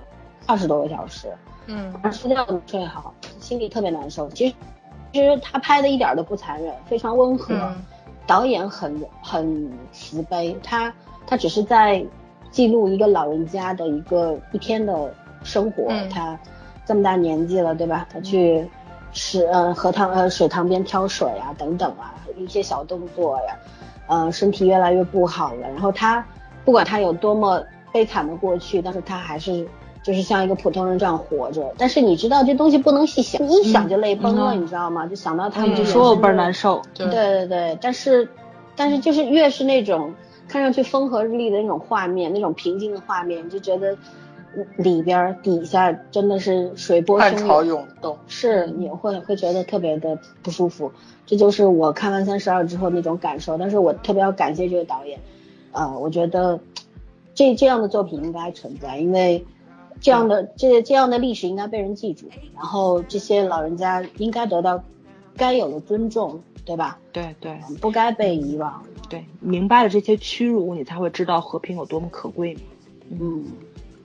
[0.46, 1.32] 二十多个小时，
[1.68, 4.28] 嗯，晚上睡觉都没睡好，心里特别难受。
[4.32, 4.56] 其实，
[5.14, 7.56] 其实他拍的一点都不残忍，非常温和。
[8.28, 10.94] 导演很很慈悲，他
[11.26, 12.06] 他只是在
[12.52, 15.14] 记录一个老人家的一个一天的
[15.44, 15.90] 生活。
[16.10, 16.38] 他
[16.86, 18.06] 这么大年纪了，对吧？
[18.12, 18.68] 他去
[19.14, 23.58] 是呃河塘呃水塘边挑水啊，等等啊，一些小动作呀，
[24.08, 25.68] 呃身体越来越不好了。
[25.70, 26.26] 然后他
[26.66, 29.68] 不管他有多么悲惨的过去，但是他还是。
[30.06, 35.08] 就是像一个普通人这样活着，但是你知道这东西不能细想，一想就泪崩了，你知道吗？
[35.08, 36.82] 就想到他们就说我倍儿难受。
[36.94, 38.28] 对对对，但是，
[38.76, 40.14] 但是就是越是那种
[40.46, 43.96] 看上去风和日丽的那种画面，那种平静的画面，你就觉得
[44.78, 50.92] 里边底下真的是水波汹涌动，是你会会觉得特别的不舒服。
[51.26, 53.58] 这就是我看完三十二之后那种感受。
[53.58, 55.20] 但是我特别要感谢这个导演，
[55.72, 56.60] 呃，我觉得
[57.34, 59.46] 这这样的作品应该存在，因为。
[60.02, 64.84] 这样的这这样的历史应该被人记住，然后这些老人家应该得到
[65.38, 67.00] 该有的尊重，对吧？
[67.14, 68.84] 对对，不该被遗忘。
[69.08, 72.58] 对，明白了这些屈辱，你才会知道和平有多么可贵。
[73.12, 73.46] 嗯，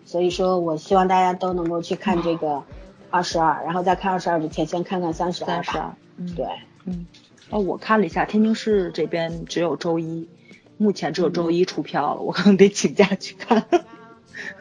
[0.08, 2.62] 所以说我希望大家都能够去看这个
[3.10, 5.46] 二十二，然后在看二十二之前先看看三十二。
[5.46, 6.46] 三十二，嗯，对，
[6.86, 7.06] 嗯，
[7.50, 10.26] 哦，我看了一下，天津市这边只有周一，
[10.78, 13.62] 目前只有周一出票了，我可能得请假去看。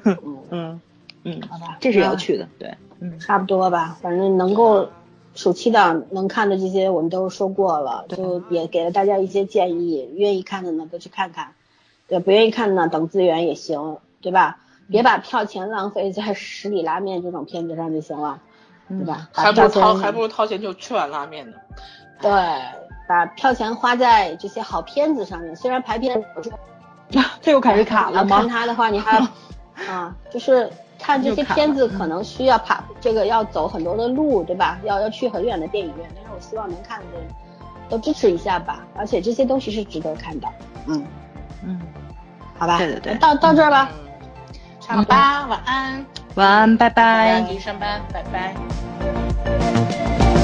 [0.03, 0.17] 嗯
[0.49, 0.81] 嗯。
[1.23, 4.89] 嗯，好吧，这是要去的，对，嗯，差不多吧，反正能够
[5.33, 11.53] 暑期档能看的这些我们都说过了，就也给了大家一些建议，愿意看的呢都去看看，
[12.07, 14.59] 对，不愿意看的呢等资源也行，对吧？
[14.89, 18.39] 别把票钱浪费在十里拉面这种片子上就行了，
[18.89, 19.29] 对吧？
[19.33, 21.57] 还不如掏还不如掏钱就吃碗拉面呢。
[22.21, 22.31] 对，
[23.07, 26.23] 把票钱花在这些好片子上面，虽然排片，
[27.41, 28.37] 这又开始卡了吗？
[28.39, 29.17] 看他的话，你还
[29.87, 30.69] 啊，就是。
[30.99, 34.79] 看这些片子可能需要爬这个要走很多的路，对吧？
[34.83, 37.05] 要要去很远的电影院，但是我希望能看的
[37.87, 38.83] 都支持一下吧。
[38.95, 40.47] 而且这些东西是值得看的。
[40.87, 41.05] 嗯
[41.63, 41.79] 嗯，
[42.57, 42.79] 好吧。
[42.79, 43.91] 对对对，到到这儿吧。
[44.87, 46.05] 唱吧，晚安，
[46.35, 48.55] 晚安，拜拜，去上班，拜拜。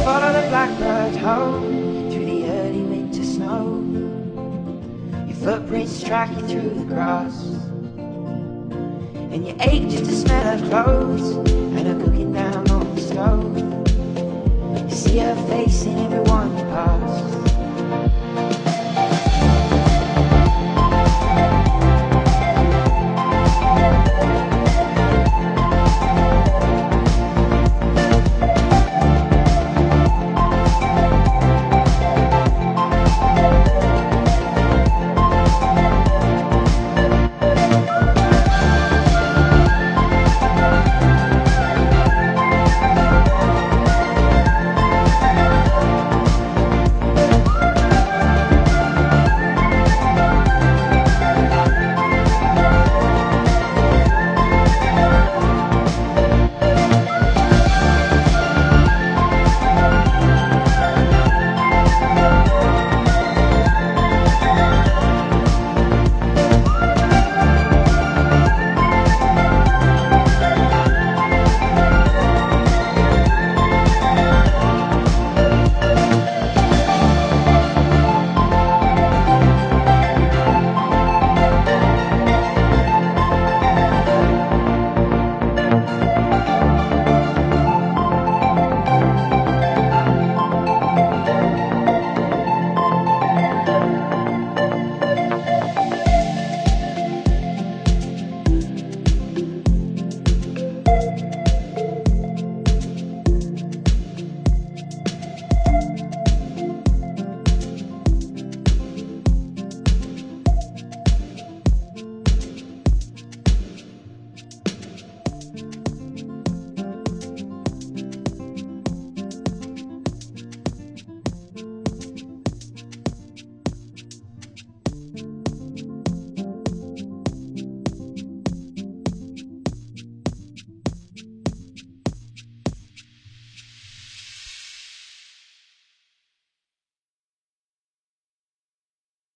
[0.04, 3.80] Follow the blackbird home through the early winter snow.
[5.26, 6.02] Your footprints
[6.34, 7.32] you through the grass.
[9.32, 13.58] And you ache just to smell her clothes and her cooking down on the stove.
[14.78, 17.53] You see her face in everyone you pass.